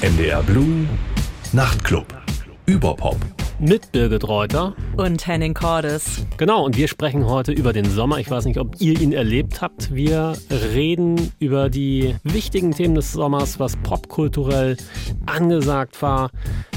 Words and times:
NDR 0.00 0.44
Blue 0.44 0.86
Nachtclub. 1.52 2.06
Überpop. 2.66 3.16
Mit 3.58 3.90
Birgit 3.90 4.28
Reuter. 4.28 4.76
Und 4.96 5.26
Henning 5.26 5.54
Cordes. 5.54 6.24
Genau, 6.36 6.64
und 6.64 6.76
wir 6.76 6.86
sprechen 6.86 7.26
heute 7.26 7.50
über 7.50 7.72
den 7.72 7.84
Sommer. 7.84 8.18
Ich 8.18 8.30
weiß 8.30 8.44
nicht, 8.44 8.60
ob 8.60 8.80
ihr 8.80 9.00
ihn 9.00 9.12
erlebt 9.12 9.60
habt. 9.60 9.92
Wir 9.92 10.34
reden 10.72 11.32
über 11.40 11.68
die 11.68 12.14
wichtigen 12.22 12.70
Themen 12.70 12.94
des 12.94 13.12
Sommers, 13.12 13.58
was 13.58 13.74
popkulturell 13.78 14.76
angesagt 15.26 16.00
war. 16.00 16.30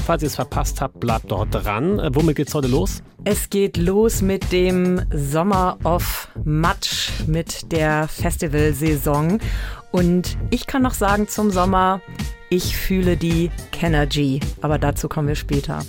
Falls 0.04 0.24
ihr 0.24 0.26
es 0.26 0.34
verpasst 0.34 0.80
habt, 0.80 0.98
bleibt 0.98 1.30
dort 1.30 1.54
dran. 1.54 2.00
Äh, 2.00 2.10
womit 2.12 2.34
geht's 2.34 2.54
heute 2.56 2.66
los? 2.66 3.04
Es 3.22 3.50
geht 3.50 3.76
los 3.76 4.20
mit 4.20 4.50
dem 4.50 5.00
Sommer 5.12 5.78
of 5.84 6.26
Matsch, 6.44 7.10
mit 7.28 7.70
der 7.70 8.08
Festivalsaison. 8.08 9.38
Und 9.92 10.36
ich 10.50 10.66
kann 10.66 10.82
noch 10.82 10.94
sagen 10.94 11.28
zum 11.28 11.52
Sommer, 11.52 12.00
ich 12.52 12.76
fühle 12.76 13.16
die 13.16 13.50
Kennergy, 13.70 14.38
aber 14.60 14.78
dazu 14.78 15.08
kommen 15.08 15.26
wir 15.26 15.34
später. 15.36 15.80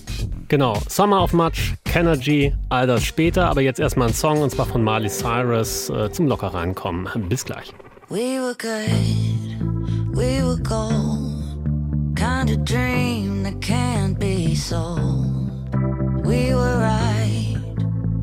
Genau, 0.47 0.81
Summer 0.87 1.21
of 1.21 1.33
Much, 1.33 1.73
Kennergy, 1.83 2.55
all 2.69 2.87
das 2.87 3.03
später, 3.03 3.49
aber 3.49 3.59
jetzt 3.59 3.81
erstmal 3.81 4.07
ein 4.07 4.13
Song 4.13 4.41
und 4.41 4.49
zwar 4.49 4.65
von 4.65 4.81
Marley 4.81 5.09
Cyrus 5.09 5.89
äh, 5.89 6.09
zum 6.09 6.27
locker 6.27 6.53
reinkommen. 6.53 7.27
Bis 7.27 7.43
gleich. 7.43 7.73
We 8.07 8.39
were 8.39 8.55
good, 8.57 10.15
we 10.15 10.41
were 10.41 10.57
gold, 10.63 12.15
kind 12.15 12.49
of 12.49 12.63
dream 12.63 13.43
that 13.43 13.59
can't 13.59 14.17
be 14.17 14.55
sold. 14.55 15.01
We 16.23 16.55
were 16.55 16.79
right 16.79 17.57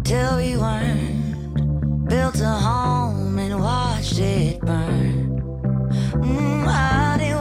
till 0.02 0.38
we 0.38 0.56
weren't, 0.56 2.08
built 2.08 2.40
a 2.40 2.54
home 2.54 3.38
and 3.38 3.60
watched 3.60 4.18
it 4.18 4.60
burn. 4.62 5.42
Mm, 6.14 6.66
I 6.66 7.18
didn't 7.18 7.39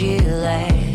you 0.00 0.18
laid. 0.18 0.93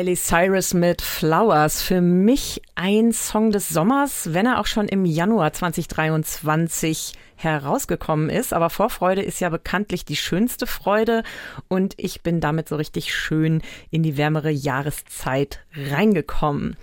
Miley 0.00 0.16
Cyrus 0.16 0.72
mit 0.72 1.02
Flowers. 1.02 1.82
Für 1.82 2.00
mich 2.00 2.62
ein 2.74 3.12
Song 3.12 3.50
des 3.50 3.68
Sommers, 3.68 4.32
wenn 4.32 4.46
er 4.46 4.58
auch 4.58 4.64
schon 4.64 4.88
im 4.88 5.04
Januar 5.04 5.52
2023 5.52 7.12
herausgekommen 7.36 8.30
ist. 8.30 8.54
Aber 8.54 8.70
Vorfreude 8.70 9.20
ist 9.20 9.40
ja 9.40 9.50
bekanntlich 9.50 10.06
die 10.06 10.16
schönste 10.16 10.66
Freude 10.66 11.22
und 11.68 11.92
ich 11.98 12.22
bin 12.22 12.40
damit 12.40 12.66
so 12.66 12.76
richtig 12.76 13.14
schön 13.14 13.60
in 13.90 14.02
die 14.02 14.16
wärmere 14.16 14.48
Jahreszeit 14.48 15.60
reingekommen. 15.74 16.76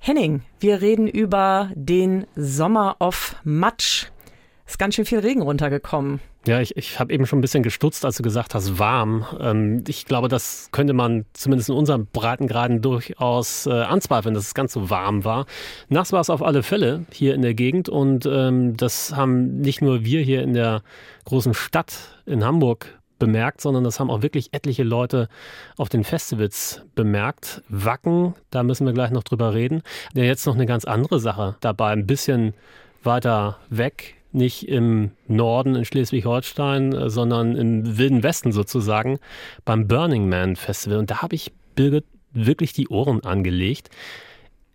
Henning, 0.00 0.42
wir 0.58 0.80
reden 0.80 1.06
über 1.06 1.70
den 1.76 2.26
Sommer 2.34 2.96
of 2.98 3.36
Matsch. 3.44 4.06
Ist 4.72 4.78
ganz 4.78 4.94
schön 4.94 5.04
viel 5.04 5.18
Regen 5.18 5.42
runtergekommen. 5.42 6.20
Ja, 6.46 6.62
ich, 6.62 6.78
ich 6.78 6.98
habe 6.98 7.12
eben 7.12 7.26
schon 7.26 7.40
ein 7.40 7.42
bisschen 7.42 7.62
gestutzt, 7.62 8.06
als 8.06 8.16
du 8.16 8.22
gesagt 8.22 8.54
hast, 8.54 8.78
warm. 8.78 9.26
Ähm, 9.38 9.84
ich 9.86 10.06
glaube, 10.06 10.28
das 10.28 10.70
könnte 10.72 10.94
man 10.94 11.26
zumindest 11.34 11.68
in 11.68 11.74
unseren 11.74 12.06
Breitengraden 12.06 12.80
durchaus 12.80 13.66
äh, 13.66 13.70
anzweifeln, 13.70 14.34
dass 14.34 14.46
es 14.46 14.54
ganz 14.54 14.72
so 14.72 14.88
warm 14.88 15.26
war. 15.26 15.44
Nass 15.90 16.12
war 16.12 16.22
es 16.22 16.30
auf 16.30 16.42
alle 16.42 16.62
Fälle 16.62 17.04
hier 17.12 17.34
in 17.34 17.42
der 17.42 17.52
Gegend 17.52 17.90
und 17.90 18.24
ähm, 18.24 18.74
das 18.78 19.14
haben 19.14 19.60
nicht 19.60 19.82
nur 19.82 20.06
wir 20.06 20.22
hier 20.22 20.42
in 20.42 20.54
der 20.54 20.80
großen 21.26 21.52
Stadt 21.52 22.22
in 22.24 22.42
Hamburg 22.42 22.98
bemerkt, 23.18 23.60
sondern 23.60 23.84
das 23.84 24.00
haben 24.00 24.08
auch 24.08 24.22
wirklich 24.22 24.54
etliche 24.54 24.84
Leute 24.84 25.28
auf 25.76 25.90
den 25.90 26.02
Festivals 26.02 26.80
bemerkt. 26.94 27.60
Wacken, 27.68 28.36
da 28.48 28.62
müssen 28.62 28.86
wir 28.86 28.94
gleich 28.94 29.10
noch 29.10 29.22
drüber 29.22 29.52
reden. 29.52 29.82
Ja, 30.14 30.22
jetzt 30.24 30.46
noch 30.46 30.54
eine 30.54 30.64
ganz 30.64 30.86
andere 30.86 31.20
Sache 31.20 31.56
dabei, 31.60 31.90
ein 31.90 32.06
bisschen 32.06 32.54
weiter 33.02 33.58
weg 33.68 34.16
nicht 34.32 34.68
im 34.68 35.12
Norden 35.28 35.74
in 35.74 35.84
Schleswig-Holstein, 35.84 36.92
äh, 36.92 37.10
sondern 37.10 37.56
im 37.56 37.98
Wilden 37.98 38.22
Westen 38.22 38.52
sozusagen, 38.52 39.18
beim 39.64 39.88
Burning 39.88 40.28
Man 40.28 40.56
Festival. 40.56 40.98
Und 40.98 41.10
da 41.10 41.22
habe 41.22 41.34
ich 41.34 41.52
Birgit 41.74 42.04
wirklich 42.32 42.72
die 42.72 42.88
Ohren 42.88 43.24
angelegt. 43.24 43.90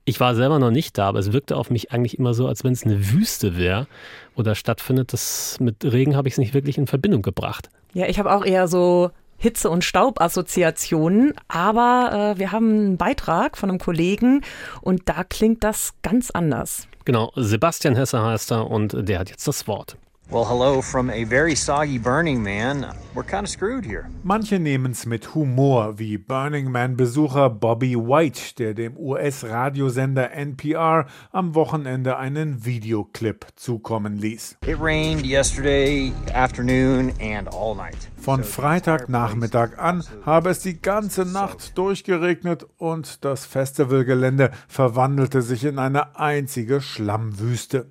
Ich 0.06 0.20
war 0.20 0.36
selber 0.36 0.58
noch 0.60 0.72
nicht 0.72 0.98
da, 0.98 1.10
aber 1.10 1.20
es 1.20 1.34
wirkte 1.34 1.58
auf 1.58 1.70
mich 1.70 1.92
eigentlich 1.92 2.18
immer 2.18 2.34
so, 2.34 2.48
als 2.48 2.64
wenn 2.64 2.72
es 2.72 2.84
eine 2.84 3.12
Wüste 3.12 3.58
wäre 3.58 3.88
oder 4.36 4.56
stattfindet. 4.56 5.12
Das 5.12 5.58
mit 5.60 5.84
Regen 5.84 6.16
habe 6.16 6.28
ich 6.28 6.36
es 6.36 6.38
nicht 6.38 6.54
wirklich 6.54 6.78
in 6.78 6.88
Verbindung 6.88 7.22
gebracht. 7.22 7.70
Ja, 7.94 8.08
ich 8.08 8.18
habe 8.20 8.32
auch 8.32 8.46
eher 8.46 8.68
so 8.68 9.12
Hitze- 9.38 9.70
und 9.70 9.84
Staubassoziationen, 9.84 11.34
aber 11.48 12.36
äh, 12.36 12.40
wir 12.40 12.52
haben 12.52 12.70
einen 12.70 12.98
Beitrag 12.98 13.58
von 13.58 13.70
einem 13.70 13.80
Kollegen 13.80 14.42
und 14.82 15.04
da 15.06 15.24
klingt 15.24 15.64
das 15.64 15.94
ganz 16.02 16.32
anders. 16.32 16.88
Genau, 17.08 17.32
Sebastian 17.38 17.96
Hesse 17.96 18.22
heißt 18.22 18.52
er 18.52 18.70
und 18.70 18.94
der 19.08 19.20
hat 19.20 19.30
jetzt 19.30 19.48
das 19.48 19.66
Wort. 19.66 19.96
Well, 20.30 20.44
hello 20.44 20.82
from 20.82 21.10
a 21.10 21.24
very 21.24 21.56
soggy 21.56 21.98
Burning 21.98 22.44
Man. 22.44 22.94
We're 23.16 23.24
kind 23.24 23.46
of 23.46 23.50
screwed 23.50 23.86
here. 23.86 24.10
Manche 24.24 24.60
nehmen's 24.60 25.06
mit 25.06 25.34
Humor, 25.34 26.00
wie 26.00 26.18
Burning 26.18 26.70
Man-Besucher 26.70 27.50
Bobby 27.50 27.96
White, 27.96 28.56
der 28.58 28.74
dem 28.74 28.98
US-Radiosender 28.98 30.32
NPR 30.32 31.06
am 31.32 31.56
Wochenende 31.56 32.18
einen 32.18 32.66
Videoclip 32.66 33.46
zukommen 33.56 34.18
ließ. 34.18 34.58
It 34.66 34.78
rained 34.82 35.26
yesterday 35.26 36.12
afternoon 36.34 37.14
and 37.22 37.48
all 37.54 37.74
night. 37.74 38.10
Von 38.18 38.44
Freitagnachmittag 38.44 39.78
an 39.78 40.04
habe 40.26 40.50
es 40.50 40.60
die 40.60 40.82
ganze 40.82 41.24
Nacht 41.24 41.78
durchgeregnet 41.78 42.68
und 42.78 43.24
das 43.24 43.46
Festivalgelände 43.46 44.52
verwandelte 44.68 45.42
sich 45.42 45.64
in 45.64 45.80
eine 45.80 46.20
einzige 46.20 46.82
Schlammwüste. 46.82 47.88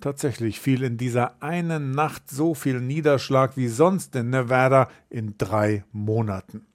Tatsächlich 0.00 0.60
fiel 0.60 0.82
in 0.82 0.96
dieser 0.96 1.42
einen 1.42 1.92
Nacht 1.92 2.30
so 2.30 2.54
viel 2.54 2.80
Niederschlag 2.80 3.56
wie 3.56 3.68
sonst 3.68 4.16
in 4.16 4.30
Nevada 4.30 4.88
in 5.08 5.34
drei 5.36 5.84
Monaten. 5.92 6.66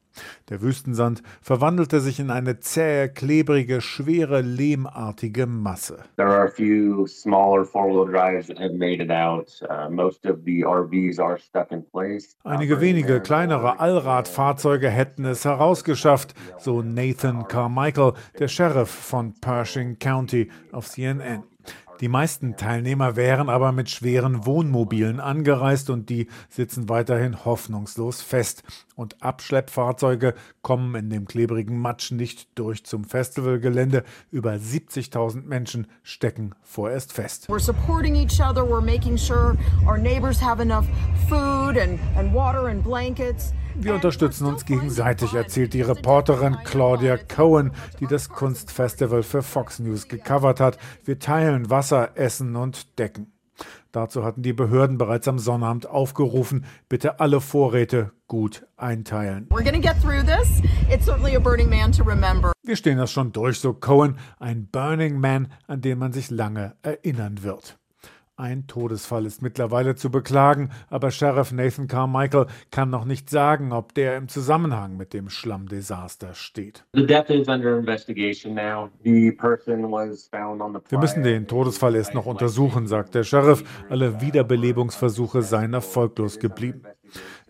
Der 0.50 0.62
Wüstensand 0.62 1.22
verwandelte 1.42 2.00
sich 2.00 2.20
in 2.20 2.30
eine 2.30 2.60
zähe, 2.60 3.10
klebrige, 3.10 3.82
schwere, 3.82 4.42
lehmartige 4.42 5.46
Masse. 5.46 6.04
There 6.18 6.30
are 6.30 6.46
a 6.46 6.52
few 6.52 7.08
smaller 7.08 7.66
four-wheel 7.66 8.06
drives 8.06 8.48
that 8.48 8.60
have 8.60 8.74
made 8.74 9.04
it 9.04 9.12
out. 9.12 9.62
Uh, 9.70 9.90
most 9.90 10.26
of 10.26 10.40
the 10.46 10.64
RVs 10.64 11.20
are 11.20 11.38
stuck 11.38 11.72
in 11.72 11.84
place. 11.92 12.36
Einige 12.44 12.80
wenige 12.80 13.22
kleinere 13.22 13.80
Allradfahrzeuge 13.80 14.90
hätten 14.90 15.26
es 15.26 15.46
herausgeschafft, 15.46 16.34
so 16.60 16.82
Nathan 16.82 17.48
Carmichael, 17.48 18.14
der 18.40 18.48
Sheriff 18.48 18.90
von 18.90 19.34
Pershing 19.42 20.00
County 20.00 20.50
auf 20.72 20.90
CNN. 20.90 21.44
Die 22.02 22.10
meisten 22.10 22.58
Teilnehmer 22.58 23.16
wären 23.16 23.50
aber 23.50 23.72
mit 23.72 23.90
schweren 23.90 24.46
Wohnmobilen 24.46 25.20
angereist 25.20 25.90
und 25.90 26.10
die 26.10 26.28
sitzen 26.50 26.90
weiterhin 26.90 27.46
hoffnungslos 27.46 28.22
fest. 28.22 28.64
Und 28.96 29.22
Abschleppfahrzeuge 29.22 30.34
kommen 30.62 30.96
in 30.96 31.10
dem 31.10 31.28
klebrigen 31.28 31.80
Matsch 31.80 32.12
nicht 32.12 32.48
durch 32.58 32.86
zum 32.86 33.04
Festivalgelände. 33.04 34.04
Über 34.32 34.54
70.000 34.54 35.44
Menschen 35.44 35.88
stecken 36.02 36.56
vorerst 36.64 37.12
fest. 37.12 37.50
We're 37.50 37.60
supporting 37.60 38.16
each 38.16 38.40
other. 38.42 38.64
We're 38.64 38.82
making 38.82 39.18
sure 39.18 39.58
our 39.86 39.98
neighbors 39.98 40.42
have 40.42 40.62
enough 40.62 40.86
food 41.28 41.78
and, 41.78 42.00
and 42.18 42.34
water 42.34 42.68
and 42.68 42.84
blankets. 42.84 43.54
Wir 43.78 43.94
unterstützen 43.94 44.48
uns 44.48 44.64
gegenseitig, 44.64 45.34
erzählt 45.34 45.74
die 45.74 45.82
Reporterin 45.82 46.58
Claudia 46.64 47.18
Cohen, 47.18 47.72
die 48.00 48.08
das 48.08 48.30
Kunstfestival 48.30 49.22
für 49.22 49.42
Fox 49.42 49.80
News 49.80 50.08
gecovert 50.08 50.62
hat. 50.62 50.78
Wir 51.04 51.20
teilen 51.20 51.70
Wasser, 51.70 52.12
Essen 52.16 52.56
und 52.56 52.98
Decken. 52.98 53.35
Dazu 53.96 54.26
hatten 54.26 54.42
die 54.42 54.52
Behörden 54.52 54.98
bereits 54.98 55.26
am 55.30 55.40
Sonnabend 55.40 55.88
aufgerufen, 55.88 56.66
bitte 56.90 57.22
alle 57.22 57.40
Vorräte 57.40 58.12
gut 58.28 58.68
einteilen. 58.76 59.48
Wir 62.64 62.76
stehen 62.76 62.98
das 62.98 63.12
schon 63.12 63.32
durch, 63.32 63.60
so 63.62 63.74
Cohen, 63.74 64.18
ein 64.38 64.68
Burning 64.68 65.18
Man, 65.22 65.48
an 65.68 65.80
den 65.80 65.98
man 65.98 66.12
sich 66.12 66.30
lange 66.30 66.76
erinnern 66.82 67.42
wird. 67.42 67.80
Ein 68.38 68.68
Todesfall 68.68 69.26
ist 69.26 69.42
mittlerweile 69.42 69.96
zu 69.96 70.12
beklagen, 70.12 70.70
aber 70.90 71.10
Sheriff 71.10 71.54
Nathan 71.54 71.88
Carmichael 71.88 72.48
kann 72.70 72.90
noch 72.90 73.06
nicht 73.06 73.30
sagen, 73.30 73.72
ob 73.72 73.94
der 73.94 74.18
im 74.18 74.28
Zusammenhang 74.28 74.98
mit 74.98 75.14
dem 75.14 75.30
Schlammdesaster 75.30 76.34
steht. 76.34 76.84
Wir 76.92 77.24
müssen 81.00 81.24
den 81.24 81.48
Todesfall 81.48 81.96
erst 81.96 82.14
noch 82.14 82.26
untersuchen, 82.26 82.88
sagt 82.88 83.16
der 83.16 83.24
Sheriff. 83.24 83.64
Alle 83.90 84.20
Wiederbelebungsversuche 84.20 85.42
seien 85.42 85.74
erfolglos 85.74 86.38
geblieben. 86.38 86.82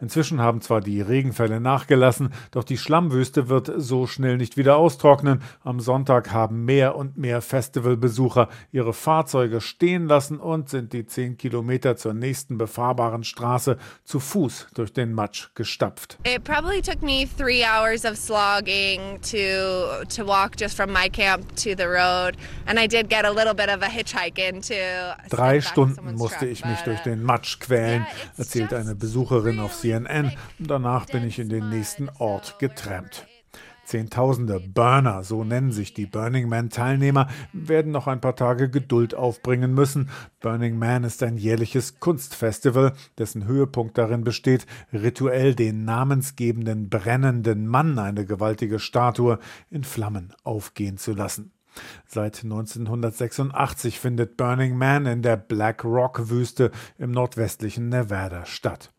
Inzwischen 0.02 0.42
haben 0.42 0.60
zwar 0.60 0.81
die 0.81 1.02
Regenfälle 1.02 1.62
nachgelassen, 1.62 2.34
doch 2.52 2.66
die 2.66 2.78
Schlammwüste 2.78 3.48
wird 3.48 3.72
so 3.78 4.07
schnell 4.07 4.36
nicht 4.36 4.57
wieder 4.57 4.75
austrocknen. 4.75 5.42
Am 5.63 5.80
Sonntag 5.80 6.34
haben 6.34 6.66
mehr 6.66 6.98
und 6.98 7.18
mehr 7.18 7.42
Festivalbesucher 7.42 8.50
ihre 8.74 8.94
Fahrzeuge 8.94 9.62
stehen 9.62 10.07
lassen 10.07 10.40
und 10.40 10.69
sind 10.69 10.92
die 10.92 11.06
zehn 11.06 11.38
Kilometer 11.38 11.96
zur 11.96 12.13
nächsten 12.13 12.57
befahrbaren 12.57 13.24
Straße 13.24 13.78
zu 14.04 14.19
Fuß 14.19 14.68
durch 14.74 14.92
den 14.92 15.13
Matsch 15.13 15.48
gestapft. 15.56 16.18
It 16.25 16.44
probably 16.44 16.81
took 16.81 17.02
me 17.02 17.25
three 17.38 17.63
hours 17.63 18.04
of 18.04 18.18
slogging 18.18 19.22
to 19.22 20.04
to 20.13 20.28
walk 20.28 20.60
just 20.60 20.75
from 20.75 20.92
my 20.92 21.10
camp 21.10 21.56
to 21.56 21.69
the 21.78 21.86
road, 21.86 22.36
and 22.66 22.78
I 22.78 22.88
did 22.88 23.10
get 23.10 23.24
a 23.24 23.31
little 23.31 23.54
bit 23.54 23.69
of 23.69 23.81
a 23.81 23.90
hitchhike 23.90 24.40
into. 24.40 24.75
Drei 25.30 25.62
Stunden 25.62 26.16
musste 26.16 26.46
ich 26.48 26.66
mich 26.66 26.81
durch 26.81 27.00
den 27.00 27.24
Matsch 27.24 27.60
quälen, 27.62 28.06
erzählt 28.38 28.74
eine 28.74 28.94
Besucherin 28.94 29.44
auf 29.59 29.77
CNN. 29.77 30.31
Danach 30.59 31.06
bin 31.06 31.25
ich 31.25 31.39
in 31.39 31.50
den 31.50 31.69
nächsten 31.69 32.09
Ort 32.18 32.57
getrampt. 32.59 33.27
Zehntausende 33.86 34.59
Burner, 34.59 35.24
so 35.24 35.44
nennen 35.44 35.71
sich 35.71 35.94
die 35.94 36.07
Burning 36.07 36.50
Man-Teilnehmer, 36.50 37.30
werden 37.53 37.92
noch 37.92 38.07
ein 38.07 38.19
paar 38.19 38.36
Tage 38.36 38.68
Geduld 38.68 39.13
aufbringen 39.13 39.75
müssen. 39.75 40.09
Burning 40.39 40.80
Man 40.80 41.03
ist 41.03 41.21
ein 41.21 41.38
jährliches 41.38 42.00
Kunstfestival, 42.00 42.94
dessen 43.19 43.45
Höhepunkt 43.45 43.97
darin 44.00 44.24
besteht, 44.24 44.65
rituell 44.92 45.53
den 45.53 45.86
namensgebenden 45.86 46.89
brennenden 46.89 47.68
Mann, 47.68 48.00
eine 48.00 48.25
gewaltige 48.25 48.80
Statue, 48.80 49.38
in 49.69 49.83
Flammen 49.83 50.33
aufgehen 50.44 50.97
zu 50.97 51.13
lassen. 51.13 51.51
Seit 52.07 52.44
1986 52.44 54.00
findet 54.00 54.38
Burning 54.38 54.77
Man 54.77 55.06
in 55.06 55.21
der 55.21 55.38
Black 55.38 55.83
Rock 55.83 56.30
Wüste 56.30 56.71
im 56.97 57.12
nordwestlichen 57.12 57.89
Nevada 57.89 58.45
statt. 58.45 58.94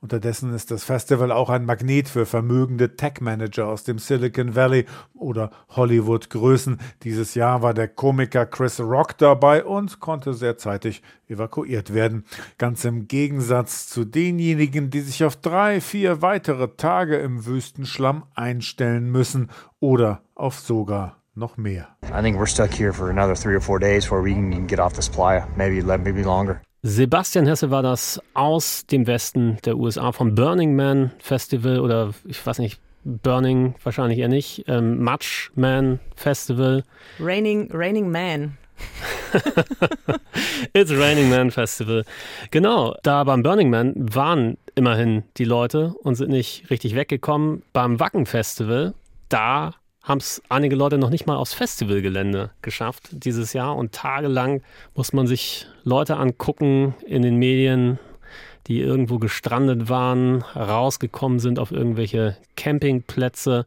Unterdessen 0.00 0.54
ist 0.54 0.70
das 0.70 0.84
Festival 0.84 1.32
auch 1.32 1.50
ein 1.50 1.64
Magnet 1.64 2.08
für 2.08 2.26
vermögende 2.26 2.96
Tech-Manager 2.96 3.66
aus 3.66 3.84
dem 3.84 3.98
Silicon 3.98 4.54
Valley 4.54 4.86
oder 5.14 5.50
Hollywood-Größen. 5.70 6.78
Dieses 7.02 7.34
Jahr 7.34 7.62
war 7.62 7.74
der 7.74 7.88
Komiker 7.88 8.46
Chris 8.46 8.80
Rock 8.80 9.18
dabei 9.18 9.64
und 9.64 10.00
konnte 10.00 10.34
sehr 10.34 10.58
zeitig 10.58 11.02
evakuiert 11.28 11.92
werden. 11.94 12.24
Ganz 12.58 12.84
im 12.84 13.08
Gegensatz 13.08 13.88
zu 13.88 14.04
denjenigen, 14.04 14.90
die 14.90 15.00
sich 15.00 15.24
auf 15.24 15.36
drei, 15.36 15.80
vier 15.80 16.22
weitere 16.22 16.68
Tage 16.76 17.16
im 17.16 17.46
Wüstenschlamm 17.46 18.24
einstellen 18.34 19.10
müssen 19.10 19.50
oder 19.80 20.22
auf 20.34 20.58
sogar 20.60 21.16
noch 21.34 21.56
mehr. 21.56 21.88
I 22.04 22.22
think 22.22 22.38
we're 22.38 22.46
stuck 22.46 22.72
here 22.72 22.92
for 22.92 23.10
another 23.10 23.34
three 23.34 23.54
or 23.54 23.60
four 23.60 23.78
days 23.78 24.04
before 24.04 24.22
we 24.22 24.32
can 24.32 24.66
get 24.66 24.80
off 24.80 24.94
this 24.94 25.08
playa. 25.08 25.46
Maybe 25.56 25.82
maybe 25.82 26.22
longer. 26.22 26.60
Sebastian 26.88 27.46
Hesse 27.46 27.72
war 27.72 27.82
das 27.82 28.22
aus 28.32 28.86
dem 28.86 29.08
Westen 29.08 29.58
der 29.64 29.76
USA 29.76 30.12
vom 30.12 30.36
Burning 30.36 30.76
Man 30.76 31.10
Festival 31.18 31.80
oder 31.80 32.14
ich 32.24 32.46
weiß 32.46 32.60
nicht, 32.60 32.78
Burning 33.02 33.74
wahrscheinlich 33.82 34.20
eher 34.20 34.28
nicht, 34.28 34.64
ähm, 34.68 34.98
Match 34.98 35.50
Man 35.56 35.98
Festival. 36.14 36.84
Raining, 37.18 37.70
Raining 37.72 38.08
Man. 38.08 38.56
It's 40.74 40.92
Raining 40.92 41.28
Man 41.28 41.50
Festival. 41.50 42.04
Genau, 42.52 42.94
da 43.02 43.24
beim 43.24 43.42
Burning 43.42 43.68
Man 43.68 43.92
waren 43.96 44.56
immerhin 44.76 45.24
die 45.38 45.44
Leute 45.44 45.92
und 46.04 46.14
sind 46.14 46.30
nicht 46.30 46.70
richtig 46.70 46.94
weggekommen. 46.94 47.64
Beim 47.72 47.98
Wacken 47.98 48.26
Festival, 48.26 48.94
da 49.28 49.74
haben 50.06 50.18
es 50.18 50.40
einige 50.48 50.76
Leute 50.76 50.98
noch 50.98 51.10
nicht 51.10 51.26
mal 51.26 51.36
aufs 51.36 51.52
Festivalgelände 51.52 52.50
geschafft 52.62 53.08
dieses 53.10 53.52
Jahr 53.52 53.76
und 53.76 53.92
tagelang 53.92 54.62
muss 54.94 55.12
man 55.12 55.26
sich 55.26 55.66
Leute 55.82 56.16
angucken 56.16 56.94
in 57.04 57.22
den 57.22 57.36
Medien, 57.36 57.98
die 58.68 58.80
irgendwo 58.80 59.18
gestrandet 59.18 59.88
waren, 59.88 60.42
rausgekommen 60.54 61.40
sind 61.40 61.58
auf 61.58 61.72
irgendwelche 61.72 62.36
Campingplätze. 62.56 63.66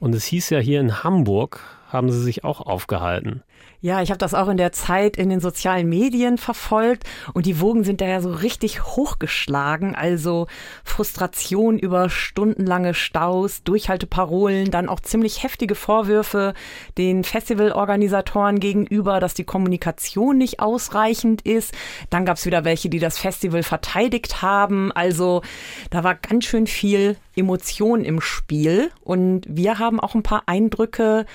Und 0.00 0.14
es 0.14 0.24
hieß 0.24 0.50
ja 0.50 0.58
hier 0.58 0.80
in 0.80 1.04
Hamburg, 1.04 1.60
haben 1.88 2.10
sie 2.10 2.22
sich 2.22 2.44
auch 2.44 2.60
aufgehalten. 2.60 3.42
Ja, 3.80 4.02
ich 4.02 4.10
habe 4.10 4.18
das 4.18 4.34
auch 4.34 4.48
in 4.48 4.56
der 4.56 4.72
Zeit 4.72 5.16
in 5.16 5.28
den 5.28 5.40
sozialen 5.40 5.88
Medien 5.88 6.38
verfolgt 6.38 7.04
und 7.34 7.46
die 7.46 7.60
Wogen 7.60 7.84
sind 7.84 8.00
da 8.00 8.06
ja 8.06 8.20
so 8.20 8.32
richtig 8.32 8.84
hochgeschlagen. 8.84 9.94
Also 9.94 10.46
Frustration 10.82 11.78
über 11.78 12.08
stundenlange 12.08 12.94
Staus, 12.94 13.62
Durchhalteparolen, 13.62 14.70
dann 14.70 14.88
auch 14.88 15.00
ziemlich 15.00 15.42
heftige 15.42 15.74
Vorwürfe 15.74 16.54
den 16.96 17.22
Festivalorganisatoren 17.22 18.60
gegenüber, 18.60 19.20
dass 19.20 19.34
die 19.34 19.44
Kommunikation 19.44 20.38
nicht 20.38 20.58
ausreichend 20.58 21.42
ist. 21.42 21.72
Dann 22.10 22.24
gab 22.24 22.38
es 22.38 22.46
wieder 22.46 22.64
welche, 22.64 22.88
die 22.88 22.98
das 22.98 23.18
Festival 23.18 23.62
verteidigt 23.62 24.42
haben. 24.42 24.90
Also 24.92 25.42
da 25.90 26.02
war 26.02 26.14
ganz 26.14 26.46
schön 26.46 26.66
viel 26.66 27.16
Emotion 27.36 28.02
im 28.02 28.20
Spiel 28.20 28.90
und 29.02 29.42
wir 29.48 29.78
haben 29.78 30.00
auch 30.00 30.14
ein 30.14 30.22
paar 30.22 30.44
Eindrücke 30.46 31.26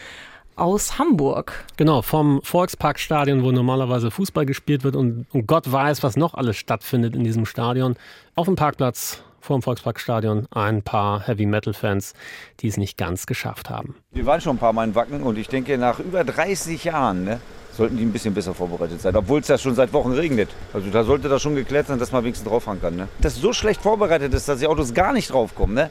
aus 0.61 0.99
Hamburg. 0.99 1.65
Genau, 1.75 2.03
vom 2.03 2.39
Volksparkstadion, 2.43 3.43
wo 3.43 3.51
normalerweise 3.51 4.11
Fußball 4.11 4.45
gespielt 4.45 4.83
wird 4.83 4.95
und, 4.95 5.25
und 5.31 5.47
Gott 5.47 5.69
weiß, 5.69 6.03
was 6.03 6.15
noch 6.17 6.35
alles 6.35 6.55
stattfindet 6.55 7.15
in 7.15 7.23
diesem 7.23 7.47
Stadion, 7.47 7.95
auf 8.35 8.45
dem 8.45 8.55
Parkplatz 8.55 9.23
vor 9.39 9.57
dem 9.57 9.63
Volksparkstadion 9.63 10.45
ein 10.51 10.83
paar 10.83 11.25
Heavy 11.25 11.47
Metal 11.47 11.73
Fans, 11.73 12.13
die 12.59 12.67
es 12.67 12.77
nicht 12.77 12.95
ganz 12.95 13.25
geschafft 13.25 13.71
haben. 13.71 13.95
Wir 14.11 14.27
waren 14.27 14.39
schon 14.39 14.57
ein 14.57 14.59
paar 14.59 14.71
Mal 14.71 14.83
in 14.83 14.93
Wacken 14.93 15.23
und 15.23 15.39
ich 15.39 15.47
denke, 15.47 15.79
nach 15.79 15.97
über 15.97 16.23
30 16.23 16.83
Jahren 16.83 17.23
ne, 17.23 17.41
sollten 17.75 17.97
die 17.97 18.03
ein 18.03 18.11
bisschen 18.11 18.35
besser 18.35 18.53
vorbereitet 18.53 19.01
sein, 19.01 19.15
obwohl 19.15 19.39
es 19.39 19.47
ja 19.47 19.57
schon 19.57 19.73
seit 19.73 19.91
Wochen 19.93 20.11
regnet. 20.11 20.49
Also 20.75 20.91
da 20.91 21.03
sollte 21.03 21.27
das 21.27 21.41
schon 21.41 21.55
geklärt 21.55 21.87
sein, 21.87 21.97
dass 21.97 22.11
man 22.11 22.23
wenigstens 22.23 22.47
drauffahren 22.47 22.79
kann. 22.79 22.95
Ne? 22.95 23.07
Das 23.19 23.35
so 23.35 23.51
schlecht 23.51 23.81
vorbereitet 23.81 24.31
ist, 24.35 24.47
dass 24.47 24.59
die 24.59 24.67
Autos 24.67 24.93
gar 24.93 25.11
nicht 25.11 25.33
draufkommen. 25.33 25.73
Ne? 25.73 25.89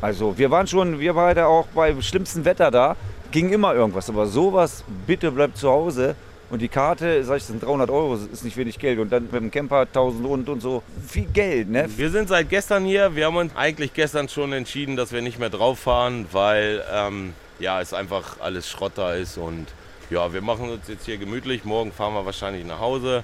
Also 0.00 0.38
wir 0.38 0.50
waren 0.50 0.66
schon, 0.66 1.00
wir 1.00 1.12
beide 1.12 1.46
auch 1.46 1.66
beim 1.74 2.00
schlimmsten 2.00 2.46
Wetter 2.46 2.70
da, 2.70 2.96
ging 3.36 3.50
immer 3.50 3.74
irgendwas. 3.74 4.08
Aber 4.08 4.26
sowas, 4.26 4.82
bitte 5.06 5.30
bleibt 5.30 5.58
zu 5.58 5.68
Hause. 5.68 6.16
Und 6.48 6.62
die 6.62 6.68
Karte, 6.68 7.22
sag 7.22 7.36
ich, 7.38 7.44
sind 7.44 7.62
300 7.62 7.90
Euro, 7.90 8.14
ist 8.14 8.44
nicht 8.44 8.56
wenig 8.56 8.78
Geld. 8.78 8.98
Und 8.98 9.10
dann 9.10 9.24
mit 9.24 9.34
dem 9.34 9.50
Camper 9.50 9.80
1000 9.80 10.26
und 10.26 10.48
und 10.48 10.60
so. 10.62 10.82
Viel 11.06 11.26
Geld, 11.26 11.68
ne? 11.68 11.86
Wir 11.96 12.08
sind 12.08 12.28
seit 12.28 12.48
gestern 12.48 12.86
hier. 12.86 13.14
Wir 13.14 13.26
haben 13.26 13.36
uns 13.36 13.54
eigentlich 13.54 13.92
gestern 13.92 14.30
schon 14.30 14.54
entschieden, 14.54 14.96
dass 14.96 15.12
wir 15.12 15.20
nicht 15.20 15.38
mehr 15.38 15.50
drauf 15.50 15.80
fahren, 15.80 16.26
weil 16.32 16.82
ähm, 16.90 17.34
ja, 17.58 17.80
es 17.82 17.92
einfach 17.92 18.40
alles 18.40 18.70
Schrotter 18.70 19.16
ist. 19.16 19.36
Und 19.36 19.66
ja, 20.08 20.32
wir 20.32 20.40
machen 20.40 20.70
uns 20.70 20.88
jetzt 20.88 21.04
hier 21.04 21.18
gemütlich. 21.18 21.64
Morgen 21.66 21.92
fahren 21.92 22.14
wir 22.14 22.24
wahrscheinlich 22.24 22.64
nach 22.64 22.80
Hause. 22.80 23.22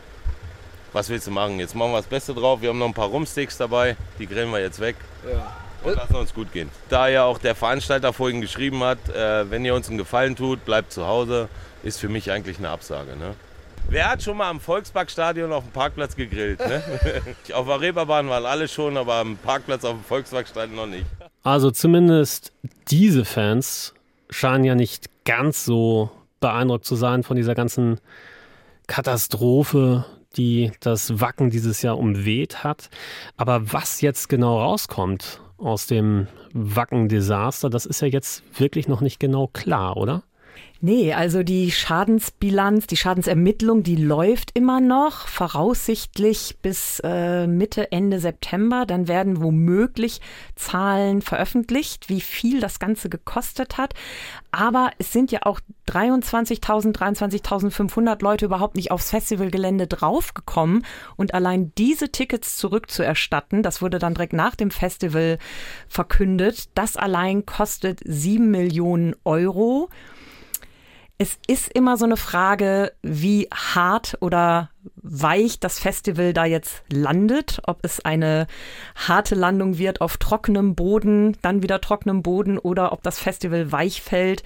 Was 0.92 1.09
willst 1.09 1.26
du 1.26 1.31
machen? 1.31 1.59
Jetzt 1.59 1.75
machen 1.75 1.92
wir 1.92 1.99
das 1.99 2.07
Beste 2.07 2.35
drauf. 2.35 2.61
Wir 2.61 2.69
haben 2.69 2.78
noch 2.78 2.88
ein 2.88 2.92
paar 2.92 3.09
Rumsticks 3.09 3.57
dabei. 3.57 3.97
Die 4.19 4.26
grillen 4.26 4.50
wir 4.50 4.61
jetzt 4.61 4.78
weg. 4.81 4.97
Ja. 5.26 5.62
Und 5.85 5.97
lassen 5.97 6.17
uns 6.17 6.33
gut 6.35 6.53
gehen. 6.53 6.69
Da 6.89 7.09
ja 7.09 7.25
auch 7.25 7.39
der 7.39 7.55
Veranstalter 7.55 8.12
vorhin 8.12 8.41
geschrieben 8.41 8.83
hat, 8.85 8.99
äh, 9.09 9.51
wenn 9.51 9.65
ihr 9.65 9.75
uns 9.75 9.89
einen 9.89 9.99
Gefallen 9.99 10.37
tut, 10.37 10.65
bleibt 10.65 10.93
zu 10.93 11.07
Hause, 11.07 11.49
ist 11.83 11.99
für 11.99 12.09
mich 12.09 12.31
eigentlich 12.31 12.59
eine 12.59 12.71
Absage. 12.71 13.17
Ne? 13.17 13.35
Wer 13.89 14.11
hat 14.11 14.23
schon 14.23 14.37
mal 14.37 14.49
am 14.49 14.61
Volksparkstadion 14.61 15.53
auf 15.53 15.65
dem 15.65 15.73
Parkplatz 15.73 16.17
gegrillt? 16.17 16.61
Ne? 16.61 16.83
auf 17.53 17.67
der 17.67 17.81
Reeperbahn 17.81 18.29
waren 18.29 18.47
alle 18.47 18.69
schon, 18.69 18.97
aber 18.97 19.17
am 19.17 19.37
Parkplatz 19.37 19.85
auf 19.85 19.95
dem 19.95 20.05
Volksparkstadion 20.05 20.77
noch 20.77 20.87
nicht. 20.87 21.05
Also 21.43 21.71
zumindest 21.71 22.53
diese 22.89 23.25
Fans 23.25 23.95
scheinen 24.31 24.65
ja 24.65 24.75
nicht 24.75 25.11
ganz 25.25 25.65
so 25.65 26.11
beeindruckt 26.41 26.85
zu 26.85 26.97
sein 26.97 27.23
von 27.23 27.37
dieser 27.37 27.55
ganzen 27.55 28.01
Katastrophe, 28.87 30.05
die 30.37 30.73
das 30.81 31.21
Wacken 31.21 31.51
dieses 31.51 31.83
Jahr 31.83 31.99
umweht 31.99 32.65
hat. 32.65 32.89
Aber 33.37 33.73
was 33.73 34.01
jetzt 34.01 34.29
genau 34.29 34.61
rauskommt 34.61 35.41
aus 35.62 35.87
dem 35.87 36.26
Wacken-Desaster, 36.52 37.71
das 37.71 37.87
ist 37.87 38.00
ja 38.00 38.09
jetzt 38.09 38.42
wirklich 38.59 38.88
noch 38.88 39.00
nicht 39.00 39.21
genau 39.21 39.47
klar, 39.47 39.97
oder? 39.97 40.23
Nee, 40.85 41.14
also 41.14 41.44
die 41.44 41.71
Schadensbilanz, 41.71 42.88
die 42.88 42.97
Schadensermittlung, 42.97 43.85
die 43.85 43.94
läuft 43.94 44.50
immer 44.59 44.80
noch, 44.80 45.28
voraussichtlich 45.28 46.56
bis 46.61 47.00
äh, 47.04 47.47
Mitte, 47.47 47.92
Ende 47.92 48.18
September. 48.18 48.85
Dann 48.85 49.06
werden 49.06 49.40
womöglich 49.40 50.21
Zahlen 50.56 51.23
veröffentlicht, 51.23 52.09
wie 52.09 52.21
viel 52.21 52.59
das 52.59 52.80
Ganze 52.80 53.09
gekostet 53.09 53.78
hat. 53.78 53.94
Aber 54.50 54.90
es 54.99 55.12
sind 55.12 55.30
ja 55.30 55.42
auch 55.44 55.61
23.000, 55.88 56.97
23.500 56.97 58.21
Leute 58.21 58.47
überhaupt 58.47 58.75
nicht 58.75 58.90
aufs 58.90 59.11
Festivalgelände 59.11 59.87
draufgekommen. 59.87 60.85
Und 61.14 61.32
allein 61.32 61.71
diese 61.78 62.11
Tickets 62.11 62.56
zurückzuerstatten, 62.56 63.62
das 63.62 63.82
wurde 63.82 64.00
dann 64.00 64.14
direkt 64.14 64.32
nach 64.32 64.56
dem 64.56 64.73
Festival 64.73 65.38
verkündet, 65.87 66.71
das 66.75 66.97
allein 66.97 67.47
kostet 67.47 68.00
sieben 68.04 68.50
Millionen 68.50 69.14
Euro. 69.23 69.88
Es 71.23 71.38
ist 71.47 71.69
immer 71.73 71.97
so 71.97 72.05
eine 72.05 72.17
Frage, 72.17 72.95
wie 73.00 73.47
hart 73.55 74.17
oder 74.19 74.71
weich 74.97 75.61
das 75.61 75.79
Festival 75.79 76.33
da 76.33 76.47
jetzt 76.47 76.83
landet, 76.93 77.61
ob 77.62 77.79
es 77.83 78.05
eine 78.05 78.49
harte 78.97 79.37
Landung 79.37 79.79
wird 79.79 80.00
auf 80.00 80.17
trockenem 80.17 80.75
Boden, 80.75 81.37
dann 81.41 81.62
wieder 81.62 81.81
trockenem 81.81 82.25
Boden 82.25 82.59
oder 82.59 82.91
ob 82.91 83.05
das 83.05 83.21
Festival 83.21 83.71
weich 83.71 84.02
fällt. 84.02 84.43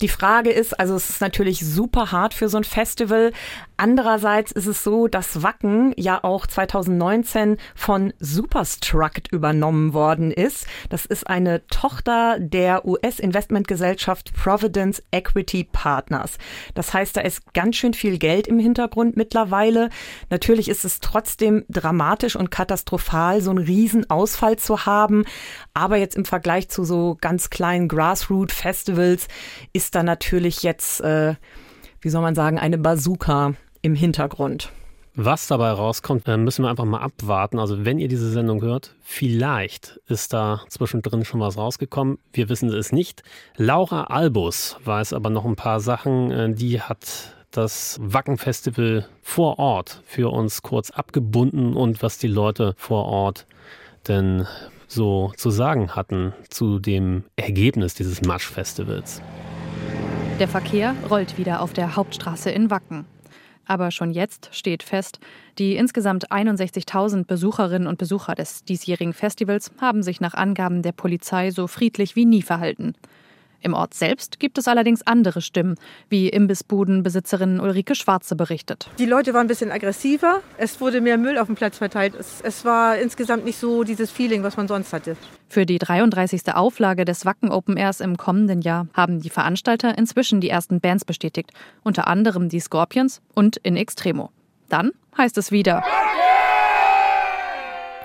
Die 0.00 0.08
Frage 0.08 0.50
ist, 0.50 0.78
also 0.78 0.94
es 0.94 1.10
ist 1.10 1.20
natürlich 1.20 1.58
super 1.58 2.12
hart 2.12 2.32
für 2.32 2.48
so 2.48 2.56
ein 2.56 2.64
Festival. 2.64 3.32
Andererseits 3.76 4.52
ist 4.52 4.66
es 4.66 4.84
so, 4.84 5.08
dass 5.08 5.42
Wacken 5.42 5.92
ja 5.96 6.22
auch 6.22 6.46
2019 6.46 7.56
von 7.74 8.12
Superstruct 8.20 9.32
übernommen 9.32 9.94
worden 9.94 10.30
ist. 10.30 10.66
Das 10.88 11.04
ist 11.04 11.26
eine 11.26 11.66
Tochter 11.66 12.38
der 12.38 12.84
US-Investmentgesellschaft 12.84 14.32
Providence 14.34 15.02
Equity 15.10 15.64
Partners. 15.64 16.38
Das 16.74 16.94
heißt, 16.94 17.16
da 17.16 17.22
ist 17.22 17.52
ganz 17.52 17.74
schön 17.74 17.94
viel 17.94 18.18
Geld 18.18 18.46
im 18.46 18.60
Hintergrund 18.60 19.16
mittlerweile. 19.16 19.90
Natürlich 20.30 20.68
ist 20.68 20.84
es 20.84 21.00
trotzdem 21.00 21.64
dramatisch 21.68 22.36
und 22.36 22.52
katastrophal, 22.52 23.40
so 23.40 23.50
einen 23.50 23.64
Riesenausfall 23.64 24.58
zu 24.58 24.86
haben. 24.86 25.24
Aber 25.78 25.96
jetzt 25.96 26.16
im 26.16 26.24
Vergleich 26.24 26.68
zu 26.68 26.82
so 26.82 27.16
ganz 27.20 27.50
kleinen 27.50 27.86
Grassroot-Festivals 27.86 29.28
ist 29.72 29.94
da 29.94 30.02
natürlich 30.02 30.64
jetzt, 30.64 31.00
äh, 31.02 31.36
wie 32.00 32.08
soll 32.08 32.20
man 32.20 32.34
sagen, 32.34 32.58
eine 32.58 32.78
Bazooka 32.78 33.54
im 33.80 33.94
Hintergrund. 33.94 34.72
Was 35.14 35.46
dabei 35.46 35.70
rauskommt, 35.70 36.26
äh, 36.26 36.36
müssen 36.36 36.64
wir 36.64 36.68
einfach 36.68 36.84
mal 36.84 36.98
abwarten. 36.98 37.60
Also 37.60 37.84
wenn 37.84 38.00
ihr 38.00 38.08
diese 38.08 38.28
Sendung 38.28 38.60
hört, 38.60 38.96
vielleicht 39.02 40.00
ist 40.08 40.32
da 40.32 40.62
zwischendrin 40.68 41.24
schon 41.24 41.38
was 41.38 41.56
rausgekommen. 41.56 42.18
Wir 42.32 42.48
wissen 42.48 42.70
es 42.70 42.90
nicht. 42.90 43.22
Laura 43.56 44.04
Albus 44.04 44.78
weiß 44.84 45.12
aber 45.12 45.30
noch 45.30 45.44
ein 45.44 45.54
paar 45.54 45.78
Sachen. 45.78 46.32
Äh, 46.32 46.54
die 46.54 46.80
hat 46.80 47.36
das 47.52 48.00
Wacken-Festival 48.02 49.06
vor 49.22 49.60
Ort 49.60 50.02
für 50.06 50.32
uns 50.32 50.62
kurz 50.62 50.90
abgebunden 50.90 51.74
und 51.74 52.02
was 52.02 52.18
die 52.18 52.26
Leute 52.26 52.74
vor 52.76 53.04
Ort 53.04 53.46
denn 54.08 54.44
so 54.88 55.32
zu 55.36 55.50
sagen 55.50 55.94
hatten 55.94 56.32
zu 56.48 56.78
dem 56.80 57.24
Ergebnis 57.36 57.94
dieses 57.94 58.22
Matsch-Festivals. 58.22 59.22
Der 60.40 60.48
Verkehr 60.48 60.94
rollt 61.08 61.38
wieder 61.38 61.60
auf 61.60 61.72
der 61.72 61.94
Hauptstraße 61.94 62.50
in 62.50 62.70
Wacken. 62.70 63.06
Aber 63.66 63.90
schon 63.90 64.10
jetzt 64.10 64.48
steht 64.52 64.82
fest, 64.82 65.20
die 65.58 65.76
insgesamt 65.76 66.32
61.000 66.32 67.26
Besucherinnen 67.26 67.86
und 67.86 67.98
Besucher 67.98 68.34
des 68.34 68.64
diesjährigen 68.64 69.12
Festivals 69.12 69.70
haben 69.78 70.02
sich 70.02 70.22
nach 70.22 70.34
Angaben 70.34 70.82
der 70.82 70.92
Polizei 70.92 71.50
so 71.50 71.66
friedlich 71.66 72.16
wie 72.16 72.24
nie 72.24 72.42
verhalten. 72.42 72.94
Im 73.60 73.74
Ort 73.74 73.94
selbst 73.94 74.38
gibt 74.38 74.58
es 74.58 74.68
allerdings 74.68 75.06
andere 75.06 75.40
Stimmen, 75.40 75.74
wie 76.08 76.28
Imbissbudenbesitzerin 76.28 77.60
Ulrike 77.60 77.94
Schwarze 77.94 78.36
berichtet. 78.36 78.88
Die 78.98 79.06
Leute 79.06 79.34
waren 79.34 79.42
ein 79.42 79.48
bisschen 79.48 79.72
aggressiver. 79.72 80.40
Es 80.58 80.80
wurde 80.80 81.00
mehr 81.00 81.18
Müll 81.18 81.38
auf 81.38 81.46
dem 81.46 81.56
Platz 81.56 81.78
verteilt. 81.78 82.14
Es, 82.18 82.40
es 82.42 82.64
war 82.64 82.98
insgesamt 82.98 83.44
nicht 83.44 83.58
so 83.58 83.84
dieses 83.84 84.10
Feeling, 84.10 84.42
was 84.42 84.56
man 84.56 84.68
sonst 84.68 84.92
hatte. 84.92 85.16
Für 85.48 85.66
die 85.66 85.78
33. 85.78 86.54
Auflage 86.54 87.04
des 87.04 87.24
Wacken 87.24 87.50
Open 87.50 87.76
Airs 87.76 88.00
im 88.00 88.16
kommenden 88.16 88.60
Jahr 88.60 88.86
haben 88.94 89.20
die 89.20 89.30
Veranstalter 89.30 89.96
inzwischen 89.96 90.40
die 90.40 90.50
ersten 90.50 90.80
Bands 90.80 91.04
bestätigt, 91.04 91.50
unter 91.82 92.06
anderem 92.06 92.48
die 92.48 92.60
Scorpions 92.60 93.20
und 93.34 93.56
In 93.56 93.76
Extremo. 93.76 94.30
Dann 94.68 94.92
heißt 95.16 95.38
es 95.38 95.50
wieder. 95.50 95.82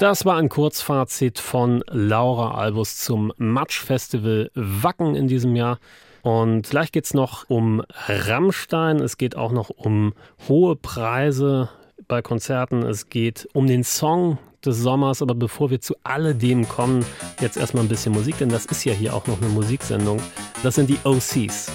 Das 0.04 0.26
war 0.26 0.36
ein 0.36 0.50
Kurzfazit 0.50 1.40
von 1.40 1.82
Laura 1.90 2.56
Albus 2.56 2.98
zum 2.98 3.32
Matsch-Festival 3.38 4.52
Wacken 4.54 5.16
in 5.16 5.30
diesem 5.30 5.56
Jahr. 5.56 5.80
Und 6.24 6.70
gleich 6.70 6.92
geht 6.92 7.06
es 7.06 7.14
noch 7.14 7.50
um 7.50 7.82
Rammstein. 8.10 9.00
Es 9.00 9.16
geht 9.16 9.38
auch 9.38 9.54
noch 9.54 9.70
um 9.70 10.14
hohe 10.50 10.76
Preise 10.76 11.70
bei 12.10 12.22
Konzerten. 12.22 12.84
Es 12.84 13.08
geht 13.08 13.48
um 13.54 13.66
den 13.66 13.86
Song 13.86 14.40
des 14.66 14.78
Sommers. 14.78 15.22
Aber 15.22 15.36
bevor 15.36 15.70
wir 15.70 15.80
zu 15.80 15.96
alledem 16.04 16.68
kommen, 16.68 17.06
jetzt 17.40 17.56
erstmal 17.56 17.86
ein 17.86 17.90
bisschen 17.90 18.12
Musik, 18.12 18.38
denn 18.40 18.50
das 18.50 18.66
ist 18.66 18.84
ja 18.84 18.92
hier 18.92 19.14
auch 19.14 19.26
noch 19.28 19.42
eine 19.42 19.52
Musiksendung. 19.52 20.20
Das 20.64 20.76
sind 20.76 20.90
die 20.90 21.00
OCs. 21.06 21.72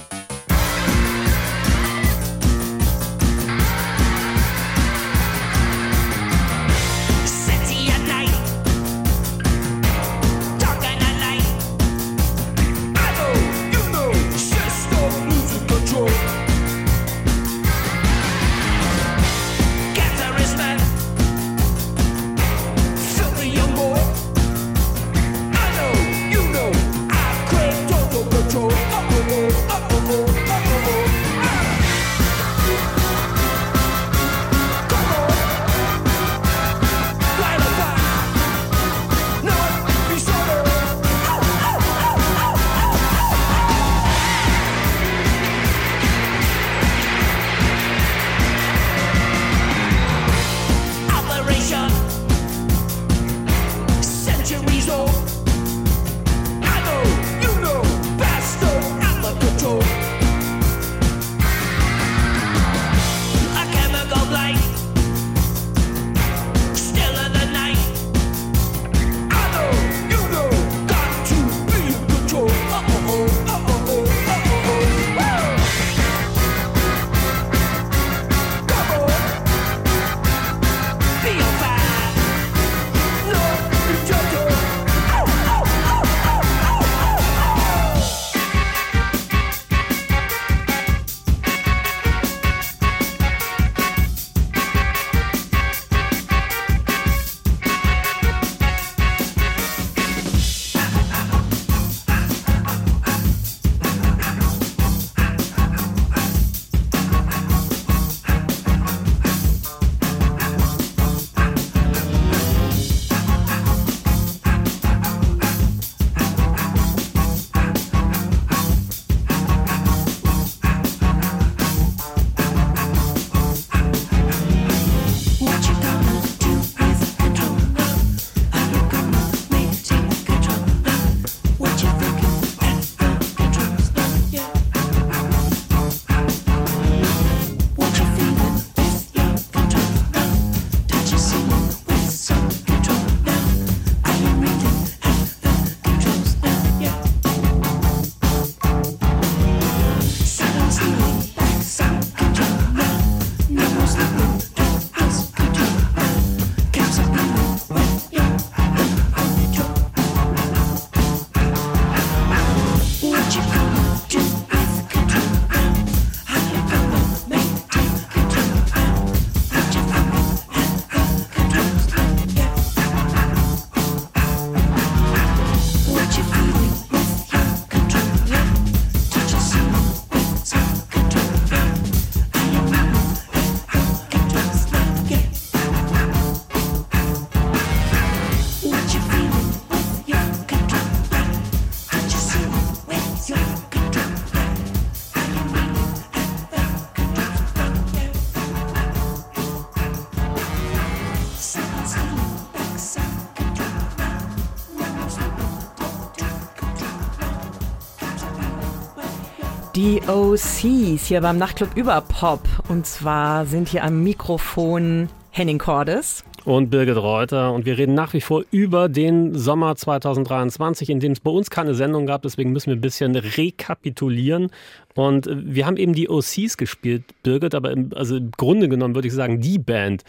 Die 209.78 210.00
OCs 210.08 211.06
hier 211.06 211.20
beim 211.20 211.38
Nachtclub 211.38 211.76
Überpop. 211.76 212.40
Und 212.68 212.84
zwar 212.84 213.46
sind 213.46 213.68
hier 213.68 213.84
am 213.84 214.02
Mikrofon 214.02 215.08
Henning 215.30 215.58
Cordes. 215.58 216.24
Und 216.44 216.68
Birgit 216.70 216.96
Reuter. 216.96 217.52
Und 217.52 217.64
wir 217.64 217.78
reden 217.78 217.94
nach 217.94 218.12
wie 218.12 218.20
vor 218.20 218.42
über 218.50 218.88
den 218.88 219.38
Sommer 219.38 219.76
2023, 219.76 220.90
in 220.90 220.98
dem 220.98 221.12
es 221.12 221.20
bei 221.20 221.30
uns 221.30 221.48
keine 221.48 221.76
Sendung 221.76 222.06
gab. 222.06 222.22
Deswegen 222.22 222.50
müssen 222.50 222.70
wir 222.70 222.74
ein 222.74 222.80
bisschen 222.80 223.14
rekapitulieren. 223.14 224.50
Und 224.96 225.28
wir 225.30 225.64
haben 225.64 225.76
eben 225.76 225.92
die 225.92 226.08
OCs 226.08 226.56
gespielt, 226.56 227.04
Birgit. 227.22 227.54
Aber 227.54 227.70
im, 227.70 227.92
also 227.94 228.16
im 228.16 228.32
Grunde 228.32 228.68
genommen 228.68 228.96
würde 228.96 229.06
ich 229.06 229.14
sagen, 229.14 229.40
die 229.40 229.60
Band, 229.60 230.02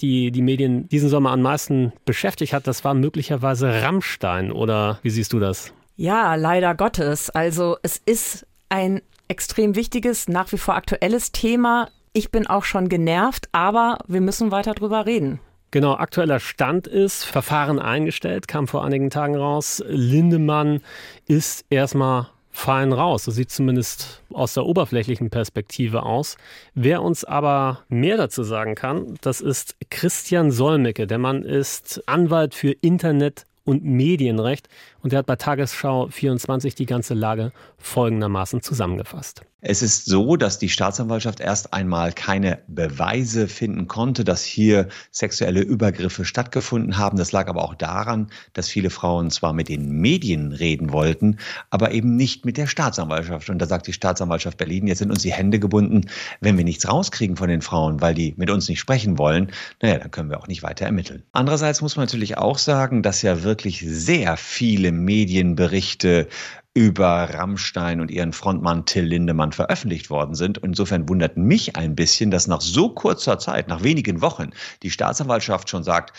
die 0.00 0.32
die 0.32 0.42
Medien 0.42 0.86
diesen 0.90 1.08
Sommer 1.08 1.30
am 1.30 1.40
meisten 1.40 1.94
beschäftigt 2.04 2.52
hat, 2.52 2.66
das 2.66 2.84
war 2.84 2.92
möglicherweise 2.92 3.70
Rammstein. 3.84 4.52
Oder 4.52 4.98
wie 5.00 5.08
siehst 5.08 5.32
du 5.32 5.38
das? 5.40 5.72
Ja, 5.96 6.34
leider 6.34 6.74
Gottes. 6.74 7.30
Also 7.30 7.78
es 7.82 7.96
ist 8.04 8.46
ein 8.68 9.00
extrem 9.28 9.74
wichtiges, 9.74 10.28
nach 10.28 10.52
wie 10.52 10.58
vor 10.58 10.74
aktuelles 10.74 11.32
Thema. 11.32 11.88
Ich 12.12 12.30
bin 12.30 12.46
auch 12.46 12.64
schon 12.64 12.88
genervt, 12.88 13.48
aber 13.52 13.98
wir 14.06 14.20
müssen 14.20 14.50
weiter 14.50 14.74
drüber 14.74 15.06
reden. 15.06 15.40
Genau, 15.70 15.94
aktueller 15.94 16.38
Stand 16.38 16.86
ist, 16.86 17.24
Verfahren 17.24 17.80
eingestellt, 17.80 18.46
kam 18.46 18.68
vor 18.68 18.84
einigen 18.84 19.10
Tagen 19.10 19.34
raus. 19.34 19.82
Lindemann 19.88 20.80
ist 21.26 21.64
erstmal 21.68 22.28
fein 22.52 22.92
raus. 22.92 23.24
So 23.24 23.32
sieht 23.32 23.50
zumindest 23.50 24.22
aus 24.32 24.54
der 24.54 24.64
oberflächlichen 24.64 25.28
Perspektive 25.28 26.04
aus. 26.04 26.36
Wer 26.74 27.02
uns 27.02 27.24
aber 27.24 27.80
mehr 27.88 28.16
dazu 28.16 28.44
sagen 28.44 28.76
kann, 28.76 29.18
das 29.22 29.40
ist 29.40 29.74
Christian 29.90 30.52
Solmecke. 30.52 31.08
Der 31.08 31.18
Mann 31.18 31.42
ist 31.42 32.00
Anwalt 32.06 32.54
für 32.54 32.70
Internet 32.70 33.44
und 33.64 33.84
Medienrecht 33.84 34.68
und 35.04 35.12
er 35.12 35.18
hat 35.18 35.26
bei 35.26 35.36
Tagesschau 35.36 36.08
24 36.08 36.74
die 36.74 36.86
ganze 36.86 37.12
Lage 37.12 37.52
folgendermaßen 37.76 38.62
zusammengefasst. 38.62 39.42
Es 39.66 39.80
ist 39.80 40.04
so, 40.04 40.36
dass 40.36 40.58
die 40.58 40.68
Staatsanwaltschaft 40.68 41.40
erst 41.40 41.72
einmal 41.72 42.12
keine 42.12 42.58
Beweise 42.68 43.48
finden 43.48 43.88
konnte, 43.88 44.22
dass 44.22 44.44
hier 44.44 44.88
sexuelle 45.10 45.62
Übergriffe 45.62 46.26
stattgefunden 46.26 46.98
haben. 46.98 47.16
Das 47.16 47.32
lag 47.32 47.48
aber 47.48 47.64
auch 47.64 47.74
daran, 47.74 48.28
dass 48.52 48.68
viele 48.68 48.90
Frauen 48.90 49.30
zwar 49.30 49.54
mit 49.54 49.70
den 49.70 49.90
Medien 49.90 50.52
reden 50.52 50.92
wollten, 50.92 51.38
aber 51.70 51.92
eben 51.92 52.14
nicht 52.14 52.44
mit 52.44 52.58
der 52.58 52.66
Staatsanwaltschaft. 52.66 53.48
Und 53.48 53.58
da 53.58 53.64
sagt 53.64 53.86
die 53.86 53.94
Staatsanwaltschaft 53.94 54.58
Berlin, 54.58 54.86
jetzt 54.86 54.98
sind 54.98 55.10
uns 55.10 55.22
die 55.22 55.32
Hände 55.32 55.58
gebunden. 55.58 56.10
Wenn 56.42 56.58
wir 56.58 56.64
nichts 56.64 56.86
rauskriegen 56.86 57.36
von 57.36 57.48
den 57.48 57.62
Frauen, 57.62 58.02
weil 58.02 58.14
die 58.14 58.34
mit 58.36 58.50
uns 58.50 58.68
nicht 58.68 58.80
sprechen 58.80 59.16
wollen, 59.16 59.50
naja, 59.80 59.96
dann 59.96 60.10
können 60.10 60.28
wir 60.28 60.40
auch 60.40 60.48
nicht 60.48 60.62
weiter 60.62 60.84
ermitteln. 60.84 61.22
Andererseits 61.32 61.80
muss 61.80 61.96
man 61.96 62.04
natürlich 62.04 62.36
auch 62.36 62.58
sagen, 62.58 63.02
dass 63.02 63.22
ja 63.22 63.42
wirklich 63.42 63.80
sehr 63.80 64.36
viele 64.36 64.92
Medienberichte 64.94 66.28
über 66.74 67.28
Rammstein 67.32 68.00
und 68.00 68.10
ihren 68.10 68.32
Frontmann 68.32 68.84
Till 68.84 69.04
Lindemann 69.04 69.52
veröffentlicht 69.52 70.10
worden 70.10 70.34
sind. 70.34 70.58
Insofern 70.58 71.08
wundert 71.08 71.36
mich 71.36 71.76
ein 71.76 71.94
bisschen, 71.94 72.32
dass 72.32 72.48
nach 72.48 72.60
so 72.60 72.88
kurzer 72.88 73.38
Zeit, 73.38 73.68
nach 73.68 73.84
wenigen 73.84 74.20
Wochen, 74.22 74.50
die 74.82 74.90
Staatsanwaltschaft 74.90 75.70
schon 75.70 75.84
sagt, 75.84 76.12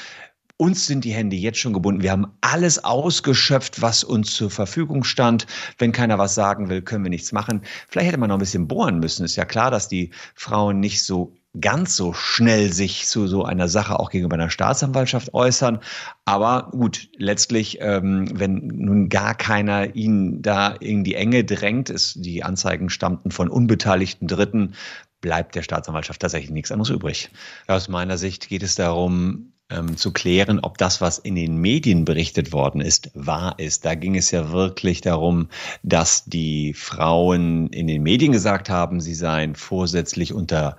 uns 0.57 0.87
sind 0.87 1.03
die 1.03 1.13
Hände 1.13 1.35
jetzt 1.35 1.59
schon 1.59 1.73
gebunden. 1.73 2.01
Wir 2.01 2.11
haben 2.11 2.27
alles 2.39 2.81
ausgeschöpft, 2.81 3.81
was 3.81 4.05
uns 4.05 4.33
zur 4.33 4.49
Verfügung 4.49 5.03
stand. 5.03 5.45
Wenn 5.77 5.91
keiner 5.91 6.17
was 6.17 6.33
sagen 6.33 6.69
will, 6.69 6.81
können 6.81 7.03
wir 7.03 7.09
nichts 7.09 7.33
machen. 7.33 7.61
Vielleicht 7.89 8.07
hätte 8.07 8.17
man 8.17 8.29
noch 8.29 8.37
ein 8.37 8.39
bisschen 8.39 8.69
bohren 8.69 8.99
müssen. 8.99 9.25
Ist 9.25 9.35
ja 9.35 9.43
klar, 9.43 9.69
dass 9.69 9.89
die 9.89 10.11
Frauen 10.33 10.79
nicht 10.79 11.03
so 11.03 11.35
ganz 11.59 11.95
so 11.95 12.13
schnell 12.13 12.71
sich 12.71 13.07
zu 13.07 13.27
so 13.27 13.43
einer 13.43 13.67
Sache 13.67 13.99
auch 13.99 14.09
gegenüber 14.09 14.35
einer 14.35 14.49
Staatsanwaltschaft 14.49 15.33
äußern. 15.33 15.79
Aber 16.25 16.69
gut, 16.71 17.09
letztlich, 17.17 17.79
ähm, 17.81 18.27
wenn 18.33 18.67
nun 18.67 19.09
gar 19.09 19.35
keiner 19.35 19.95
ihn 19.95 20.41
da 20.41 20.69
in 20.69 21.03
die 21.03 21.15
Enge 21.15 21.43
drängt, 21.43 21.89
ist 21.89 22.23
die 22.23 22.43
Anzeigen 22.43 22.89
stammten 22.89 23.31
von 23.31 23.49
unbeteiligten 23.49 24.27
Dritten, 24.27 24.75
bleibt 25.21 25.55
der 25.55 25.63
Staatsanwaltschaft 25.63 26.21
tatsächlich 26.21 26.51
nichts 26.51 26.71
anderes 26.71 26.89
übrig. 26.89 27.29
Aus 27.67 27.89
meiner 27.89 28.17
Sicht 28.17 28.47
geht 28.47 28.63
es 28.63 28.75
darum, 28.75 29.53
ähm, 29.69 29.97
zu 29.97 30.11
klären, 30.13 30.59
ob 30.59 30.77
das, 30.77 31.01
was 31.01 31.17
in 31.17 31.35
den 31.35 31.57
Medien 31.57 32.05
berichtet 32.05 32.53
worden 32.53 32.81
ist, 32.81 33.09
wahr 33.15 33.55
ist. 33.57 33.85
Da 33.85 33.95
ging 33.95 34.15
es 34.15 34.31
ja 34.31 34.51
wirklich 34.51 35.01
darum, 35.01 35.49
dass 35.81 36.25
die 36.25 36.73
Frauen 36.73 37.67
in 37.69 37.87
den 37.87 38.03
Medien 38.03 38.31
gesagt 38.31 38.69
haben, 38.69 39.01
sie 39.01 39.15
seien 39.15 39.55
vorsätzlich 39.55 40.33
unter 40.33 40.77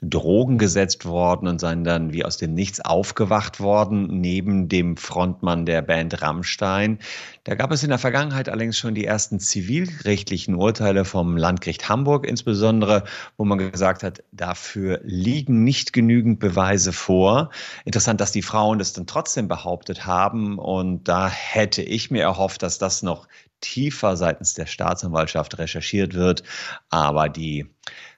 Drogen 0.00 0.58
gesetzt 0.58 1.04
worden 1.06 1.48
und 1.48 1.60
seien 1.60 1.84
dann 1.84 2.12
wie 2.12 2.24
aus 2.24 2.36
dem 2.36 2.54
Nichts 2.54 2.80
aufgewacht 2.80 3.60
worden, 3.60 4.20
neben 4.20 4.68
dem 4.68 4.96
Frontmann 4.96 5.66
der 5.66 5.82
Band 5.82 6.20
Rammstein. 6.20 6.98
Da 7.44 7.54
gab 7.54 7.70
es 7.72 7.82
in 7.82 7.90
der 7.90 7.98
Vergangenheit 7.98 8.48
allerdings 8.48 8.76
schon 8.76 8.94
die 8.94 9.04
ersten 9.04 9.38
zivilrechtlichen 9.40 10.54
Urteile 10.56 11.04
vom 11.04 11.36
Landgericht 11.36 11.88
Hamburg 11.88 12.26
insbesondere, 12.26 13.04
wo 13.36 13.44
man 13.44 13.58
gesagt 13.58 14.02
hat, 14.02 14.22
dafür 14.32 15.00
liegen 15.04 15.64
nicht 15.64 15.92
genügend 15.92 16.40
Beweise 16.40 16.92
vor. 16.92 17.50
Interessant, 17.84 18.20
dass 18.20 18.32
die 18.32 18.42
Frauen 18.42 18.78
das 18.78 18.92
dann 18.92 19.06
trotzdem 19.06 19.48
behauptet 19.48 20.06
haben 20.06 20.58
und 20.58 21.08
da 21.08 21.28
hätte 21.28 21.82
ich 21.82 22.10
mir 22.10 22.22
erhofft, 22.22 22.62
dass 22.62 22.78
das 22.78 23.02
noch 23.02 23.28
tiefer 23.60 24.16
seitens 24.16 24.54
der 24.54 24.66
Staatsanwaltschaft 24.66 25.58
recherchiert 25.58 26.14
wird. 26.14 26.42
Aber 26.90 27.28
die 27.28 27.66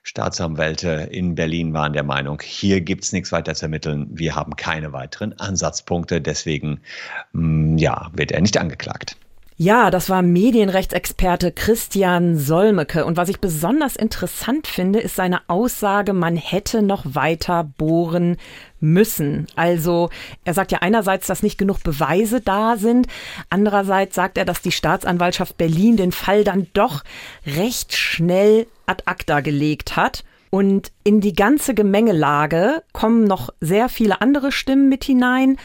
Staatsanwälte 0.07 1.09
in 1.11 1.35
Berlin 1.35 1.73
waren 1.73 1.91
der 1.91 2.03
Meinung, 2.03 2.41
hier 2.41 2.79
gibt 2.79 3.03
es 3.03 3.11
nichts 3.11 3.33
weiter 3.33 3.53
zu 3.55 3.65
ermitteln. 3.65 4.07
Wir 4.09 4.35
haben 4.35 4.55
keine 4.55 4.93
weiteren 4.93 5.37
Ansatzpunkte. 5.37 6.21
Deswegen 6.21 6.79
mm, 7.33 7.77
ja, 7.77 8.09
wird 8.13 8.31
er 8.31 8.39
nicht 8.39 8.57
angeklagt. 8.57 9.17
Ja, 9.57 9.91
das 9.91 10.09
war 10.09 10.21
Medienrechtsexperte 10.21 11.51
Christian 11.51 12.37
Solmecke. 12.37 13.03
Und 13.05 13.17
was 13.17 13.27
ich 13.27 13.41
besonders 13.41 13.97
interessant 13.97 14.65
finde, 14.67 14.99
ist 14.99 15.17
seine 15.17 15.41
Aussage, 15.49 16.13
man 16.13 16.37
hätte 16.37 16.81
noch 16.81 17.03
weiter 17.03 17.65
bohren 17.77 18.37
müssen. 18.79 19.47
Also 19.57 20.09
er 20.45 20.53
sagt 20.53 20.71
ja 20.71 20.77
einerseits, 20.79 21.27
dass 21.27 21.43
nicht 21.43 21.57
genug 21.57 21.83
Beweise 21.83 22.39
da 22.39 22.77
sind. 22.77 23.07
Andererseits 23.49 24.15
sagt 24.15 24.37
er, 24.37 24.45
dass 24.45 24.61
die 24.61 24.71
Staatsanwaltschaft 24.71 25.57
Berlin 25.57 25.97
den 25.97 26.13
Fall 26.13 26.45
dann 26.45 26.67
doch 26.73 27.03
recht 27.45 27.93
schnell 27.93 28.67
ad 28.87 29.03
acta 29.05 29.41
gelegt 29.41 29.95
hat. 29.95 30.23
Und 30.49 30.91
in 31.03 31.19
die 31.21 31.33
ganze 31.33 31.73
Gemengelage 31.73 32.83
kommen 32.93 33.25
noch 33.25 33.49
sehr 33.59 33.89
viele 33.89 34.21
andere 34.21 34.51
Stimmen 34.51 34.89
mit 34.89 35.03
hinein. 35.03 35.57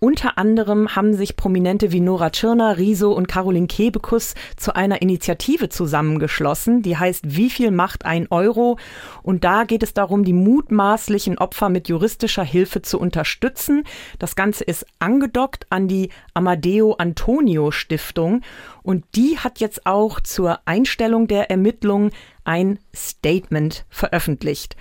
Unter 0.00 0.38
anderem 0.38 0.94
haben 0.94 1.14
sich 1.14 1.34
Prominente 1.34 1.90
wie 1.90 1.98
Nora 2.00 2.30
Tschirner, 2.30 2.78
Riso 2.78 3.12
und 3.12 3.26
Caroline 3.26 3.66
Kebekus 3.66 4.34
zu 4.56 4.76
einer 4.76 5.02
Initiative 5.02 5.70
zusammengeschlossen, 5.70 6.82
die 6.82 6.96
heißt 6.96 7.36
Wie 7.36 7.50
viel 7.50 7.72
macht 7.72 8.04
ein 8.04 8.28
Euro? 8.30 8.78
Und 9.24 9.42
da 9.42 9.64
geht 9.64 9.82
es 9.82 9.94
darum, 9.94 10.22
die 10.22 10.32
mutmaßlichen 10.32 11.38
Opfer 11.38 11.68
mit 11.68 11.88
juristischer 11.88 12.44
Hilfe 12.44 12.80
zu 12.80 13.00
unterstützen. 13.00 13.82
Das 14.20 14.36
Ganze 14.36 14.62
ist 14.62 14.86
angedockt 15.00 15.66
an 15.70 15.88
die 15.88 16.10
Amadeo 16.32 16.94
Antonio 16.94 17.72
Stiftung 17.72 18.42
und 18.84 19.04
die 19.16 19.38
hat 19.38 19.58
jetzt 19.58 19.84
auch 19.84 20.20
zur 20.20 20.60
Einstellung 20.64 21.26
der 21.26 21.50
Ermittlungen 21.50 22.12
ein 22.44 22.78
Statement 22.94 23.84
veröffentlicht. 23.90 24.76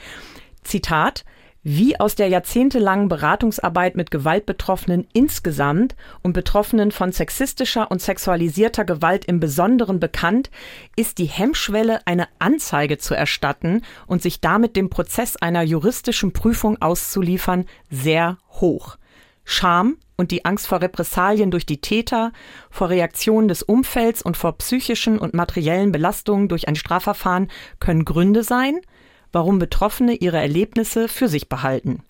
Zitat 0.64 1.26
wie 1.70 2.00
aus 2.00 2.16
der 2.16 2.30
jahrzehntelangen 2.30 3.10
Beratungsarbeit 3.10 3.98
mit 3.98 4.10
Gewaltbetroffenen 4.10 5.06
insgesamt 5.12 5.98
und 6.22 6.32
Betroffenen 6.32 6.94
von 6.94 7.12
sexistischer 7.12 7.92
und 7.92 8.02
sexualisierter 8.02 8.86
Gewalt 8.86 9.26
im 9.26 9.42
Besonderen 9.42 10.00
bekannt, 10.00 10.50
ist 10.96 11.18
die 11.18 11.26
Hemmschwelle, 11.26 12.00
eine 12.08 12.30
Anzeige 12.40 13.00
zu 13.00 13.16
erstatten 13.16 13.82
und 14.06 14.22
sich 14.22 14.40
damit 14.40 14.78
dem 14.78 14.90
Prozess 14.90 15.36
einer 15.36 15.62
juristischen 15.62 16.32
Prüfung 16.32 16.82
auszuliefern, 16.82 17.66
sehr 17.92 18.38
hoch. 18.50 18.96
Scham 19.44 19.98
und 20.16 20.32
die 20.32 20.46
Angst 20.46 20.68
vor 20.68 20.80
Repressalien 20.80 21.52
durch 21.52 21.66
die 21.66 21.82
Täter, 21.82 22.32
vor 22.70 22.90
Reaktionen 22.90 23.50
des 23.50 23.62
Umfelds 23.62 24.22
und 24.22 24.38
vor 24.38 24.58
psychischen 24.58 25.20
und 25.20 25.34
materiellen 25.34 25.92
Belastungen 25.92 26.48
durch 26.48 26.70
ein 26.70 26.78
Strafverfahren 26.78 27.52
können 27.82 28.06
Gründe 28.06 28.46
sein– 28.46 28.80
warum 29.38 29.60
Betroffene 29.60 30.16
ihre 30.16 30.40
Erlebnisse 30.40 31.08
für 31.08 31.28
sich 31.28 31.48
behalten. 31.48 32.02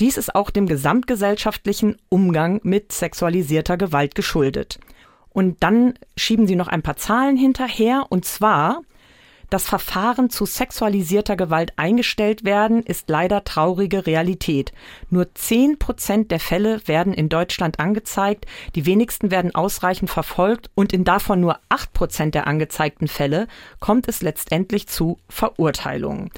Dies 0.00 0.18
ist 0.18 0.34
auch 0.34 0.50
dem 0.50 0.66
gesamtgesellschaftlichen 0.66 1.96
Umgang 2.10 2.60
mit 2.62 2.92
sexualisierter 2.92 3.78
Gewalt 3.78 4.14
geschuldet. 4.14 4.78
Und 5.30 5.62
dann 5.62 5.94
schieben 6.14 6.46
sie 6.46 6.56
noch 6.56 6.68
ein 6.68 6.82
paar 6.82 6.98
Zahlen 6.98 7.38
hinterher, 7.38 8.04
und 8.10 8.26
zwar 8.26 8.82
das 9.50 9.66
Verfahren 9.66 10.30
zu 10.30 10.46
sexualisierter 10.46 11.36
Gewalt 11.36 11.72
eingestellt 11.76 12.44
werden, 12.44 12.82
ist 12.82 13.08
leider 13.08 13.44
traurige 13.44 14.06
Realität. 14.06 14.72
Nur 15.10 15.34
zehn 15.34 15.78
Prozent 15.78 16.30
der 16.30 16.40
Fälle 16.40 16.80
werden 16.86 17.12
in 17.12 17.28
Deutschland 17.28 17.80
angezeigt, 17.80 18.46
die 18.74 18.86
wenigsten 18.86 19.30
werden 19.30 19.54
ausreichend 19.54 20.10
verfolgt 20.10 20.70
und 20.74 20.92
in 20.92 21.04
davon 21.04 21.40
nur 21.40 21.58
acht 21.68 21.92
Prozent 21.92 22.34
der 22.34 22.46
angezeigten 22.46 23.08
Fälle 23.08 23.48
kommt 23.80 24.08
es 24.08 24.22
letztendlich 24.22 24.86
zu 24.86 25.18
Verurteilungen. 25.28 26.30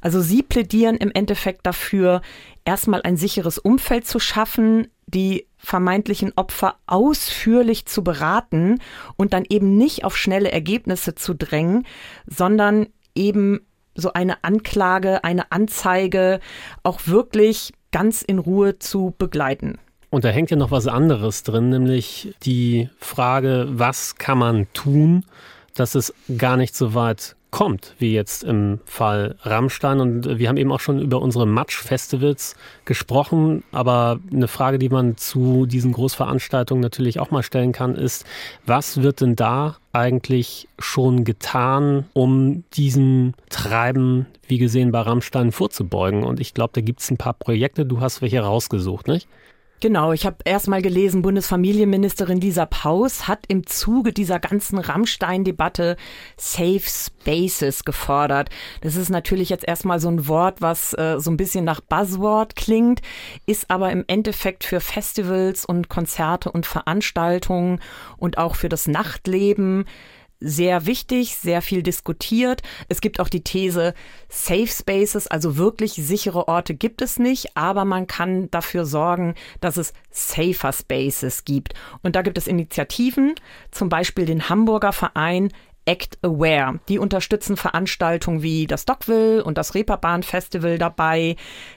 Also 0.00 0.20
sie 0.20 0.42
plädieren 0.42 0.96
im 0.96 1.10
Endeffekt 1.12 1.66
dafür, 1.66 2.22
erstmal 2.64 3.02
ein 3.02 3.16
sicheres 3.16 3.58
Umfeld 3.58 4.06
zu 4.06 4.20
schaffen, 4.20 4.88
die 5.06 5.47
vermeintlichen 5.58 6.32
Opfer 6.36 6.76
ausführlich 6.86 7.86
zu 7.86 8.02
beraten 8.02 8.80
und 9.16 9.32
dann 9.32 9.44
eben 9.48 9.76
nicht 9.76 10.04
auf 10.04 10.16
schnelle 10.16 10.50
Ergebnisse 10.50 11.14
zu 11.14 11.34
drängen, 11.34 11.86
sondern 12.26 12.86
eben 13.14 13.60
so 13.94 14.12
eine 14.12 14.44
Anklage, 14.44 15.24
eine 15.24 15.50
Anzeige 15.50 16.40
auch 16.84 17.00
wirklich 17.06 17.72
ganz 17.90 18.22
in 18.22 18.38
Ruhe 18.38 18.78
zu 18.78 19.14
begleiten. 19.18 19.78
Und 20.10 20.24
da 20.24 20.28
hängt 20.28 20.50
ja 20.50 20.56
noch 20.56 20.70
was 20.70 20.86
anderes 20.86 21.42
drin, 21.42 21.68
nämlich 21.68 22.34
die 22.42 22.88
Frage, 22.98 23.66
was 23.68 24.16
kann 24.16 24.38
man 24.38 24.66
tun, 24.72 25.24
dass 25.74 25.94
es 25.94 26.14
gar 26.38 26.56
nicht 26.56 26.74
so 26.74 26.94
weit 26.94 27.36
kommt, 27.50 27.94
wie 27.98 28.12
jetzt 28.12 28.44
im 28.44 28.80
Fall 28.84 29.36
Rammstein. 29.42 30.00
Und 30.00 30.38
wir 30.38 30.48
haben 30.48 30.56
eben 30.56 30.70
auch 30.70 30.80
schon 30.80 31.00
über 31.00 31.22
unsere 31.22 31.46
Matsch-Festivals 31.46 32.56
gesprochen. 32.84 33.64
Aber 33.72 34.20
eine 34.30 34.48
Frage, 34.48 34.78
die 34.78 34.88
man 34.88 35.16
zu 35.16 35.66
diesen 35.66 35.92
Großveranstaltungen 35.92 36.82
natürlich 36.82 37.20
auch 37.20 37.30
mal 37.30 37.42
stellen 37.42 37.72
kann, 37.72 37.94
ist, 37.94 38.26
was 38.66 39.02
wird 39.02 39.20
denn 39.20 39.36
da 39.36 39.76
eigentlich 39.92 40.68
schon 40.78 41.24
getan, 41.24 42.04
um 42.12 42.64
diesem 42.74 43.32
Treiben, 43.48 44.26
wie 44.46 44.58
gesehen 44.58 44.92
bei 44.92 45.00
Rammstein, 45.00 45.50
vorzubeugen? 45.50 46.24
Und 46.24 46.40
ich 46.40 46.54
glaube, 46.54 46.72
da 46.74 46.80
gibt 46.82 47.00
es 47.00 47.10
ein 47.10 47.16
paar 47.16 47.32
Projekte. 47.32 47.86
Du 47.86 48.00
hast 48.00 48.20
welche 48.20 48.40
rausgesucht, 48.40 49.08
nicht? 49.08 49.26
Genau, 49.80 50.12
ich 50.12 50.26
habe 50.26 50.38
erst 50.44 50.66
mal 50.66 50.82
gelesen, 50.82 51.22
Bundesfamilienministerin 51.22 52.40
Lisa 52.40 52.66
Paus 52.66 53.28
hat 53.28 53.44
im 53.46 53.64
Zuge 53.64 54.12
dieser 54.12 54.40
ganzen 54.40 54.76
Rammstein-Debatte 54.78 55.96
Safe 56.36 56.82
Spaces 56.82 57.84
gefordert. 57.84 58.50
Das 58.80 58.96
ist 58.96 59.08
natürlich 59.08 59.50
jetzt 59.50 59.68
erstmal 59.68 60.00
so 60.00 60.08
ein 60.08 60.26
Wort, 60.26 60.60
was 60.60 60.94
äh, 60.94 61.20
so 61.20 61.30
ein 61.30 61.36
bisschen 61.36 61.64
nach 61.64 61.80
Buzzword 61.80 62.56
klingt, 62.56 63.02
ist 63.46 63.70
aber 63.70 63.92
im 63.92 64.02
Endeffekt 64.08 64.64
für 64.64 64.80
Festivals 64.80 65.64
und 65.64 65.88
Konzerte 65.88 66.50
und 66.50 66.66
Veranstaltungen 66.66 67.80
und 68.16 68.36
auch 68.36 68.56
für 68.56 68.68
das 68.68 68.88
Nachtleben 68.88 69.84
sehr 70.40 70.86
wichtig, 70.86 71.36
sehr 71.36 71.62
viel 71.62 71.82
diskutiert. 71.82 72.62
Es 72.88 73.00
gibt 73.00 73.20
auch 73.20 73.28
die 73.28 73.42
These, 73.42 73.94
Safe 74.28 74.66
Spaces, 74.66 75.26
also 75.26 75.56
wirklich 75.56 75.92
sichere 75.94 76.48
Orte 76.48 76.74
gibt 76.74 77.02
es 77.02 77.18
nicht, 77.18 77.56
aber 77.56 77.84
man 77.84 78.06
kann 78.06 78.50
dafür 78.50 78.84
sorgen, 78.84 79.34
dass 79.60 79.76
es 79.76 79.92
Safer 80.10 80.72
Spaces 80.72 81.44
gibt. 81.44 81.74
Und 82.02 82.16
da 82.16 82.22
gibt 82.22 82.38
es 82.38 82.46
Initiativen, 82.46 83.34
zum 83.70 83.88
Beispiel 83.88 84.26
den 84.26 84.48
Hamburger 84.48 84.92
Verein 84.92 85.50
Act 85.84 86.18
Aware. 86.22 86.80
Die 86.88 86.98
unterstützen 86.98 87.56
Veranstaltungen 87.56 88.42
wie 88.42 88.66
das 88.66 88.84
Dockville 88.84 89.42
und 89.42 89.56
das 89.56 89.74
Reeperbahn 89.74 90.22
Festival 90.22 90.78
dabei, 90.78 91.36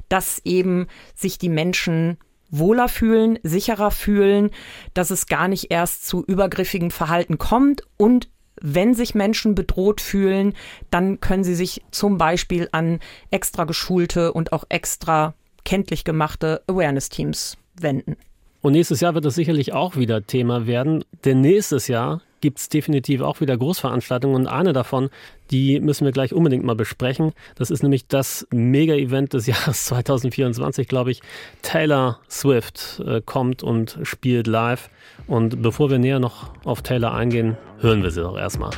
dass 0.10 0.42
eben 0.44 0.88
sich 1.16 1.38
die 1.38 1.50
Menschen 1.50 2.18
wohler 2.50 2.90
fühlen, 2.90 3.40
sicherer 3.44 3.92
fühlen, 3.92 4.52
dass 4.94 5.10
es 5.10 5.28
gar 5.28 5.48
nicht 5.48 5.72
erst 5.72 6.06
zu 6.06 6.26
übergriffigem 6.26 6.92
Verhalten 6.92 7.38
kommt 7.38 7.84
und 7.96 8.30
wenn 8.62 8.94
sich 8.94 9.16
Menschen 9.16 9.56
bedroht 9.56 10.02
fühlen, 10.02 10.54
dann 10.90 11.20
können 11.20 11.44
sie 11.44 11.56
sich 11.56 11.82
zum 11.92 12.18
Beispiel 12.18 12.70
an 12.72 13.00
extra 13.32 13.66
geschulte 13.66 14.34
und 14.34 14.54
auch 14.54 14.64
extra 14.70 15.34
kenntlich 15.66 16.04
gemachte 16.04 16.62
Awareness-Teams 16.68 17.58
wenden. 17.80 18.18
Und 18.62 18.74
nächstes 18.74 19.02
Jahr 19.02 19.16
wird 19.16 19.26
das 19.26 19.36
sicherlich 19.36 19.74
auch 19.74 19.96
wieder 19.96 20.26
Thema 20.26 20.68
werden, 20.68 21.04
denn 21.26 21.42
nächstes 21.42 21.88
Jahr 21.88 22.22
gibt 22.42 22.60
es 22.60 22.70
definitiv 22.70 23.22
auch 23.22 23.40
wieder 23.40 23.58
Großveranstaltungen 23.58 24.36
und 24.36 24.48
eine 24.48 24.74
davon, 24.74 25.10
die 25.52 25.80
müssen 25.80 26.06
wir 26.06 26.12
gleich 26.12 26.34
unbedingt 26.34 26.64
mal 26.64 26.76
besprechen. 26.76 27.34
Das 27.56 27.70
ist 27.70 27.84
nämlich 27.84 28.08
das 28.08 28.48
Mega-Event 28.52 29.34
des 29.34 29.48
Jahres 29.48 29.86
2024, 29.86 30.88
glaube 30.88 31.12
ich. 31.12 31.22
Taylor 31.62 32.20
Swift 32.30 33.02
äh, 33.06 33.22
kommt 33.22 33.64
und 33.64 34.00
spielt 34.04 34.48
live. 34.48 34.90
Und 35.28 35.62
bevor 35.62 35.90
wir 35.90 36.00
näher 36.00 36.20
noch 36.20 36.52
auf 36.66 36.82
Taylor 36.82 37.14
eingehen, 37.14 37.58
hören 37.80 38.04
wir 38.04 38.12
sie 38.12 38.22
doch 38.22 38.38
erstmal. 38.38 38.72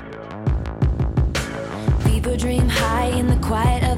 Fever 2.04 2.38
dream 2.38 2.70
high 2.70 3.18
in 3.20 3.30
the 3.30 3.38
quiet 3.38 3.93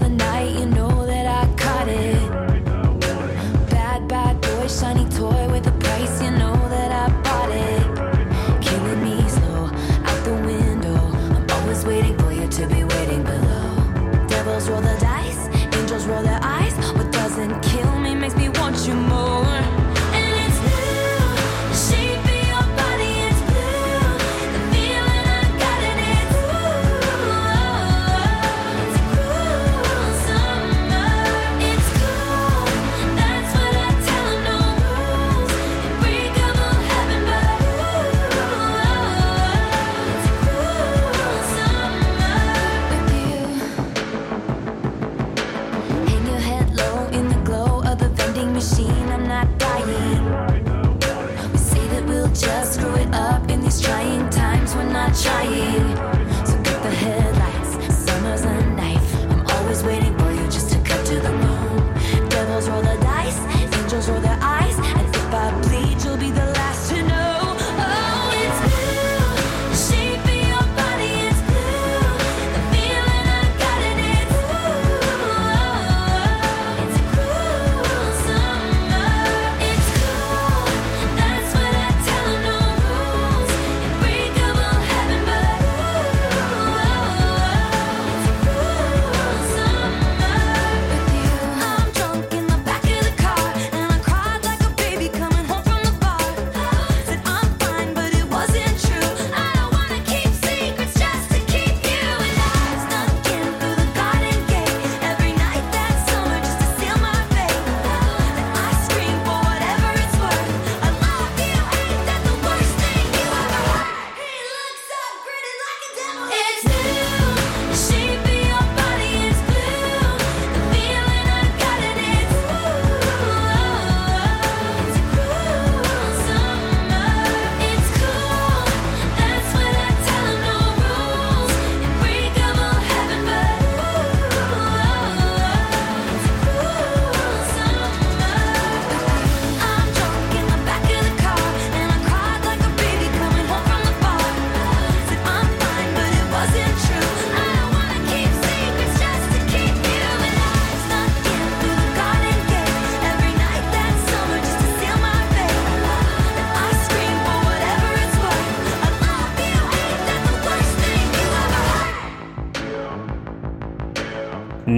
trying. 55.16 55.85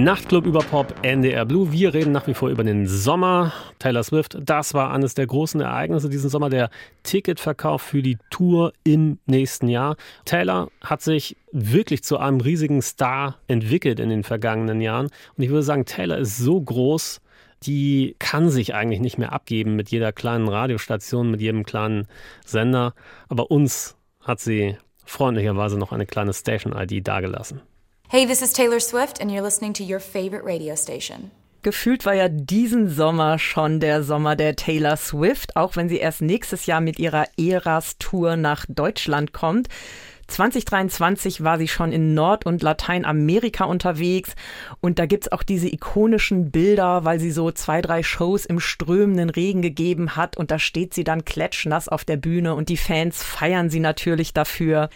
Nachtclub 0.04 0.46
über 0.46 0.60
Pop, 0.60 0.94
NDR 1.02 1.44
Blue. 1.44 1.72
Wir 1.72 1.92
reden 1.92 2.12
nach 2.12 2.28
wie 2.28 2.34
vor 2.34 2.50
über 2.50 2.62
den 2.62 2.86
Sommer. 2.86 3.52
Taylor 3.80 4.04
Swift, 4.04 4.38
das 4.40 4.72
war 4.72 4.92
eines 4.92 5.14
der 5.14 5.26
großen 5.26 5.60
Ereignisse 5.60 6.08
diesen 6.08 6.30
Sommer, 6.30 6.50
der 6.50 6.70
Ticketverkauf 7.02 7.82
für 7.82 8.00
die 8.00 8.16
Tour 8.30 8.72
im 8.84 9.18
nächsten 9.26 9.66
Jahr. 9.66 9.96
Taylor 10.24 10.70
hat 10.84 11.02
sich 11.02 11.36
wirklich 11.50 12.04
zu 12.04 12.16
einem 12.16 12.40
riesigen 12.40 12.80
Star 12.80 13.38
entwickelt 13.48 13.98
in 13.98 14.08
den 14.08 14.22
vergangenen 14.22 14.80
Jahren. 14.80 15.08
Und 15.36 15.42
ich 15.42 15.50
würde 15.50 15.64
sagen, 15.64 15.84
Taylor 15.84 16.18
ist 16.18 16.38
so 16.38 16.60
groß, 16.60 17.20
die 17.64 18.14
kann 18.20 18.50
sich 18.50 18.76
eigentlich 18.76 19.00
nicht 19.00 19.18
mehr 19.18 19.32
abgeben 19.32 19.74
mit 19.74 19.90
jeder 19.90 20.12
kleinen 20.12 20.46
Radiostation, 20.46 21.28
mit 21.28 21.40
jedem 21.40 21.64
kleinen 21.66 22.06
Sender. 22.46 22.94
Aber 23.28 23.50
uns 23.50 23.96
hat 24.20 24.38
sie 24.38 24.76
freundlicherweise 25.04 25.76
noch 25.76 25.90
eine 25.90 26.06
kleine 26.06 26.32
Station-ID 26.32 27.04
dagelassen. 27.04 27.62
Hey, 28.10 28.24
this 28.24 28.40
is 28.40 28.54
Taylor 28.54 28.80
Swift, 28.80 29.20
and 29.20 29.30
you're 29.30 29.42
listening 29.42 29.74
to 29.74 29.84
your 29.84 30.00
favorite 30.00 30.42
radio 30.42 30.74
station. 30.76 31.30
Gefühlt 31.60 32.06
war 32.06 32.14
ja 32.14 32.30
diesen 32.30 32.88
Sommer 32.88 33.38
schon 33.38 33.80
der 33.80 34.02
Sommer 34.02 34.34
der 34.34 34.56
Taylor 34.56 34.96
Swift, 34.96 35.56
auch 35.56 35.76
wenn 35.76 35.90
sie 35.90 35.98
erst 35.98 36.22
nächstes 36.22 36.64
Jahr 36.64 36.80
mit 36.80 36.98
ihrer 36.98 37.26
Eras-Tour 37.36 38.36
nach 38.36 38.64
Deutschland 38.66 39.34
kommt. 39.34 39.68
2023 40.28 41.44
war 41.44 41.58
sie 41.58 41.68
schon 41.68 41.92
in 41.92 42.14
Nord- 42.14 42.46
und 42.46 42.62
Lateinamerika 42.62 43.64
unterwegs 43.64 44.34
und 44.80 44.98
da 44.98 45.04
gibt's 45.04 45.30
auch 45.30 45.42
diese 45.42 45.68
ikonischen 45.68 46.50
Bilder, 46.50 47.04
weil 47.04 47.20
sie 47.20 47.30
so 47.30 47.50
zwei, 47.50 47.82
drei 47.82 48.02
Shows 48.02 48.46
im 48.46 48.58
strömenden 48.58 49.28
Regen 49.28 49.60
gegeben 49.60 50.16
hat 50.16 50.38
und 50.38 50.50
da 50.50 50.58
steht 50.58 50.94
sie 50.94 51.04
dann 51.04 51.26
klatschnass 51.26 51.90
auf 51.90 52.06
der 52.06 52.16
Bühne 52.16 52.54
und 52.54 52.70
die 52.70 52.78
Fans 52.78 53.22
feiern 53.22 53.68
sie 53.68 53.80
natürlich 53.80 54.32
dafür. 54.32 54.88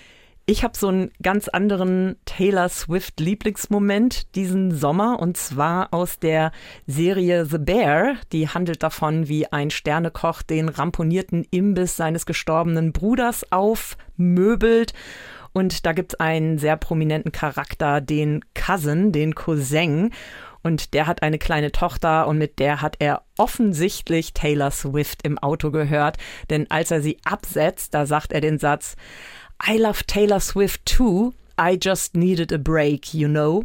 Ich 0.45 0.65
habe 0.65 0.77
so 0.77 0.89
einen 0.89 1.13
ganz 1.23 1.47
anderen 1.47 2.17
Taylor 2.25 2.69
Swift 2.69 3.21
Lieblingsmoment 3.21 4.35
diesen 4.35 4.75
Sommer 4.77 5.21
und 5.21 5.37
zwar 5.37 5.95
aus 5.95 6.19
der 6.19 6.51
Serie 6.85 7.47
The 7.47 7.59
Bear. 7.59 8.17
Die 8.33 8.49
handelt 8.49 8.83
davon, 8.83 9.29
wie 9.29 9.47
ein 9.53 9.71
Sternekoch 9.71 10.43
den 10.43 10.69
ramponierten 10.69 11.47
Imbiss 11.53 11.97
seines 11.97 12.27
gestorbenen 12.27 12.93
Bruders 12.93 13.53
aufmöbelt. 13.53 14.95
Und 15.53 15.87
da 15.87 15.93
gibt 15.93 16.15
es 16.15 16.21
einen 16.21 16.59
sehr 16.59 16.77
prominenten 16.77 17.31
Charakter, 17.31 18.01
den 18.01 18.45
Cousin, 18.55 19.13
den 19.13 19.37
Cousin. 19.37 20.11
Und 20.65 20.95
der 20.95 21.07
hat 21.07 21.23
eine 21.23 21.39
kleine 21.39 21.73
Tochter 21.73 22.27
und 22.27 22.39
mit 22.39 22.59
der 22.59 22.83
hat 22.83 22.97
er 22.99 23.23
offensichtlich 23.37 24.33
Taylor 24.33 24.71
Swift 24.71 25.25
im 25.25 25.39
Auto 25.39 25.71
gehört. 25.71 26.19
Denn 26.51 26.71
als 26.71 26.91
er 26.91 27.01
sie 27.01 27.19
absetzt, 27.25 27.95
da 27.95 28.07
sagt 28.07 28.33
er 28.33 28.41
den 28.41 28.59
Satz, 28.59 28.97
I 29.67 29.79
love 29.79 30.05
Taylor 30.07 30.41
Swift 30.41 30.85
too. 30.87 31.35
I 31.59 31.79
just 31.81 32.17
needed 32.17 32.53
a 32.53 32.59
break, 32.59 33.15
you 33.15 33.29
know. 33.29 33.65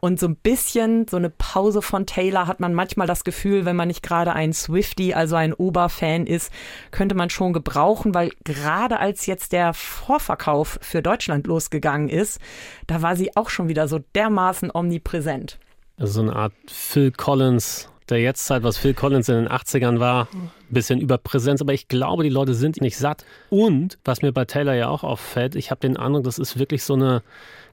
Und 0.00 0.20
so 0.20 0.26
ein 0.26 0.36
bisschen 0.36 1.06
so 1.08 1.16
eine 1.16 1.30
Pause 1.30 1.82
von 1.82 2.04
Taylor 2.04 2.46
hat 2.46 2.60
man 2.60 2.74
manchmal 2.74 3.06
das 3.06 3.24
Gefühl, 3.24 3.64
wenn 3.64 3.76
man 3.76 3.88
nicht 3.88 4.02
gerade 4.02 4.32
ein 4.32 4.52
Swifty, 4.52 5.14
also 5.14 5.36
ein 5.36 5.54
Oberfan 5.54 6.26
ist, 6.26 6.52
könnte 6.90 7.14
man 7.14 7.30
schon 7.30 7.52
gebrauchen, 7.52 8.14
weil 8.14 8.30
gerade 8.44 8.98
als 8.98 9.26
jetzt 9.26 9.52
der 9.52 9.72
Vorverkauf 9.72 10.78
für 10.82 11.02
Deutschland 11.02 11.46
losgegangen 11.46 12.08
ist, 12.08 12.40
da 12.86 13.00
war 13.02 13.16
sie 13.16 13.36
auch 13.36 13.48
schon 13.48 13.68
wieder 13.68 13.88
so 13.88 14.00
dermaßen 14.14 14.70
omnipräsent. 14.74 15.58
Also 15.96 16.14
so 16.14 16.20
eine 16.22 16.36
Art 16.36 16.52
Phil 16.66 17.10
Collins 17.10 17.88
der 18.08 18.20
Jetztzeit, 18.20 18.62
was 18.62 18.78
Phil 18.78 18.94
Collins 18.94 19.28
in 19.28 19.36
den 19.36 19.48
80ern 19.48 19.98
war, 19.98 20.28
bisschen 20.68 21.00
Überpräsenz, 21.00 21.60
aber 21.60 21.72
ich 21.72 21.88
glaube, 21.88 22.22
die 22.22 22.28
Leute 22.28 22.54
sind 22.54 22.80
nicht 22.80 22.96
satt. 22.96 23.24
Und 23.50 23.98
was 24.04 24.22
mir 24.22 24.32
bei 24.32 24.44
Taylor 24.44 24.74
ja 24.74 24.88
auch 24.88 25.04
auffällt, 25.04 25.54
ich 25.54 25.70
habe 25.70 25.80
den 25.80 25.96
Eindruck, 25.96 26.24
das 26.24 26.38
ist 26.38 26.58
wirklich 26.58 26.82
so 26.82 26.94
eine 26.94 27.22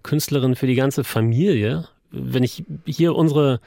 Künstlerin 0.04 0.56
für 0.56 0.68
die 0.68 0.76
ganze 0.76 1.04
Familie. 1.04 1.88
Wenn 2.16 2.44
ich 2.44 2.64
hier 2.86 3.16
unsere 3.16 3.60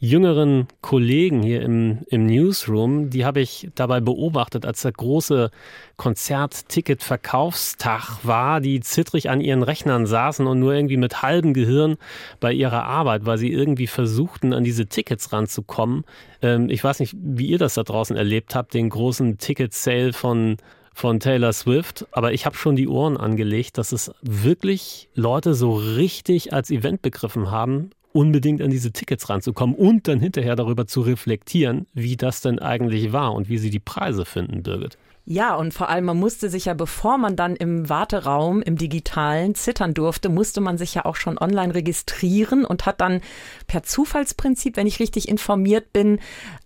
jüngeren 0.00 0.66
Kollegen 0.80 1.44
hier 1.44 1.62
im, 1.62 2.00
im 2.08 2.26
Newsroom, 2.26 3.10
die 3.10 3.24
habe 3.24 3.40
ich 3.40 3.70
dabei 3.76 4.00
beobachtet, 4.00 4.66
als 4.66 4.82
der 4.82 4.90
große 4.90 5.52
Konzertticket-Verkaufstag 5.96 8.24
war, 8.24 8.60
die 8.60 8.80
zittrig 8.80 9.30
an 9.30 9.40
ihren 9.40 9.62
Rechnern 9.62 10.06
saßen 10.06 10.48
und 10.48 10.58
nur 10.58 10.74
irgendwie 10.74 10.96
mit 10.96 11.22
halbem 11.22 11.54
Gehirn 11.54 11.96
bei 12.40 12.52
ihrer 12.52 12.82
Arbeit, 12.82 13.24
weil 13.24 13.38
sie 13.38 13.52
irgendwie 13.52 13.86
versuchten, 13.86 14.52
an 14.52 14.64
diese 14.64 14.86
Tickets 14.86 15.32
ranzukommen. 15.32 16.02
Ähm, 16.42 16.68
ich 16.68 16.82
weiß 16.82 16.98
nicht, 16.98 17.14
wie 17.16 17.46
ihr 17.46 17.58
das 17.58 17.74
da 17.74 17.84
draußen 17.84 18.16
erlebt 18.16 18.56
habt, 18.56 18.74
den 18.74 18.88
großen 18.88 19.38
Ticket-Sale 19.38 20.12
von 20.12 20.56
von 20.94 21.20
Taylor 21.20 21.52
Swift, 21.52 22.06
aber 22.12 22.32
ich 22.32 22.46
habe 22.46 22.56
schon 22.56 22.76
die 22.76 22.88
Ohren 22.88 23.16
angelegt, 23.16 23.78
dass 23.78 23.92
es 23.92 24.12
wirklich 24.22 25.08
Leute 25.14 25.54
so 25.54 25.74
richtig 25.74 26.52
als 26.52 26.70
Event 26.70 27.02
begriffen 27.02 27.50
haben, 27.50 27.90
unbedingt 28.12 28.60
an 28.60 28.70
diese 28.70 28.92
Tickets 28.92 29.28
ranzukommen 29.28 29.74
und 29.74 30.06
dann 30.08 30.20
hinterher 30.20 30.56
darüber 30.56 30.86
zu 30.86 31.00
reflektieren, 31.00 31.86
wie 31.94 32.16
das 32.16 32.40
denn 32.40 32.58
eigentlich 32.58 33.12
war 33.12 33.32
und 33.34 33.48
wie 33.48 33.58
sie 33.58 33.70
die 33.70 33.80
Preise 33.80 34.24
finden, 34.24 34.62
Birgit. 34.62 34.98
Ja, 35.24 35.54
und 35.54 35.72
vor 35.72 35.88
allem, 35.88 36.06
man 36.06 36.18
musste 36.18 36.48
sich 36.48 36.64
ja, 36.64 36.74
bevor 36.74 37.16
man 37.16 37.36
dann 37.36 37.54
im 37.54 37.88
Warteraum, 37.88 38.60
im 38.60 38.76
digitalen 38.76 39.54
zittern 39.54 39.94
durfte, 39.94 40.28
musste 40.28 40.60
man 40.60 40.78
sich 40.78 40.94
ja 40.94 41.04
auch 41.04 41.14
schon 41.14 41.38
online 41.38 41.74
registrieren 41.74 42.64
und 42.64 42.86
hat 42.86 43.00
dann 43.00 43.20
per 43.68 43.84
Zufallsprinzip, 43.84 44.76
wenn 44.76 44.88
ich 44.88 44.98
richtig 44.98 45.28
informiert 45.28 45.92
bin, 45.92 46.18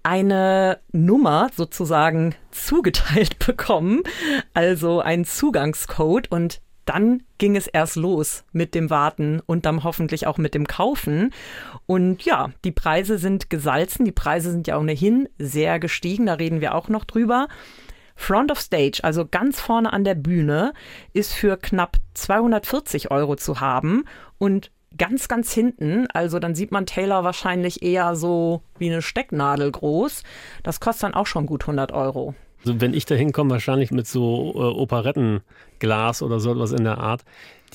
eine 0.02 0.78
Nummer 0.92 1.50
sozusagen 1.54 2.34
zugeteilt 2.50 3.38
bekommen, 3.46 4.02
also 4.54 5.00
einen 5.00 5.26
Zugangscode 5.26 6.30
und 6.30 6.62
dann 6.86 7.24
ging 7.38 7.56
es 7.56 7.66
erst 7.66 7.96
los 7.96 8.44
mit 8.52 8.74
dem 8.74 8.88
Warten 8.88 9.40
und 9.44 9.66
dann 9.66 9.84
hoffentlich 9.84 10.26
auch 10.26 10.38
mit 10.38 10.54
dem 10.54 10.66
Kaufen. 10.66 11.34
Und 11.84 12.24
ja, 12.24 12.52
die 12.64 12.70
Preise 12.70 13.18
sind 13.18 13.50
gesalzen, 13.50 14.04
die 14.04 14.12
Preise 14.12 14.52
sind 14.52 14.68
ja 14.68 14.78
ohnehin 14.78 15.28
sehr 15.36 15.78
gestiegen, 15.80 16.26
da 16.26 16.34
reden 16.34 16.60
wir 16.60 16.74
auch 16.74 16.88
noch 16.88 17.04
drüber. 17.04 17.48
Front 18.16 18.50
of 18.50 18.58
Stage, 18.60 19.00
also 19.02 19.26
ganz 19.26 19.60
vorne 19.60 19.92
an 19.92 20.02
der 20.02 20.14
Bühne, 20.14 20.72
ist 21.12 21.32
für 21.32 21.56
knapp 21.56 21.98
240 22.14 23.10
Euro 23.10 23.36
zu 23.36 23.60
haben 23.60 24.04
und 24.38 24.70
ganz, 24.96 25.28
ganz 25.28 25.52
hinten, 25.52 26.06
also 26.12 26.38
dann 26.38 26.54
sieht 26.54 26.72
man 26.72 26.86
Taylor 26.86 27.22
wahrscheinlich 27.22 27.82
eher 27.82 28.16
so 28.16 28.62
wie 28.78 28.90
eine 28.90 29.02
Stecknadel 29.02 29.70
groß. 29.70 30.22
Das 30.62 30.80
kostet 30.80 31.04
dann 31.04 31.14
auch 31.14 31.26
schon 31.26 31.46
gut 31.46 31.64
100 31.64 31.92
Euro. 31.92 32.34
Also 32.60 32.80
wenn 32.80 32.94
ich 32.94 33.04
da 33.06 33.14
hinkomme, 33.14 33.50
wahrscheinlich 33.50 33.90
mit 33.90 34.06
so 34.06 34.52
äh, 34.54 34.58
Operettenglas 34.58 36.22
oder 36.22 36.40
so 36.40 36.52
etwas 36.52 36.72
in 36.72 36.84
der 36.84 36.98
Art. 36.98 37.24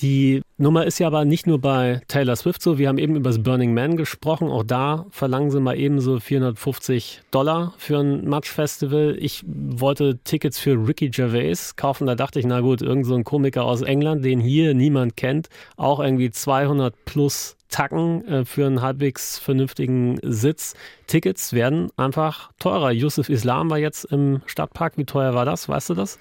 Die 0.00 0.42
Nummer 0.58 0.86
ist 0.86 0.98
ja 0.98 1.06
aber 1.06 1.24
nicht 1.24 1.46
nur 1.46 1.60
bei 1.60 2.00
Taylor 2.08 2.36
Swift 2.36 2.62
so. 2.62 2.78
Wir 2.78 2.88
haben 2.88 2.98
eben 2.98 3.16
über 3.16 3.30
das 3.30 3.42
Burning 3.42 3.74
Man 3.74 3.96
gesprochen. 3.96 4.48
Auch 4.48 4.64
da 4.64 5.06
verlangen 5.10 5.50
sie 5.50 5.60
mal 5.60 5.78
eben 5.78 6.00
so 6.00 6.18
450 6.18 7.22
Dollar 7.30 7.74
für 7.78 7.98
ein 7.98 8.28
Match-Festival. 8.28 9.16
Ich 9.18 9.44
wollte 9.46 10.18
Tickets 10.24 10.58
für 10.58 10.72
Ricky 10.86 11.10
Gervais 11.10 11.74
kaufen. 11.76 12.06
Da 12.06 12.14
dachte 12.14 12.38
ich, 12.38 12.46
na 12.46 12.60
gut, 12.60 12.82
irgend 12.82 13.06
so 13.06 13.20
Komiker 13.22 13.64
aus 13.64 13.82
England, 13.82 14.24
den 14.24 14.40
hier 14.40 14.74
niemand 14.74 15.16
kennt. 15.16 15.48
Auch 15.76 16.00
irgendwie 16.00 16.30
200 16.30 16.94
plus 17.04 17.56
Tacken 17.72 18.26
äh, 18.28 18.44
für 18.44 18.66
einen 18.66 18.82
halbwegs 18.82 19.38
vernünftigen 19.38 20.18
Sitz. 20.22 20.74
Tickets 21.08 21.52
werden 21.52 21.90
einfach 21.96 22.52
teurer. 22.58 22.92
Yusuf 22.92 23.28
Islam 23.28 23.70
war 23.70 23.78
jetzt 23.78 24.04
im 24.04 24.42
Stadtpark. 24.46 24.96
Wie 24.96 25.04
teuer 25.04 25.34
war 25.34 25.44
das? 25.44 25.68
Weißt 25.68 25.90
du 25.90 25.94
das? 25.94 26.18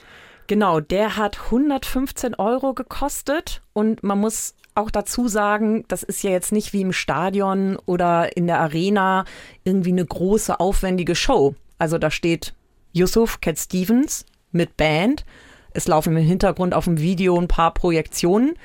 Genau, 0.51 0.81
der 0.81 1.15
hat 1.15 1.45
115 1.45 2.35
Euro 2.35 2.73
gekostet 2.73 3.61
und 3.71 4.03
man 4.03 4.19
muss 4.19 4.53
auch 4.75 4.91
dazu 4.91 5.29
sagen, 5.29 5.85
das 5.87 6.03
ist 6.03 6.23
ja 6.23 6.31
jetzt 6.31 6.51
nicht 6.51 6.73
wie 6.73 6.81
im 6.81 6.91
Stadion 6.91 7.77
oder 7.85 8.35
in 8.35 8.47
der 8.47 8.59
Arena 8.59 9.23
irgendwie 9.63 9.93
eine 9.93 10.05
große, 10.05 10.59
aufwendige 10.59 11.15
Show. 11.15 11.55
Also 11.77 11.97
da 11.97 12.11
steht 12.11 12.53
Yusuf 12.91 13.39
Cat 13.39 13.59
Stevens 13.59 14.25
mit 14.51 14.75
Band. 14.75 15.23
Es 15.73 15.87
laufen 15.87 16.17
im 16.17 16.21
Hintergrund 16.25 16.73
auf 16.73 16.83
dem 16.83 16.99
Video 16.99 17.39
ein 17.39 17.47
paar 17.47 17.73
Projektionen. 17.73 18.55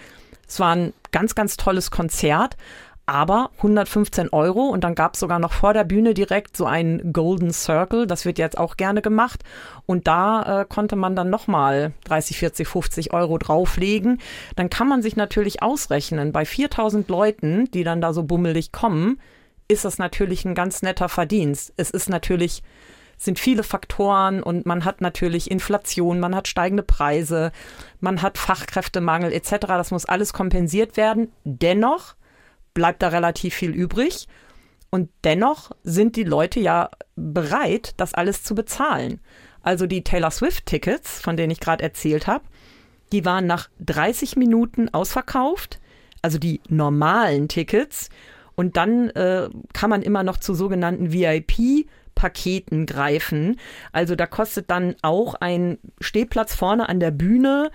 Es 0.48 0.58
war 0.58 0.74
ein 0.74 0.92
ganz, 1.12 1.36
ganz 1.36 1.56
tolles 1.56 1.92
Konzert 1.92 2.56
aber 3.06 3.50
115 3.58 4.30
Euro 4.30 4.62
und 4.62 4.82
dann 4.82 4.96
gab 4.96 5.14
es 5.14 5.20
sogar 5.20 5.38
noch 5.38 5.52
vor 5.52 5.72
der 5.72 5.84
Bühne 5.84 6.12
direkt 6.12 6.56
so 6.56 6.66
einen 6.66 7.12
Golden 7.12 7.52
Circle, 7.52 8.08
das 8.08 8.24
wird 8.24 8.38
jetzt 8.38 8.58
auch 8.58 8.76
gerne 8.76 9.00
gemacht 9.00 9.44
und 9.86 10.08
da 10.08 10.62
äh, 10.62 10.64
konnte 10.68 10.96
man 10.96 11.14
dann 11.14 11.30
nochmal 11.30 11.92
30, 12.04 12.38
40, 12.38 12.66
50 12.66 13.12
Euro 13.12 13.38
drauflegen. 13.38 14.20
Dann 14.56 14.70
kann 14.70 14.88
man 14.88 15.02
sich 15.02 15.14
natürlich 15.14 15.62
ausrechnen, 15.62 16.32
bei 16.32 16.44
4000 16.44 17.08
Leuten, 17.08 17.70
die 17.70 17.84
dann 17.84 18.00
da 18.00 18.12
so 18.12 18.24
bummelig 18.24 18.72
kommen, 18.72 19.20
ist 19.68 19.84
das 19.84 19.98
natürlich 19.98 20.44
ein 20.44 20.56
ganz 20.56 20.82
netter 20.82 21.08
Verdienst. 21.08 21.72
Es 21.76 21.90
ist 21.90 22.08
natürlich 22.08 22.62
sind 23.18 23.38
viele 23.38 23.62
Faktoren 23.62 24.42
und 24.42 24.66
man 24.66 24.84
hat 24.84 25.00
natürlich 25.00 25.50
Inflation, 25.50 26.20
man 26.20 26.34
hat 26.34 26.48
steigende 26.48 26.82
Preise, 26.82 27.50
man 27.98 28.20
hat 28.20 28.36
Fachkräftemangel 28.36 29.32
etc. 29.32 29.66
Das 29.68 29.90
muss 29.90 30.04
alles 30.04 30.34
kompensiert 30.34 30.98
werden. 30.98 31.32
Dennoch 31.44 32.15
bleibt 32.76 33.02
da 33.02 33.08
relativ 33.08 33.54
viel 33.54 33.70
übrig. 33.70 34.28
Und 34.90 35.08
dennoch 35.24 35.72
sind 35.82 36.14
die 36.14 36.24
Leute 36.24 36.60
ja 36.60 36.90
bereit, 37.16 37.94
das 37.96 38.14
alles 38.14 38.44
zu 38.44 38.54
bezahlen. 38.54 39.18
Also 39.62 39.86
die 39.86 40.04
Taylor 40.04 40.30
Swift-Tickets, 40.30 41.20
von 41.20 41.36
denen 41.36 41.50
ich 41.50 41.58
gerade 41.58 41.82
erzählt 41.82 42.26
habe, 42.26 42.44
die 43.12 43.24
waren 43.24 43.46
nach 43.46 43.70
30 43.80 44.36
Minuten 44.36 44.90
ausverkauft, 44.90 45.80
also 46.20 46.38
die 46.38 46.60
normalen 46.68 47.48
Tickets. 47.48 48.10
Und 48.54 48.76
dann 48.76 49.08
äh, 49.10 49.48
kann 49.72 49.90
man 49.90 50.02
immer 50.02 50.22
noch 50.22 50.36
zu 50.36 50.54
sogenannten 50.54 51.12
VIP 51.12 51.86
Paketen 52.14 52.84
greifen. 52.84 53.58
Also 53.92 54.16
da 54.16 54.26
kostet 54.26 54.70
dann 54.70 54.96
auch 55.02 55.34
ein 55.34 55.78
Stehplatz 56.00 56.54
vorne 56.54 56.88
an 56.88 57.00
der 57.00 57.10
Bühne 57.10 57.70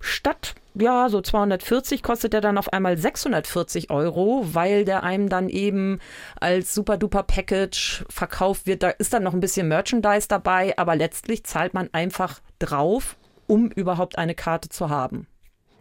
statt 0.00 0.54
ja, 0.74 1.08
so 1.08 1.20
240 1.20 2.02
kostet 2.02 2.32
der 2.32 2.40
dann 2.40 2.58
auf 2.58 2.72
einmal 2.72 2.96
640 2.96 3.90
Euro, 3.90 4.46
weil 4.52 4.84
der 4.84 5.02
einem 5.02 5.28
dann 5.28 5.48
eben 5.48 5.98
als 6.40 6.74
super 6.74 6.96
duper 6.96 7.22
Package 7.22 8.04
verkauft 8.08 8.66
wird. 8.66 8.82
Da 8.82 8.90
ist 8.90 9.12
dann 9.12 9.22
noch 9.22 9.34
ein 9.34 9.40
bisschen 9.40 9.68
Merchandise 9.68 10.28
dabei, 10.28 10.76
aber 10.78 10.96
letztlich 10.96 11.44
zahlt 11.44 11.74
man 11.74 11.88
einfach 11.92 12.40
drauf, 12.58 13.16
um 13.46 13.70
überhaupt 13.70 14.16
eine 14.18 14.34
Karte 14.34 14.68
zu 14.68 14.88
haben. 14.88 15.26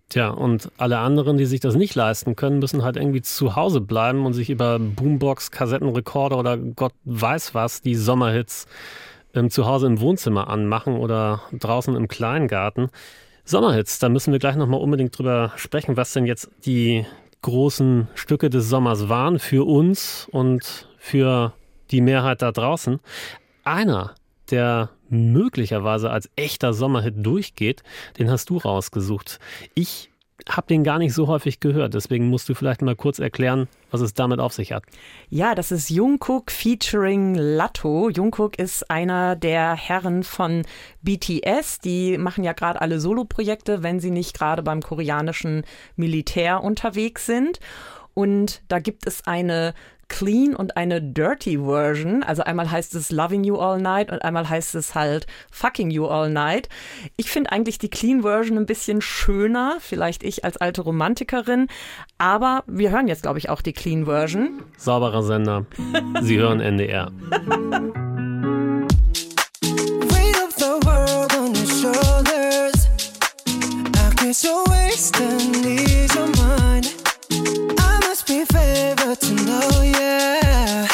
Tja, 0.10 0.30
und 0.30 0.70
alle 0.78 0.98
anderen, 0.98 1.38
die 1.38 1.46
sich 1.46 1.62
das 1.62 1.76
nicht 1.76 1.96
leisten 1.96 2.36
können, 2.36 2.60
müssen 2.60 2.84
halt 2.84 2.98
irgendwie 2.98 3.22
zu 3.22 3.56
Hause 3.56 3.80
bleiben 3.80 4.26
und 4.26 4.34
sich 4.34 4.50
über 4.50 4.78
Boombox, 4.78 5.52
Kassettenrekorder 5.52 6.38
oder 6.38 6.58
Gott 6.58 6.92
weiß 7.06 7.56
was, 7.56 7.82
die 7.82 7.96
Sommerhits 7.96 8.68
ähm, 9.34 9.50
zu 9.50 9.66
Hause 9.66 9.88
im 9.88 10.02
Wohnzimmer 10.02 10.50
anmachen 10.50 10.98
oder 10.98 11.44
draußen 11.54 11.96
im 11.96 12.10
Kleingarten. 12.10 12.90
Sommerhits, 13.52 14.00
da 14.00 14.08
müssen 14.08 14.32
wir 14.32 14.40
gleich 14.40 14.56
nochmal 14.56 14.80
unbedingt 14.80 15.18
drüber 15.18 15.52
sprechen, 15.58 15.98
was 15.98 16.14
denn 16.14 16.26
jetzt 16.26 16.50
die 16.66 17.06
großen 17.42 18.08
Stücke 18.16 18.50
des 18.50 18.70
Sommers 18.70 19.10
waren 19.10 19.40
für 19.40 19.68
uns 19.68 20.28
und 20.32 20.88
für 20.98 21.54
die 21.92 22.00
Mehrheit 22.00 22.42
da 22.42 22.54
draußen. 22.54 23.00
Einer, 23.66 24.16
der 24.52 24.90
möglicherweise 25.10 26.12
als 26.12 26.30
echter 26.38 26.74
Sommerhit 26.74 27.16
durchgeht, 27.18 27.84
den 28.18 28.32
hast 28.32 28.50
du 28.50 28.58
rausgesucht. 28.58 29.40
Ich 29.76 30.10
habe 30.48 30.68
den 30.68 30.86
gar 30.86 30.98
nicht 30.98 31.14
so 31.14 31.28
häufig 31.28 31.60
gehört, 31.60 31.94
deswegen 31.94 32.30
musst 32.30 32.48
du 32.48 32.54
vielleicht 32.54 32.82
mal 32.82 32.96
kurz 32.96 33.20
erklären, 33.20 33.68
was 33.92 34.02
es 34.02 34.14
damit 34.14 34.40
auf 34.40 34.54
sich 34.54 34.72
hat. 34.72 34.84
Ja, 35.30 35.54
das 35.54 35.72
ist 35.72 35.90
Jungkook 35.90 36.50
featuring 36.50 37.36
Latto. 37.36 38.10
Jungkook 38.10 38.58
ist 38.58 38.90
einer 38.90 39.36
der 39.36 39.76
Herren 39.76 40.24
von 40.24 40.64
BTS. 41.02 41.80
Die 41.80 42.18
machen 42.18 42.44
ja 42.44 42.54
gerade 42.54 42.82
alle 42.82 43.00
Soloprojekte, 43.00 43.84
wenn 43.84 44.00
sie 44.00 44.12
nicht 44.12 44.34
gerade 44.34 44.64
beim 44.64 44.82
koreanischen 44.82 45.64
Militär 45.96 46.64
unterwegs 46.64 47.26
sind. 47.26 47.60
Und 48.14 48.62
da 48.68 48.80
gibt 48.80 49.08
es 49.08 49.28
eine 49.28 49.74
Clean 50.12 50.56
und 50.58 50.76
eine 50.76 51.02
Dirty 51.02 51.58
Version. 51.58 52.22
Also 52.22 52.44
einmal 52.44 52.70
heißt 52.70 52.96
es 52.96 53.12
Loving 53.12 53.46
You 53.46 53.58
All 53.58 53.82
Night 53.82 54.12
und 54.12 54.22
einmal 54.24 54.48
heißt 54.48 54.76
es 54.76 54.94
halt 54.94 55.26
Fucking 55.52 55.90
You 55.90 56.06
All 56.06 56.30
Night. 56.30 56.68
Ich 57.16 57.32
finde 57.32 57.54
eigentlich 57.54 57.80
die 57.80 57.90
Clean 57.90 58.22
Version 58.22 58.58
ein 58.58 58.66
bisschen 58.66 59.00
schöner, 59.02 59.78
vielleicht 59.80 60.24
ich 60.24 60.44
als 60.44 60.58
alte 60.58 60.82
Romantikerin. 60.82 61.68
Aber 62.18 62.66
wir 62.68 62.92
hören 62.92 63.08
jetzt, 63.08 63.22
glaube 63.22 63.40
ich, 63.40 63.50
auch 63.50 63.62
die 63.62 63.72
Clean 63.72 64.04
Version. 64.04 64.62
Sauberer 64.78 65.24
Sender. 65.24 65.66
Sie 66.22 66.38
hören 66.38 66.60
NDR. 66.60 67.10
Weight 74.68 75.91
favored 79.16 79.38
to 79.38 79.46
know, 79.46 79.82
yeah. 79.84 80.88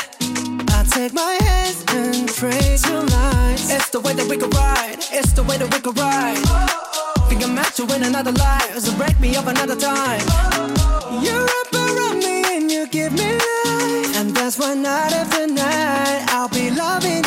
I 0.69 0.83
take 0.89 1.13
my 1.13 1.37
hands 1.41 1.83
and 1.89 2.29
your 2.89 3.03
lines. 3.03 3.69
It's 3.69 3.89
the 3.89 3.99
way 3.99 4.13
that 4.13 4.27
we 4.29 4.37
can 4.37 4.49
ride. 4.51 4.97
It's 5.11 5.33
the 5.33 5.43
way 5.43 5.57
that 5.57 5.71
we 5.73 5.79
can 5.79 5.93
ride. 5.93 6.37
Think 7.29 7.43
I'm 7.43 7.55
meant 7.55 7.73
to 7.75 7.85
win 7.85 8.03
another 8.03 8.31
life, 8.31 8.77
so 8.79 8.95
break 8.97 9.19
me 9.19 9.35
up 9.35 9.47
another 9.47 9.75
time. 9.75 10.21
You're 11.23 11.49
up 11.61 11.73
around 11.73 12.19
me 12.19 12.43
and 12.55 12.71
you 12.71 12.87
give 12.87 13.13
me 13.13 13.33
life, 13.33 14.17
and 14.17 14.35
that's 14.35 14.57
why 14.57 14.73
night 14.73 15.13
after 15.13 15.47
night 15.47 16.25
I'll 16.29 16.49
be 16.49 16.71
loving 16.71 17.26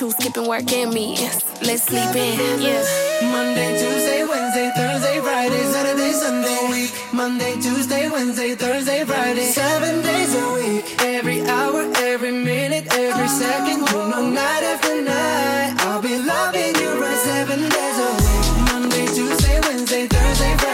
you 0.00 0.10
skipping 0.12 0.46
work 0.46 0.72
and 0.72 0.92
meetings. 0.92 1.42
Let's 1.62 1.82
sleep 1.84 2.14
in, 2.14 2.60
yeah. 2.60 2.84
Monday, 3.32 3.70
Tuesday, 3.78 4.24
Wednesday, 4.24 4.70
Thursday, 4.76 5.20
Friday, 5.20 5.64
Saturday, 5.72 6.12
Sunday. 6.12 6.68
Week. 6.70 6.92
Monday, 7.12 7.54
Tuesday, 7.54 8.08
Wednesday, 8.08 8.54
Thursday, 8.54 9.04
Friday. 9.04 9.46
Seven 9.46 10.02
days 10.02 10.34
a 10.34 10.52
week. 10.54 10.84
Every 11.02 11.42
hour, 11.46 11.82
every 11.96 12.32
minute, 12.32 12.86
every 12.92 13.28
second. 13.28 13.78
You 13.88 14.08
know, 14.10 14.30
night 14.30 14.62
after 14.62 15.02
night. 15.02 15.74
I'll 15.80 16.02
be 16.02 16.16
loving 16.18 16.74
you 16.76 17.00
right 17.00 17.18
seven 17.18 17.60
days 17.60 17.98
a 17.98 18.10
week. 18.18 18.72
Monday, 18.72 19.06
Tuesday, 19.06 19.60
Wednesday, 19.66 20.06
Thursday, 20.06 20.54
Friday, 20.58 20.67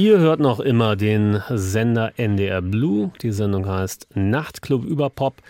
Ihr 0.00 0.18
hört 0.18 0.40
noch 0.40 0.60
immer 0.60 0.96
den 0.96 1.42
Sender 1.50 2.14
NDR 2.16 2.62
Blue. 2.62 3.12
Die 3.20 3.32
Sendung 3.32 3.68
heißt 3.68 4.06
Nachtclub 4.14 4.82
über 4.82 5.10
Pop. 5.10 5.42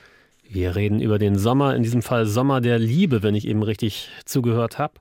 Wir 0.42 0.74
reden 0.74 1.00
über 1.00 1.20
den 1.20 1.38
Sommer, 1.38 1.76
in 1.76 1.84
diesem 1.84 2.02
Fall 2.02 2.26
Sommer 2.26 2.60
der 2.60 2.80
Liebe, 2.80 3.22
wenn 3.22 3.36
ich 3.36 3.46
eben 3.46 3.62
richtig 3.62 4.08
zugehört 4.24 4.76
habe. 4.80 4.94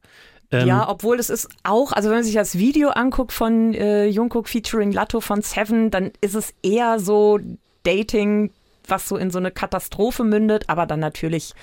Ähm, 0.52 0.68
ja, 0.68 0.88
obwohl 0.88 1.18
es 1.18 1.32
ist 1.32 1.50
auch, 1.64 1.94
also 1.94 2.10
wenn 2.10 2.18
man 2.18 2.24
sich 2.24 2.36
das 2.36 2.60
Video 2.60 2.90
anguckt 2.90 3.32
von 3.32 3.74
äh, 3.74 4.06
Jungkook 4.06 4.48
featuring 4.48 4.92
Latto 4.92 5.20
von 5.20 5.42
Seven, 5.42 5.90
dann 5.90 6.12
ist 6.22 6.36
es 6.36 6.54
eher 6.62 7.00
so 7.00 7.40
Dating, 7.82 8.52
was 8.88 9.10
so 9.10 9.18
in 9.18 9.32
so 9.32 9.40
eine 9.40 9.50
Katastrophe 9.50 10.24
mündet, 10.24 10.66
aber 10.68 10.86
dann 10.86 11.00
natürlich 11.00 11.56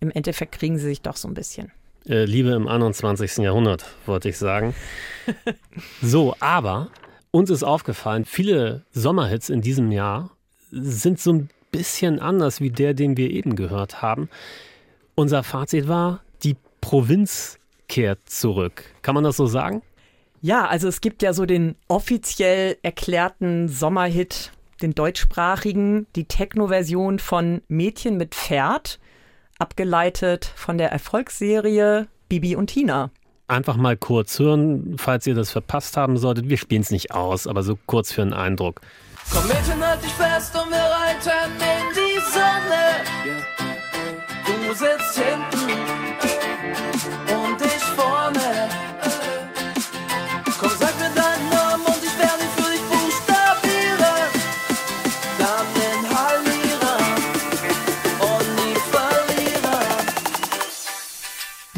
im 0.00 0.10
Endeffekt 0.10 0.52
kriegen 0.52 0.76
sie 0.76 0.88
sich 0.88 1.00
doch 1.00 1.16
so 1.16 1.26
ein 1.26 1.32
bisschen. 1.32 1.72
äh, 2.06 2.26
Liebe 2.26 2.50
im 2.50 2.68
21. 2.68 3.38
Jahrhundert, 3.38 3.86
wollte 4.04 4.28
ich 4.28 4.36
sagen. 4.36 4.74
so, 6.02 6.36
aber 6.38 6.90
uns 7.30 7.50
ist 7.50 7.62
aufgefallen, 7.62 8.24
viele 8.24 8.84
Sommerhits 8.92 9.48
in 9.48 9.60
diesem 9.60 9.92
Jahr 9.92 10.30
sind 10.70 11.20
so 11.20 11.32
ein 11.32 11.50
bisschen 11.70 12.18
anders 12.18 12.60
wie 12.60 12.70
der, 12.70 12.94
den 12.94 13.16
wir 13.16 13.30
eben 13.30 13.56
gehört 13.56 14.02
haben. 14.02 14.28
Unser 15.14 15.42
Fazit 15.42 15.88
war, 15.88 16.22
die 16.42 16.56
Provinz 16.80 17.58
kehrt 17.88 18.28
zurück. 18.28 18.84
Kann 19.02 19.14
man 19.14 19.24
das 19.24 19.36
so 19.36 19.46
sagen? 19.46 19.82
Ja, 20.40 20.66
also 20.66 20.88
es 20.88 21.00
gibt 21.00 21.22
ja 21.22 21.32
so 21.32 21.44
den 21.44 21.76
offiziell 21.88 22.78
erklärten 22.82 23.68
Sommerhit, 23.68 24.52
den 24.80 24.94
deutschsprachigen, 24.94 26.06
die 26.16 26.24
Techno-Version 26.24 27.18
von 27.18 27.60
Mädchen 27.68 28.16
mit 28.16 28.34
Pferd, 28.34 28.98
abgeleitet 29.58 30.50
von 30.56 30.78
der 30.78 30.90
Erfolgsserie 30.90 32.08
Bibi 32.30 32.56
und 32.56 32.68
Tina. 32.68 33.10
Einfach 33.50 33.74
mal 33.74 33.96
kurz 33.96 34.38
hören, 34.38 34.94
falls 34.96 35.26
ihr 35.26 35.34
das 35.34 35.50
verpasst 35.50 35.96
haben 35.96 36.16
solltet. 36.18 36.48
Wir 36.48 36.56
spielen 36.56 36.82
es 36.82 36.92
nicht 36.92 37.10
aus, 37.10 37.48
aber 37.48 37.64
so 37.64 37.76
kurz 37.84 38.12
für 38.12 38.22
einen 38.22 38.32
Eindruck. 38.32 38.80
Komm 39.32 39.44
Mädchen, 39.48 39.84
halt 39.84 40.04
dich 40.04 40.12
fest 40.12 40.54
und 40.54 40.70
wir 40.70 40.78
reiten 40.78 41.50
in 41.58 41.92
die 41.92 42.20
Sonne. 42.30 43.02
Du 44.46 44.72
sitzt 44.72 45.18
hinten 45.18 46.09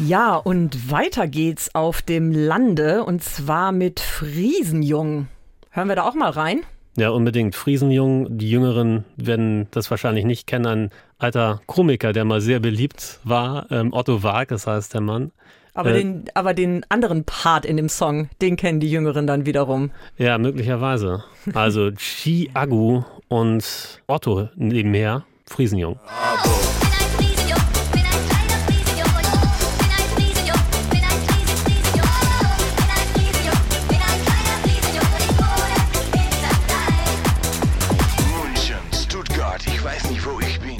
Ja, 0.05 0.35
und 0.35 0.91
weiter 0.91 1.27
geht's 1.27 1.73
auf 1.75 2.01
dem 2.01 2.31
Lande 2.31 3.03
und 3.03 3.23
zwar 3.23 3.71
mit 3.71 3.99
Friesenjung. 3.99 5.27
Hören 5.69 5.87
wir 5.87 5.95
da 5.95 6.03
auch 6.03 6.15
mal 6.15 6.29
rein? 6.31 6.61
Ja, 6.97 7.09
unbedingt. 7.09 7.55
Friesenjung, 7.55 8.37
die 8.37 8.49
Jüngeren 8.51 9.05
werden 9.15 9.67
das 9.71 9.89
wahrscheinlich 9.89 10.25
nicht 10.25 10.45
kennen. 10.45 10.65
Ein 10.67 10.89
alter 11.17 11.61
Komiker, 11.65 12.13
der 12.13 12.25
mal 12.25 12.41
sehr 12.41 12.59
beliebt 12.59 13.19
war. 13.23 13.71
Ähm, 13.71 13.93
Otto 13.93 14.21
Walkes 14.23 14.67
heißt 14.67 14.93
der 14.93 15.01
Mann. 15.01 15.31
Aber, 15.73 15.91
Äh, 15.91 15.93
den, 15.93 16.25
aber 16.35 16.53
den 16.53 16.85
anderen 16.89 17.23
Part 17.23 17.65
in 17.65 17.77
dem 17.77 17.89
Song, 17.89 18.29
den 18.41 18.57
kennen 18.57 18.79
die 18.79 18.91
Jüngeren 18.91 19.25
dann 19.25 19.45
wiederum. 19.47 19.89
Ja, 20.17 20.37
möglicherweise. 20.37 21.23
Also 21.55 21.91
Chi 21.97 22.51
Agu 22.53 23.03
und 23.27 24.01
Otto 24.05 24.49
nebenher, 24.55 25.23
Friesenjung. 25.47 25.93
München, 25.95 26.72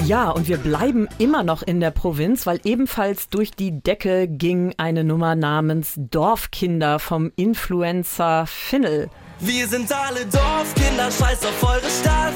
Ja, 0.06 0.32
und 0.32 0.50
wir 0.50 0.58
bleiben 0.58 1.08
immer 1.18 1.44
noch 1.44 1.64
in 1.64 1.80
der 1.80 1.92
Provinz, 1.92 2.46
weil 2.46 2.60
ebenfalls 2.66 3.30
durch 3.30 3.52
die 3.52 3.82
Decke 3.82 4.28
ging 4.28 4.74
eine 4.78 5.06
Nummer 5.06 5.36
namens 5.36 5.94
Dorfkinder 5.96 7.00
vom 7.00 7.32
Influencer 7.38 8.46
Finnel. 8.46 9.10
Wir 9.40 9.66
sind 9.66 9.90
alle 9.94 10.26
Dorfkinder, 10.26 11.10
scheiß 11.10 11.46
auf 11.46 11.64
eure 11.64 11.90
Stadt. 11.90 12.34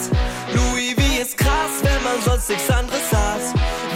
Louis 0.54 0.94
V 0.94 1.22
ist 1.22 1.38
krass, 1.38 1.84
wenn 1.84 2.04
man 2.04 2.22
sonst 2.24 2.50
nichts 2.50 2.70
anderes 2.70 3.12
hat. 3.12 3.42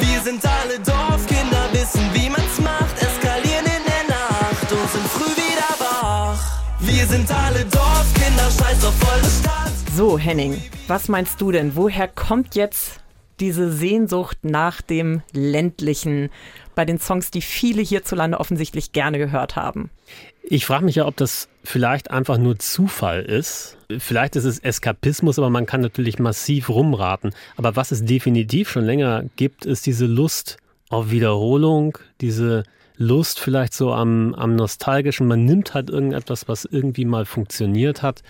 Wir 0.02 0.20
sind 0.20 0.44
alle 0.46 0.78
Dorfkinder, 0.80 1.70
wissen 1.72 2.02
wie 2.14 2.30
man's 2.30 2.60
macht, 2.60 3.02
eskalieren 3.02 3.66
in 3.66 3.84
der 3.86 4.16
Nacht 4.16 4.70
und 4.70 4.90
sind 4.92 5.08
früh 5.08 5.32
wieder 5.32 5.80
wach. 5.80 6.62
Wir 6.82 7.06
sind 7.06 7.32
alle 7.32 7.64
Dorfkinder, 7.64 8.52
scheiß 8.52 8.86
auf 8.86 9.14
eure 9.14 9.30
Stadt. 9.30 9.72
So, 9.96 10.18
Henning, 10.18 10.62
was 10.88 11.08
meinst 11.08 11.40
du 11.40 11.52
denn? 11.52 11.78
Woher 11.78 12.10
kommt 12.10 12.56
jetzt 12.56 13.02
diese 13.42 13.72
Sehnsucht 13.72 14.38
nach 14.44 14.82
dem 14.82 15.22
ländlichen 15.34 16.30
bei 16.76 16.86
den 16.86 17.00
Songs, 17.00 17.32
die 17.32 17.42
viele 17.42 17.82
hierzulande 17.82 18.40
offensichtlich 18.40 18.92
gerne 18.92 19.18
gehört 19.18 19.56
haben? 19.56 19.90
Ich 20.44 20.66
frage 20.66 20.86
mich 20.86 20.96
ja, 20.96 21.06
ob 21.06 21.18
das 21.18 21.50
vielleicht 21.64 22.12
einfach 22.12 22.38
nur 22.38 22.58
Zufall 22.60 23.24
ist. 23.24 23.78
Vielleicht 23.98 24.36
ist 24.36 24.46
es 24.46 24.60
Eskapismus, 24.60 25.38
aber 25.38 25.50
man 25.50 25.66
kann 25.66 25.82
natürlich 25.82 26.20
massiv 26.20 26.70
rumraten. 26.70 27.34
Aber 27.58 27.76
was 27.76 27.92
es 27.92 28.06
definitiv 28.06 28.70
schon 28.70 28.86
länger 28.86 29.26
gibt, 29.36 29.66
ist 29.66 29.86
diese 29.86 30.06
Lust 30.06 30.58
auf 30.90 31.12
Wiederholung, 31.12 31.98
diese 32.22 32.64
Lust 32.98 33.40
vielleicht 33.40 33.74
so 33.74 33.94
am, 33.94 34.34
am 34.36 34.56
Nostalgischen. 34.56 35.28
Man 35.28 35.46
nimmt 35.46 35.74
halt 35.74 35.90
irgendetwas, 35.90 36.48
was 36.48 36.66
irgendwie 36.66 37.06
mal 37.06 37.26
funktioniert 37.26 38.02
hat, 38.02 38.22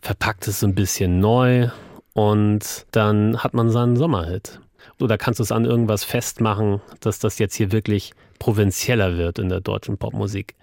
verpackt 0.00 0.48
es 0.48 0.60
so 0.60 0.66
ein 0.66 0.74
bisschen 0.74 1.20
neu 1.20 1.68
und 2.14 2.86
dann 2.90 3.42
hat 3.42 3.54
man 3.54 3.70
seinen 3.70 3.96
Sommerhit. 3.96 4.60
Oder 5.00 5.18
kannst 5.18 5.40
du 5.40 5.44
es 5.44 5.52
an 5.52 5.64
irgendwas 5.64 6.04
festmachen, 6.04 6.80
dass 7.00 7.18
das 7.18 7.38
jetzt 7.38 7.54
hier 7.54 7.72
wirklich 7.72 8.12
provinzieller 8.38 9.16
wird 9.16 9.38
in 9.38 9.48
der 9.48 9.60
deutschen 9.60 9.98
Popmusik? 9.98 10.54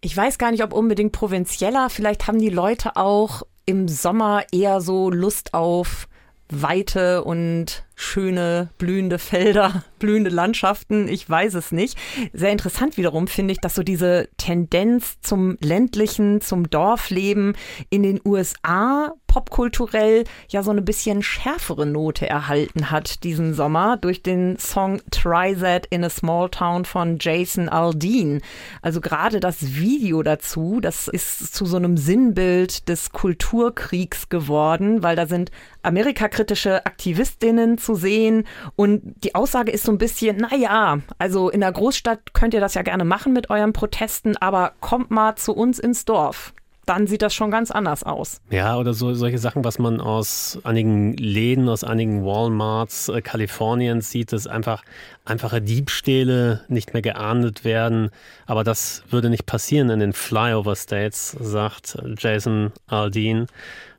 Ich 0.00 0.16
weiß 0.16 0.38
gar 0.38 0.50
nicht, 0.50 0.62
ob 0.62 0.72
unbedingt 0.72 1.12
provinzieller. 1.12 1.90
Vielleicht 1.90 2.26
haben 2.26 2.38
die 2.38 2.48
Leute 2.48 2.96
auch 2.96 3.42
im 3.66 3.86
Sommer 3.86 4.44
eher 4.50 4.80
so 4.80 5.10
Lust 5.10 5.52
auf 5.52 6.08
Weite 6.48 7.22
und 7.22 7.84
schöne 8.00 8.70
blühende 8.78 9.18
Felder, 9.18 9.84
blühende 9.98 10.30
Landschaften. 10.30 11.08
Ich 11.08 11.28
weiß 11.28 11.54
es 11.54 11.72
nicht. 11.72 11.98
Sehr 12.32 12.50
interessant 12.50 12.96
wiederum 12.96 13.28
finde 13.28 13.52
ich, 13.52 13.60
dass 13.60 13.74
so 13.74 13.82
diese 13.82 14.28
Tendenz 14.36 15.20
zum 15.20 15.58
ländlichen, 15.60 16.40
zum 16.40 16.70
Dorfleben 16.70 17.54
in 17.90 18.02
den 18.02 18.20
USA 18.24 19.14
popkulturell 19.30 20.24
ja 20.48 20.64
so 20.64 20.72
eine 20.72 20.82
bisschen 20.82 21.22
schärfere 21.22 21.86
Note 21.86 22.28
erhalten 22.28 22.90
hat 22.90 23.22
diesen 23.22 23.54
Sommer 23.54 23.96
durch 23.96 24.24
den 24.24 24.58
Song 24.58 25.00
Try 25.12 25.54
That 25.54 25.86
in 25.90 26.02
a 26.02 26.10
Small 26.10 26.48
Town 26.48 26.84
von 26.84 27.18
Jason 27.20 27.68
Aldean. 27.68 28.40
Also 28.82 29.00
gerade 29.00 29.38
das 29.38 29.76
Video 29.76 30.24
dazu, 30.24 30.80
das 30.80 31.06
ist 31.06 31.54
zu 31.54 31.64
so 31.64 31.76
einem 31.76 31.96
Sinnbild 31.96 32.88
des 32.88 33.12
Kulturkriegs 33.12 34.28
geworden, 34.30 35.04
weil 35.04 35.14
da 35.14 35.26
sind 35.26 35.52
amerikakritische 35.82 36.84
Aktivistinnen 36.84 37.78
zu 37.78 37.89
sehen 37.94 38.44
und 38.76 39.02
die 39.24 39.34
Aussage 39.34 39.72
ist 39.72 39.84
so 39.84 39.92
ein 39.92 39.98
bisschen, 39.98 40.36
naja, 40.36 40.98
also 41.18 41.50
in 41.50 41.60
der 41.60 41.72
Großstadt 41.72 42.34
könnt 42.34 42.54
ihr 42.54 42.60
das 42.60 42.74
ja 42.74 42.82
gerne 42.82 43.04
machen 43.04 43.32
mit 43.32 43.50
euren 43.50 43.72
Protesten, 43.72 44.36
aber 44.36 44.72
kommt 44.80 45.10
mal 45.10 45.36
zu 45.36 45.52
uns 45.52 45.78
ins 45.78 46.04
Dorf 46.04 46.52
dann 46.90 47.06
sieht 47.06 47.22
das 47.22 47.32
schon 47.32 47.52
ganz 47.52 47.70
anders 47.70 48.02
aus. 48.02 48.40
Ja, 48.50 48.76
oder 48.76 48.94
so 48.94 49.14
solche 49.14 49.38
Sachen, 49.38 49.62
was 49.62 49.78
man 49.78 50.00
aus 50.00 50.58
einigen 50.64 51.16
Läden, 51.16 51.68
aus 51.68 51.84
einigen 51.84 52.24
Walmarts 52.24 53.08
äh, 53.08 53.22
Kaliforniens 53.22 54.10
sieht, 54.10 54.32
dass 54.32 54.48
einfach 54.48 54.82
einfache 55.24 55.62
Diebstähle 55.62 56.64
nicht 56.66 56.92
mehr 56.92 57.02
geahndet 57.02 57.64
werden. 57.64 58.10
Aber 58.46 58.64
das 58.64 59.04
würde 59.08 59.30
nicht 59.30 59.46
passieren 59.46 59.88
in 59.90 60.00
den 60.00 60.12
Flyover 60.12 60.74
States, 60.74 61.36
sagt 61.38 61.96
Jason 62.18 62.72
Aldean. 62.88 63.46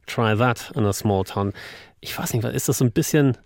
Try 0.06 0.36
that 0.36 0.74
in 0.76 0.86
a 0.86 0.92
small 0.92 1.24
town. 1.24 1.54
Ich 2.02 2.20
weiß 2.20 2.34
nicht, 2.34 2.44
ist 2.44 2.68
das 2.68 2.80
so 2.80 2.84
ein 2.84 2.92
bisschen, 2.92 3.38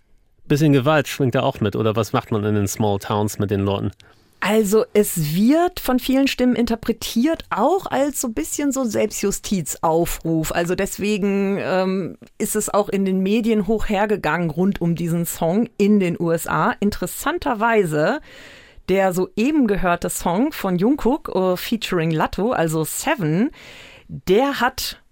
bisschen 0.48 0.72
Gewalt 0.72 1.08
schwingt 1.08 1.34
da 1.34 1.42
auch 1.42 1.60
mit? 1.60 1.76
Oder 1.76 1.96
was 1.96 2.12
macht 2.12 2.30
man 2.30 2.44
in 2.44 2.54
den 2.54 2.68
Small 2.68 2.98
Towns 2.98 3.38
mit 3.38 3.50
den 3.50 3.60
Leuten? 3.60 3.92
Also 4.40 4.84
es 4.92 5.34
wird 5.34 5.80
von 5.80 5.98
vielen 5.98 6.28
Stimmen 6.28 6.54
interpretiert 6.54 7.44
auch 7.50 7.86
als 7.86 8.20
so 8.20 8.28
ein 8.28 8.34
bisschen 8.34 8.70
so 8.70 8.84
Selbstjustizaufruf. 8.84 10.52
Also 10.52 10.74
deswegen 10.74 11.58
ähm, 11.60 12.18
ist 12.38 12.54
es 12.54 12.72
auch 12.72 12.88
in 12.88 13.04
den 13.04 13.20
Medien 13.20 13.66
hoch 13.66 13.88
hergegangen 13.88 14.50
rund 14.50 14.80
um 14.80 14.94
diesen 14.94 15.26
Song 15.26 15.68
in 15.78 16.00
den 16.00 16.20
USA. 16.20 16.74
Interessanterweise 16.80 18.20
der 18.88 19.12
soeben 19.12 19.66
gehörte 19.66 20.10
Song 20.10 20.52
von 20.52 20.78
Jungkook 20.78 21.34
uh, 21.34 21.56
featuring 21.56 22.10
Latto, 22.10 22.52
also 22.52 22.84
Seven, 22.84 23.50
der 24.08 24.60
hat 24.60 25.02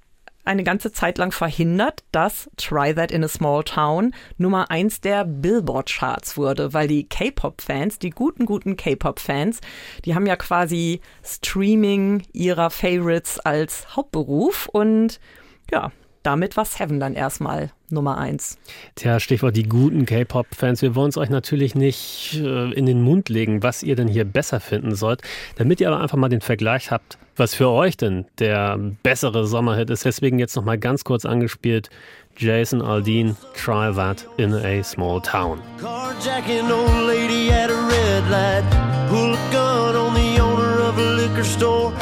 eine 0.45 0.65
ganze 0.65 0.93
Zeit 0.93 1.19
lang 1.19 1.33
verhindert, 1.33 2.05
dass 2.13 2.51
Try 2.57 2.95
That 2.95 3.11
in 3.11 3.25
a 3.25 3.29
Small 3.29 3.65
Town 3.65 4.15
Nummer 4.39 4.71
eins 4.71 5.01
der 5.01 5.25
Billboard-Charts 5.25 6.37
wurde, 6.37 6.73
weil 6.73 6.89
die 6.89 7.09
K-Pop-Fans, 7.09 7.99
die 7.99 8.11
guten, 8.11 8.47
guten 8.47 8.77
K-Pop-Fans, 8.77 9.61
die 10.05 10.15
haben 10.15 10.27
ja 10.27 10.37
quasi 10.37 11.01
Streaming 11.23 12.23
ihrer 12.33 12.71
Favorites 12.71 13.39
als 13.39 13.97
Hauptberuf 13.97 14.69
und 14.73 15.21
ja, 15.71 15.93
damit 16.25 16.57
war 16.57 16.65
Seven 16.65 16.99
dann 16.99 17.15
erstmal 17.15 17.71
Nummer 17.91 18.19
eins. 18.19 18.59
Tja, 18.97 19.21
Stichwort 19.21 19.57
die 19.57 19.69
guten 19.69 20.07
K-Pop-Fans. 20.07 20.83
Wir 20.83 20.95
wollen 20.95 21.11
es 21.11 21.17
euch 21.17 21.29
natürlich 21.29 21.75
nicht 21.75 22.41
äh, 22.43 22.73
in 22.73 22.87
den 22.87 23.03
Mund 23.03 23.29
legen, 23.29 23.63
was 23.63 23.83
ihr 23.83 23.95
denn 23.95 24.09
hier 24.09 24.25
besser 24.25 24.59
finden 24.59 24.95
sollt, 24.95 25.21
damit 25.57 25.81
ihr 25.81 25.89
aber 25.89 26.01
einfach 26.01 26.17
mal 26.17 26.29
den 26.29 26.41
Vergleich 26.41 26.91
habt, 26.91 27.19
was 27.37 27.55
für 27.55 27.69
euch 27.69 27.97
denn 27.97 28.25
der 28.39 28.79
bessere 29.03 29.47
Sommerhit 29.47 29.91
ist. 29.91 30.05
Deswegen 30.05 30.39
jetzt 30.39 30.57
nochmal 30.57 30.79
ganz 30.79 31.05
kurz 31.05 31.25
angespielt. 31.25 31.91
Jason 32.37 32.83
Aldean, 32.83 33.37
Try 33.55 33.95
That 33.95 34.27
in 34.39 34.55
a 34.55 34.83
Small 34.83 35.21
Town. 35.21 35.61
Carjacking 35.79 36.69
old 36.71 37.07
lady 37.07 37.51
at 37.51 37.71
a 37.71 37.75
red 37.75 38.29
light. 38.31 38.65
Pull 39.09 39.35
a 39.35 39.53
gun 39.53 39.95
on 39.95 40.15
the 40.15 40.41
owner 40.41 40.81
of 40.81 40.99
a 40.99 41.17
liquor 41.17 41.45
store. 41.45 41.93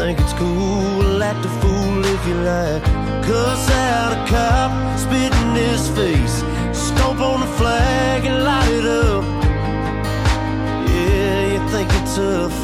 Think 0.00 0.18
it's 0.18 0.32
cool, 0.32 1.22
act 1.22 1.44
a 1.44 1.48
fool 1.60 2.02
if 2.06 2.26
you 2.26 2.34
like. 2.36 2.82
Cuss 3.22 3.70
out 3.70 4.12
a 4.16 4.30
cop, 4.30 4.98
spit 4.98 5.30
in 5.30 5.54
his 5.54 5.88
face, 5.90 6.36
stomp 6.72 7.20
on 7.20 7.40
the 7.40 7.46
flag 7.58 8.24
and 8.24 8.42
light 8.42 8.72
it 8.72 8.86
up. 8.86 9.24
Yeah, 10.88 11.52
you 11.52 11.60
think 11.68 11.92
it's 12.00 12.16
tough. 12.16 12.56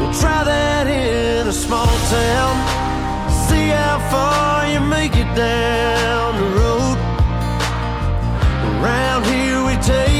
Well, 0.00 0.14
try 0.22 0.42
that 0.44 0.86
in 0.86 1.48
a 1.48 1.52
small 1.52 1.94
town. 2.08 2.54
See 3.46 3.68
how 3.68 3.98
far 4.10 4.66
you 4.66 4.80
make 4.80 5.14
it 5.14 5.30
down 5.36 6.40
the 6.40 6.48
road. 6.60 6.96
Around 8.80 9.26
here 9.26 9.62
we 9.66 9.74
take 9.82 10.13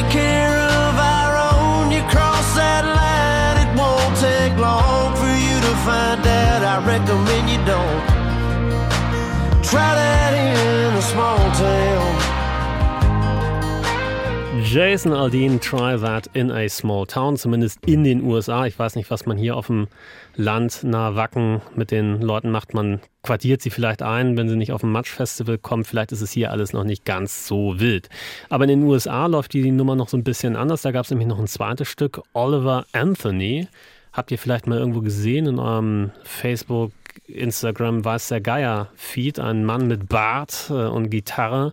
Jason 14.74 15.12
Aldean, 15.12 15.60
Try 15.60 15.96
That 15.96 16.28
in 16.32 16.50
a 16.50 16.68
Small 16.68 17.06
Town, 17.06 17.36
zumindest 17.36 17.78
in 17.86 18.02
den 18.02 18.24
USA. 18.24 18.66
Ich 18.66 18.76
weiß 18.76 18.96
nicht, 18.96 19.08
was 19.08 19.24
man 19.24 19.36
hier 19.36 19.56
auf 19.56 19.68
dem 19.68 19.86
Land 20.34 20.82
nahe 20.82 21.14
Wacken 21.14 21.62
mit 21.76 21.92
den 21.92 22.20
Leuten 22.20 22.50
macht. 22.50 22.74
Man 22.74 23.00
quartiert 23.22 23.62
sie 23.62 23.70
vielleicht 23.70 24.02
ein, 24.02 24.36
wenn 24.36 24.48
sie 24.48 24.56
nicht 24.56 24.72
auf 24.72 24.82
ein 24.82 24.90
Matsch-Festival 24.90 25.58
kommen. 25.58 25.84
Vielleicht 25.84 26.10
ist 26.10 26.22
es 26.22 26.32
hier 26.32 26.50
alles 26.50 26.72
noch 26.72 26.82
nicht 26.82 27.04
ganz 27.04 27.46
so 27.46 27.78
wild. 27.78 28.08
Aber 28.48 28.64
in 28.64 28.70
den 28.70 28.82
USA 28.82 29.26
läuft 29.26 29.52
die 29.52 29.70
Nummer 29.70 29.94
noch 29.94 30.08
so 30.08 30.16
ein 30.16 30.24
bisschen 30.24 30.56
anders. 30.56 30.82
Da 30.82 30.90
gab 30.90 31.04
es 31.04 31.10
nämlich 31.10 31.28
noch 31.28 31.38
ein 31.38 31.46
zweites 31.46 31.86
Stück, 31.86 32.20
Oliver 32.32 32.84
Anthony. 32.90 33.68
Habt 34.12 34.32
ihr 34.32 34.38
vielleicht 34.38 34.66
mal 34.66 34.78
irgendwo 34.78 35.02
gesehen 35.02 35.46
in 35.46 35.60
eurem 35.60 36.10
Facebook, 36.24 36.90
Instagram, 37.26 38.04
weiß 38.04 38.28
der 38.28 38.40
Geier-Feed? 38.40 39.38
Ein 39.38 39.64
Mann 39.64 39.86
mit 39.88 40.08
Bart 40.08 40.66
äh, 40.70 40.72
und 40.72 41.10
Gitarre 41.10 41.72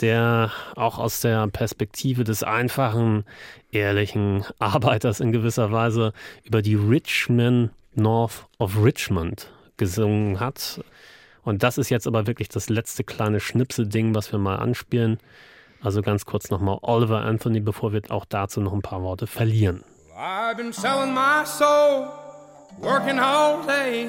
der 0.00 0.50
auch 0.76 0.98
aus 0.98 1.20
der 1.20 1.46
Perspektive 1.48 2.24
des 2.24 2.42
einfachen, 2.42 3.24
ehrlichen 3.70 4.44
Arbeiters 4.58 5.20
in 5.20 5.32
gewisser 5.32 5.72
Weise 5.72 6.12
über 6.44 6.62
die 6.62 6.74
Richmond 6.74 7.70
North 7.94 8.46
of 8.58 8.82
Richmond 8.82 9.50
gesungen 9.76 10.40
hat. 10.40 10.80
Und 11.42 11.62
das 11.62 11.78
ist 11.78 11.90
jetzt 11.90 12.06
aber 12.06 12.26
wirklich 12.26 12.48
das 12.48 12.68
letzte 12.68 13.04
kleine 13.04 13.40
Schnipselding, 13.40 14.14
was 14.14 14.32
wir 14.32 14.38
mal 14.38 14.56
anspielen. 14.56 15.18
Also 15.82 16.00
ganz 16.00 16.24
kurz 16.24 16.50
nochmal 16.50 16.78
Oliver 16.82 17.22
Anthony, 17.22 17.60
bevor 17.60 17.92
wir 17.92 18.02
auch 18.08 18.24
dazu 18.24 18.60
noch 18.60 18.72
ein 18.72 18.82
paar 18.82 19.02
Worte 19.02 19.26
verlieren. 19.26 19.84
I've 20.16 20.56
been 20.56 20.72
selling 20.72 21.12
my 21.12 21.44
soul, 21.44 22.08
working 22.80 23.18
all 23.18 23.64
day, 23.66 24.08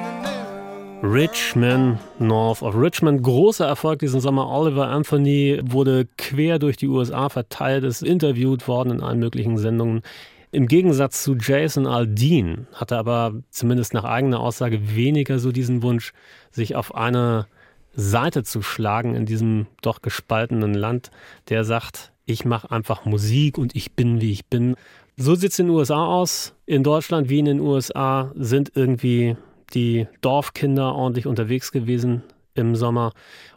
Richmond, 1.03 1.97
North 2.19 2.61
of 2.61 2.75
Richmond. 2.75 3.23
Großer 3.23 3.65
Erfolg 3.65 3.99
diesen 3.99 4.21
Sommer. 4.21 4.47
Oliver 4.47 4.87
Anthony 4.87 5.59
wurde 5.63 6.07
quer 6.17 6.59
durch 6.59 6.77
die 6.77 6.87
USA 6.87 7.29
verteilt, 7.29 7.83
ist 7.83 8.03
interviewt 8.03 8.67
worden 8.67 8.91
in 8.91 9.01
allen 9.01 9.17
möglichen 9.17 9.57
Sendungen. 9.57 10.03
Im 10.51 10.67
Gegensatz 10.67 11.23
zu 11.23 11.35
Jason 11.35 11.87
Aldean 11.87 12.67
hatte 12.73 12.97
aber 12.97 13.33
zumindest 13.49 13.95
nach 13.95 14.03
eigener 14.03 14.41
Aussage 14.41 14.95
weniger 14.95 15.39
so 15.39 15.51
diesen 15.51 15.81
Wunsch, 15.81 16.13
sich 16.51 16.75
auf 16.75 16.93
eine 16.93 17.47
Seite 17.93 18.43
zu 18.43 18.61
schlagen 18.61 19.15
in 19.15 19.25
diesem 19.25 19.65
doch 19.81 20.03
gespaltenen 20.03 20.75
Land, 20.75 21.09
der 21.49 21.63
sagt, 21.63 22.11
ich 22.25 22.45
mache 22.45 22.69
einfach 22.69 23.05
Musik 23.05 23.57
und 23.57 23.75
ich 23.75 23.93
bin, 23.93 24.21
wie 24.21 24.31
ich 24.31 24.45
bin. 24.45 24.75
So 25.17 25.33
sieht 25.33 25.51
es 25.51 25.59
in 25.59 25.67
den 25.67 25.75
USA 25.75 26.05
aus. 26.05 26.53
In 26.67 26.83
Deutschland 26.83 27.27
wie 27.29 27.39
in 27.39 27.45
den 27.45 27.59
USA 27.59 28.31
sind 28.35 28.71
irgendwie 28.75 29.35
die 29.73 30.07
Dorfkinder 30.21 30.95
ordentlich 30.95 31.27
unterwegs 31.27 31.71
gewesen 31.71 32.23
im 32.53 32.75
Sommer. 32.75 33.11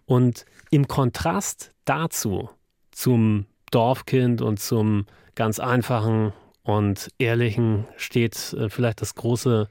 Und 0.07 0.45
im 0.71 0.89
Kontrast 0.89 1.73
dazu, 1.85 2.49
zum 2.91 3.47
Dorfkind 3.71 4.41
und 4.41 4.61
zum 4.61 5.07
ganz 5.35 5.59
einfachen 5.59 6.33
und 6.63 7.09
ehrlichen, 7.19 7.87
steht 7.97 8.53
äh, 8.55 8.69
vielleicht 8.69 9.01
das 9.01 9.15
große 9.15 9.69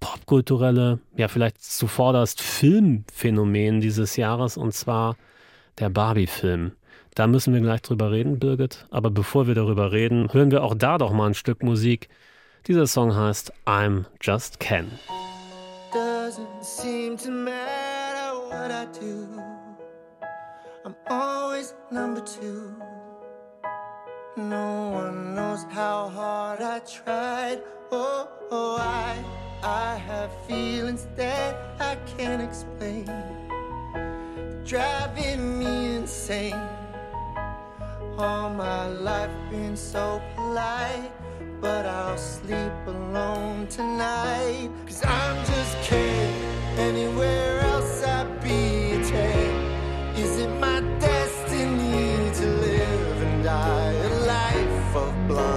popkulturelle, 0.00 1.00
ja 1.16 1.28
vielleicht 1.28 1.62
zuvorderst 1.62 2.40
Filmphänomen 2.42 3.80
dieses 3.80 4.16
Jahres, 4.16 4.56
und 4.56 4.72
zwar 4.72 5.16
der 5.78 5.90
Barbie-Film. 5.90 6.72
Da 7.14 7.26
müssen 7.26 7.54
wir 7.54 7.60
gleich 7.60 7.80
drüber 7.80 8.10
reden, 8.10 8.38
Birgit. 8.38 8.86
Aber 8.90 9.10
bevor 9.10 9.46
wir 9.46 9.54
darüber 9.54 9.90
reden, 9.90 10.32
hören 10.32 10.50
wir 10.50 10.62
auch 10.62 10.74
da 10.74 10.98
doch 10.98 11.12
mal 11.12 11.28
ein 11.28 11.34
Stück 11.34 11.62
Musik. 11.62 12.08
Dieser 12.66 12.86
Song 12.86 13.14
heißt 13.14 13.52
I'm 13.64 14.04
Just 14.20 14.60
Ken. 14.60 14.90
Doesn't 15.96 16.62
seem 16.62 17.16
to 17.24 17.30
matter 17.30 18.38
what 18.48 18.70
I 18.70 18.84
do. 19.00 19.42
I'm 20.84 20.94
always 21.08 21.72
number 21.90 22.20
two. 22.20 22.76
No 24.36 24.90
one 24.90 25.34
knows 25.34 25.64
how 25.70 26.08
hard 26.08 26.60
I 26.60 26.80
tried. 26.80 27.62
Oh, 27.90 28.28
oh 28.50 28.76
I, 28.76 29.24
I 29.62 29.96
have 29.96 30.30
feelings 30.46 31.06
that 31.16 31.56
I 31.80 31.96
can't 32.18 32.42
explain. 32.42 33.08
Driving 34.66 35.58
me 35.58 35.96
insane. 35.96 36.60
All 38.18 38.50
my 38.50 38.86
life 38.88 39.30
been 39.50 39.78
so 39.78 40.20
polite. 40.34 41.10
But 41.66 41.84
I'll 41.84 42.16
sleep 42.16 42.78
alone 42.86 43.66
tonight. 43.66 44.70
Cause 44.86 45.02
I'm 45.04 45.38
just 45.52 45.74
kidding. 45.82 46.34
Anywhere 46.78 47.58
else 47.72 48.04
I'd 48.04 48.40
be 48.40 49.02
a. 49.10 49.50
Is 50.16 50.32
it 50.44 50.52
my 50.60 50.78
destiny 51.00 52.30
to 52.38 52.46
live 52.66 53.16
and 53.26 53.42
die 53.42 53.94
a 54.10 54.12
life 54.34 54.96
of 55.04 55.12
blonde 55.26 55.55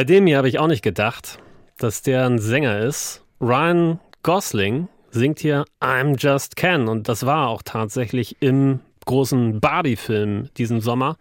Bei 0.00 0.04
dem 0.04 0.26
hier 0.26 0.38
habe 0.38 0.48
ich 0.48 0.58
auch 0.58 0.66
nicht 0.66 0.80
gedacht, 0.80 1.40
dass 1.76 2.00
der 2.00 2.24
ein 2.24 2.38
Sänger 2.38 2.78
ist. 2.78 3.22
Ryan 3.38 4.00
Gosling 4.22 4.88
singt 5.10 5.40
hier 5.40 5.66
I'm 5.78 6.18
Just 6.18 6.56
Ken 6.56 6.88
und 6.88 7.06
das 7.06 7.26
war 7.26 7.48
auch 7.48 7.60
tatsächlich 7.60 8.38
im 8.40 8.80
großen 9.04 9.60
Barbie-Film 9.60 10.48
diesen 10.56 10.80
Sommer. 10.80 11.18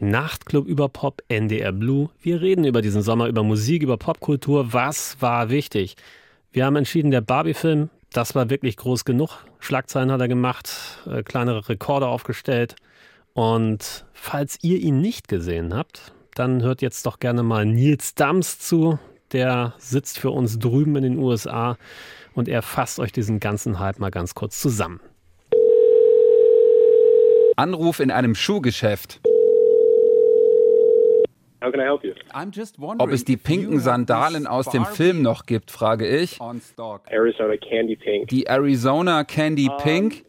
Nachtclub 0.00 0.66
über 0.66 0.88
Pop, 0.88 1.22
NDR 1.28 1.72
Blue. 1.72 2.08
Wir 2.22 2.40
reden 2.40 2.64
über 2.64 2.80
diesen 2.80 3.02
Sommer, 3.02 3.26
über 3.26 3.42
Musik, 3.42 3.82
über 3.82 3.98
Popkultur. 3.98 4.72
Was 4.72 5.20
war 5.20 5.50
wichtig? 5.50 5.96
Wir 6.52 6.64
haben 6.64 6.76
entschieden, 6.76 7.10
der 7.10 7.20
Barbie-Film, 7.20 7.90
das 8.14 8.34
war 8.34 8.48
wirklich 8.48 8.78
groß 8.78 9.04
genug. 9.04 9.44
Schlagzeilen 9.58 10.10
hat 10.10 10.22
er 10.22 10.28
gemacht, 10.28 10.70
äh, 11.04 11.22
kleinere 11.22 11.68
Rekorde 11.68 12.06
aufgestellt. 12.06 12.76
Und 13.34 14.06
falls 14.14 14.56
ihr 14.62 14.78
ihn 14.78 15.02
nicht 15.02 15.28
gesehen 15.28 15.74
habt, 15.74 16.14
dann 16.34 16.62
hört 16.62 16.82
jetzt 16.82 17.06
doch 17.06 17.18
gerne 17.18 17.42
mal 17.42 17.66
Nils 17.66 18.14
Dams 18.14 18.58
zu. 18.58 18.98
Der 19.32 19.74
sitzt 19.78 20.18
für 20.18 20.30
uns 20.30 20.58
drüben 20.58 20.96
in 20.96 21.02
den 21.02 21.18
USA 21.18 21.76
und 22.34 22.48
er 22.48 22.62
fasst 22.62 23.00
euch 23.00 23.12
diesen 23.12 23.40
ganzen 23.40 23.78
Hype 23.78 23.98
mal 23.98 24.10
ganz 24.10 24.34
kurz 24.34 24.60
zusammen. 24.60 25.00
Anruf 27.56 28.00
in 28.00 28.10
einem 28.10 28.34
Schuhgeschäft. 28.34 29.20
How 31.62 31.70
can 31.70 31.80
I 31.80 31.84
help 31.84 32.02
you? 32.02 32.12
Ob 32.98 33.10
es 33.10 33.24
die 33.24 33.36
pinken 33.36 33.78
Sandalen 33.78 34.48
aus 34.48 34.68
dem 34.68 34.84
Film 34.84 35.22
noch 35.22 35.46
gibt, 35.46 35.70
frage 35.70 36.08
ich. 36.08 36.40
Arizona 36.40 37.56
Candy 37.56 37.94
Pink. 37.94 38.28
Die 38.28 38.48
Arizona 38.48 39.22
Candy 39.22 39.70
Pink 39.80 40.24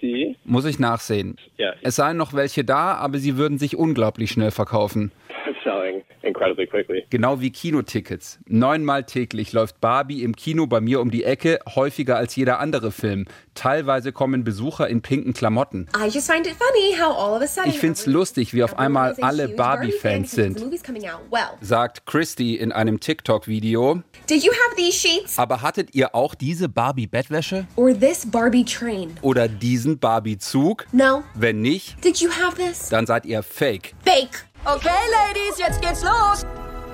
See. 0.00 0.36
muss 0.44 0.64
ich 0.64 0.78
nachsehen. 0.78 1.36
Yeah, 1.58 1.74
Es 1.82 1.96
seien 1.96 2.16
noch 2.16 2.32
welche 2.32 2.64
da, 2.64 2.94
aber 2.94 3.18
sie 3.18 3.36
würden 3.36 3.58
sich 3.58 3.76
unglaublich 3.76 4.30
schnell 4.30 4.50
verkaufen. 4.50 5.12
selling 5.64 6.02
incredibly 6.22 6.66
quickly. 6.66 7.04
Genau 7.10 7.40
wie 7.40 7.50
Kinotickets. 7.50 8.38
Neunmal 8.46 9.04
täglich 9.04 9.52
läuft 9.52 9.80
Barbie 9.80 10.22
im 10.22 10.34
Kino 10.36 10.66
bei 10.66 10.80
mir 10.80 11.00
um 11.00 11.10
die 11.10 11.24
Ecke, 11.24 11.58
häufiger 11.74 12.16
als 12.16 12.36
jeder 12.36 12.58
andere 12.60 12.90
Film. 12.92 13.26
Teilweise 13.54 14.12
kommen 14.12 14.44
Besucher 14.44 14.88
in 14.88 15.02
pinken 15.02 15.32
Klamotten. 15.34 15.88
I 15.96 16.08
just 16.08 16.30
find 16.30 16.46
it 16.46 16.54
funny 16.54 16.94
how 16.98 17.14
all 17.16 17.36
of 17.36 17.42
a 17.42 17.46
sudden 17.46 17.70
Ich 17.70 17.78
find's 17.78 18.06
lustig, 18.06 18.54
wie 18.54 18.62
auf 18.62 18.78
einmal 18.78 19.14
alle 19.20 19.48
Barbie-Fans 19.48 20.30
sind, 20.30 20.60
movie's 20.64 20.82
coming 20.82 21.06
out. 21.08 21.20
Well, 21.30 21.50
sagt 21.60 22.06
Christy 22.06 22.54
in 22.56 22.72
einem 22.72 23.00
TikTok-Video. 23.00 24.02
did 24.28 24.42
you 24.44 24.52
have 24.52 24.76
these 24.76 24.92
sheets 24.96 25.38
Aber 25.38 25.62
hattet 25.62 25.94
ihr 25.94 26.14
auch 26.14 26.34
diese 26.34 26.68
Barbie-Bettwäsche? 26.68 27.66
or 27.76 27.92
this 27.92 28.30
Barbie 28.30 28.64
train? 28.64 29.14
Oder 29.22 29.48
diesen 29.48 29.98
Barbie-Zug? 29.98 30.86
No. 30.92 31.22
Wenn 31.34 31.60
nicht, 31.60 32.02
Did 32.04 32.18
you 32.20 32.30
have 32.30 32.56
this? 32.56 32.88
dann 32.88 33.06
seid 33.06 33.26
ihr 33.26 33.42
fake. 33.42 33.94
Fake. 34.04 34.46
Okay, 34.64 34.90
Ladies, 35.10 35.58
jetzt 35.58 35.80
geht's 35.80 36.04
los. 36.04 36.44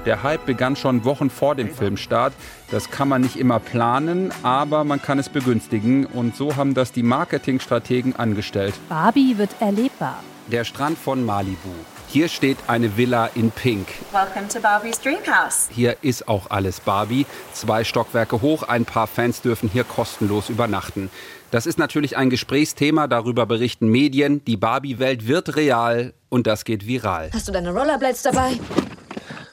Der 0.05 0.23
Hype 0.23 0.47
begann 0.47 0.77
schon 0.77 1.05
Wochen 1.05 1.31
vor 1.31 1.57
dem 1.57 1.75
Filmstart. 1.75 2.33
Das 2.71 2.93
kann 2.93 3.09
man 3.09 3.23
nicht 3.23 3.37
immer 3.37 3.59
planen, 3.59 4.33
aber 4.45 4.85
man 4.85 5.03
kann 5.03 5.19
es 5.19 5.29
begünstigen. 5.29 6.07
Und 6.07 6.37
so 6.37 6.55
haben 6.55 6.75
das 6.75 6.93
die 6.93 7.03
Marketingstrategen 7.03 8.15
angestellt. 8.15 8.75
Barbie 8.89 9.37
wird 9.37 9.51
erlebbar. 9.59 10.23
Der 10.47 10.63
Strand 10.63 10.97
von 10.97 11.25
Malibu. 11.25 11.71
Hier 12.09 12.29
steht 12.29 12.57
eine 12.69 12.97
Villa 12.97 13.27
in 13.35 13.51
Pink. 13.51 13.89
Welcome 14.13 14.47
to 14.47 14.61
Barbie's 14.61 15.01
Dreamhouse. 15.01 15.69
Hier 15.73 15.97
ist 16.03 16.29
auch 16.29 16.51
alles 16.51 16.79
Barbie. 16.79 17.27
Zwei 17.53 17.83
Stockwerke 17.83 18.43
hoch, 18.43 18.63
ein 18.63 18.85
paar 18.85 19.09
Fans 19.09 19.43
dürfen 19.43 19.69
hier 19.69 19.83
kostenlos 19.83 20.49
übernachten. 20.49 21.11
Das 21.51 21.67
ist 21.67 21.79
natürlich 21.79 22.17
ein 22.17 22.29
Gesprächsthema, 22.29 23.07
darüber 23.07 23.47
berichten 23.47 23.89
Medien. 23.89 24.45
Die 24.45 24.57
Barbie-Welt 24.57 25.29
wird 25.29 25.57
real 25.57 26.13
und 26.29 26.47
das 26.47 26.65
geht 26.65 26.87
viral. 26.87 27.31
Hast 27.33 27.47
du 27.47 27.53
deine 27.53 27.73
Rollerblades 27.73 28.23
dabei? 28.23 28.59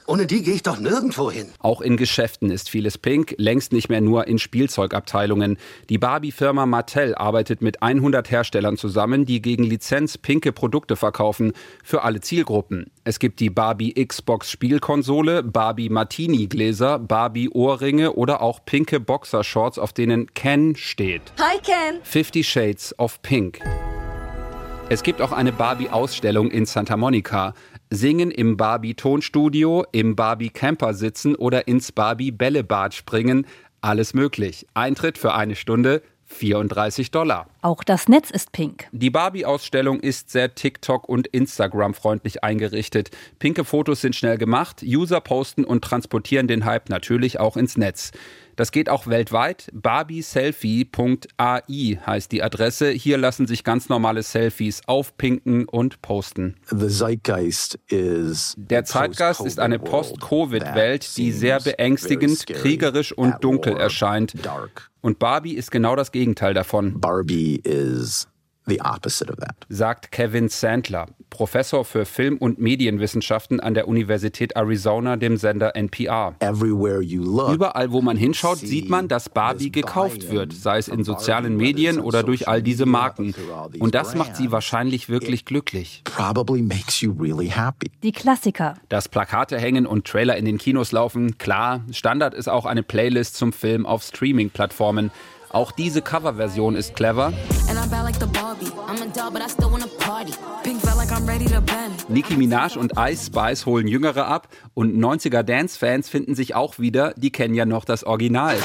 Ohne 0.06 0.26
die 0.26 0.42
gehe 0.42 0.54
ich 0.54 0.62
doch 0.62 0.78
nirgendwo 0.78 1.30
hin. 1.30 1.46
Auch 1.60 1.80
in 1.80 1.96
Geschäften 1.96 2.50
ist 2.50 2.68
vieles 2.68 2.98
pink, 2.98 3.34
längst 3.38 3.72
nicht 3.72 3.88
mehr 3.88 4.02
nur 4.02 4.26
in 4.26 4.38
Spielzeugabteilungen. 4.38 5.56
Die 5.88 5.96
Barbie-Firma 5.96 6.66
Mattel 6.66 7.14
arbeitet 7.14 7.62
mit 7.62 7.82
100 7.82 8.30
Herstellern 8.30 8.76
zusammen, 8.76 9.24
die 9.24 9.40
gegen 9.40 9.64
Lizenz 9.64 10.18
pinke 10.18 10.52
Produkte 10.52 10.96
verkaufen 10.96 11.52
für 11.82 12.02
alle 12.02 12.20
Zielgruppen. 12.20 12.90
Es 13.04 13.18
gibt 13.18 13.40
die 13.40 13.48
Barbie 13.48 13.94
Xbox 13.94 14.50
Spielkonsole, 14.50 15.42
Barbie 15.42 15.88
Martini 15.88 16.48
Gläser, 16.48 16.98
Barbie 16.98 17.48
Ohrringe 17.48 18.12
oder 18.12 18.42
auch 18.42 18.62
pinke 18.66 19.00
Boxershorts, 19.00 19.78
auf 19.78 19.94
denen 19.94 20.34
Ken 20.34 20.76
steht. 20.76 21.22
Hi, 21.40 21.58
Ken. 21.62 22.00
50 22.02 22.46
Shades 22.46 22.98
of 22.98 23.22
Pink. 23.22 23.60
Es 24.90 25.02
gibt 25.02 25.22
auch 25.22 25.32
eine 25.32 25.50
Barbie-Ausstellung 25.50 26.50
in 26.50 26.66
Santa 26.66 26.98
Monica. 26.98 27.54
Singen 27.90 28.30
im 28.30 28.56
Barbie-Tonstudio, 28.56 29.84
im 29.92 30.16
Barbie-Camper 30.16 30.94
sitzen 30.94 31.34
oder 31.34 31.68
ins 31.68 31.92
Barbie-Bällebad 31.92 32.94
springen. 32.94 33.46
Alles 33.80 34.14
möglich. 34.14 34.66
Eintritt 34.74 35.18
für 35.18 35.34
eine 35.34 35.56
Stunde 35.56 36.02
34 36.26 37.10
Dollar. 37.10 37.48
Auch 37.62 37.84
das 37.84 38.08
Netz 38.08 38.30
ist 38.30 38.52
pink. 38.52 38.88
Die 38.92 39.10
Barbie-Ausstellung 39.10 40.00
ist 40.00 40.30
sehr 40.30 40.54
TikTok- 40.54 41.08
und 41.08 41.26
Instagram-freundlich 41.28 42.42
eingerichtet. 42.42 43.10
Pinke 43.38 43.64
Fotos 43.64 44.00
sind 44.00 44.16
schnell 44.16 44.38
gemacht, 44.38 44.82
User 44.82 45.20
posten 45.20 45.64
und 45.64 45.84
transportieren 45.84 46.48
den 46.48 46.64
Hype 46.64 46.88
natürlich 46.88 47.40
auch 47.40 47.56
ins 47.56 47.76
Netz. 47.76 48.10
Das 48.56 48.72
geht 48.72 48.88
auch 48.88 49.06
weltweit. 49.06 49.70
barbieselfie.ai 49.72 51.98
heißt 52.06 52.32
die 52.32 52.42
Adresse. 52.42 52.90
Hier 52.90 53.18
lassen 53.18 53.46
sich 53.46 53.64
ganz 53.64 53.88
normale 53.88 54.22
Selfies 54.22 54.82
aufpinken 54.86 55.66
und 55.66 56.02
posten. 56.02 56.56
Der 58.56 58.84
Zeitgeist 58.84 59.40
ist 59.40 59.60
eine 59.60 59.78
Post-Covid-Welt, 59.78 61.16
die 61.16 61.32
sehr 61.32 61.60
beängstigend, 61.60 62.46
kriegerisch 62.46 63.12
und 63.12 63.42
dunkel 63.42 63.76
erscheint. 63.76 64.34
Und 65.00 65.18
Barbie 65.18 65.54
ist 65.54 65.70
genau 65.70 65.96
das 65.96 66.12
Gegenteil 66.12 66.54
davon. 66.54 67.00
Barbie 67.00 67.56
is 67.56 68.28
the 68.66 68.80
opposite 68.80 69.30
of 69.30 69.36
that. 69.38 69.54
Sagt 69.68 70.12
Kevin 70.12 70.48
Sandler, 70.48 71.06
Professor 71.30 71.84
für 71.84 72.04
Film- 72.04 72.38
und 72.38 72.60
Medienwissenschaften 72.60 73.60
an 73.60 73.74
der 73.74 73.88
Universität 73.88 74.56
Arizona, 74.56 75.16
dem 75.16 75.36
Sender 75.36 75.74
NPR. 75.74 76.34
Überall, 76.40 77.92
wo 77.92 78.00
man 78.00 78.16
hinschaut, 78.16 78.58
sieht 78.58 78.88
man, 78.88 79.08
dass 79.08 79.28
Barbie 79.28 79.72
gekauft 79.72 80.30
wird, 80.30 80.52
sei 80.52 80.78
es 80.78 80.88
in 80.88 81.04
sozialen 81.04 81.56
Medien 81.56 81.98
oder 81.98 82.22
durch 82.22 82.48
all 82.48 82.62
diese 82.62 82.86
Marken. 82.86 83.34
Und 83.78 83.94
das 83.94 84.14
macht 84.14 84.36
sie 84.36 84.52
wahrscheinlich 84.52 85.08
wirklich 85.08 85.44
glücklich. 85.44 86.02
Die 88.02 88.12
Klassiker. 88.12 88.74
Dass 88.88 89.08
Plakate 89.08 89.58
hängen 89.58 89.86
und 89.86 90.06
Trailer 90.06 90.36
in 90.36 90.44
den 90.44 90.58
Kinos 90.58 90.92
laufen, 90.92 91.38
klar. 91.38 91.82
Standard 91.90 92.34
ist 92.34 92.48
auch 92.48 92.64
eine 92.64 92.82
Playlist 92.82 93.36
zum 93.36 93.52
Film 93.52 93.86
auf 93.86 94.02
Streaming-Plattformen. 94.04 95.10
Auch 95.54 95.70
diese 95.70 96.02
Coverversion 96.02 96.74
ist 96.74 96.96
clever. 96.96 97.32
Nicki 102.08 102.36
Minaj 102.36 102.76
und 102.76 102.94
Ice 102.98 103.26
Spice 103.26 103.64
holen 103.64 103.86
Jüngere 103.86 104.26
ab 104.26 104.48
und 104.74 104.98
90er 104.98 105.44
Dance-Fans 105.44 106.08
finden 106.08 106.34
sich 106.34 106.56
auch 106.56 106.80
wieder, 106.80 107.14
die 107.16 107.30
kennen 107.30 107.54
ja 107.54 107.66
noch 107.66 107.84
das 107.84 108.02
Original. 108.02 108.56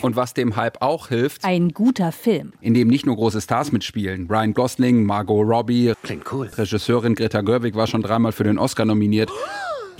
Und 0.00 0.16
was 0.16 0.32
dem 0.32 0.56
Hype 0.56 0.80
auch 0.80 1.08
hilft, 1.08 1.44
Ein 1.44 1.68
guter 1.70 2.12
Film. 2.12 2.54
in 2.62 2.72
dem 2.72 2.88
nicht 2.88 3.04
nur 3.04 3.16
große 3.16 3.42
Stars 3.42 3.72
mitspielen. 3.72 4.26
Ryan 4.30 4.54
Gosling, 4.54 5.04
Margot 5.04 5.46
Robbie, 5.46 5.92
Klingt 6.02 6.32
cool. 6.32 6.48
Regisseurin 6.56 7.14
Greta 7.14 7.42
Gerwig 7.42 7.74
war 7.74 7.86
schon 7.86 8.00
dreimal 8.00 8.32
für 8.32 8.44
den 8.44 8.58
Oscar 8.58 8.86
nominiert. 8.86 9.30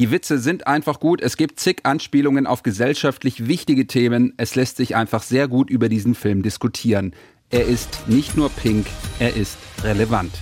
Die 0.01 0.11
Witze 0.11 0.39
sind 0.39 0.67
einfach 0.67 0.99
gut. 0.99 1.21
Es 1.21 1.37
gibt 1.37 1.61
zig 1.61 1.81
Anspielungen 1.83 2.47
auf 2.47 2.63
gesellschaftlich 2.63 3.49
wichtige 3.49 3.87
Themen. 3.87 4.33
Es 4.39 4.55
lässt 4.55 4.79
sich 4.79 4.97
einfach 4.97 5.23
sehr 5.23 5.47
gut 5.47 5.69
über 5.69 5.91
diesen 5.91 6.15
Film 6.15 6.43
diskutieren. 6.43 7.15
Er 7.51 7.67
ist 7.67 8.09
nicht 8.09 8.35
nur 8.35 8.49
pink, 8.49 8.87
er 9.19 9.37
ist 9.37 9.59
relevant. 9.85 10.33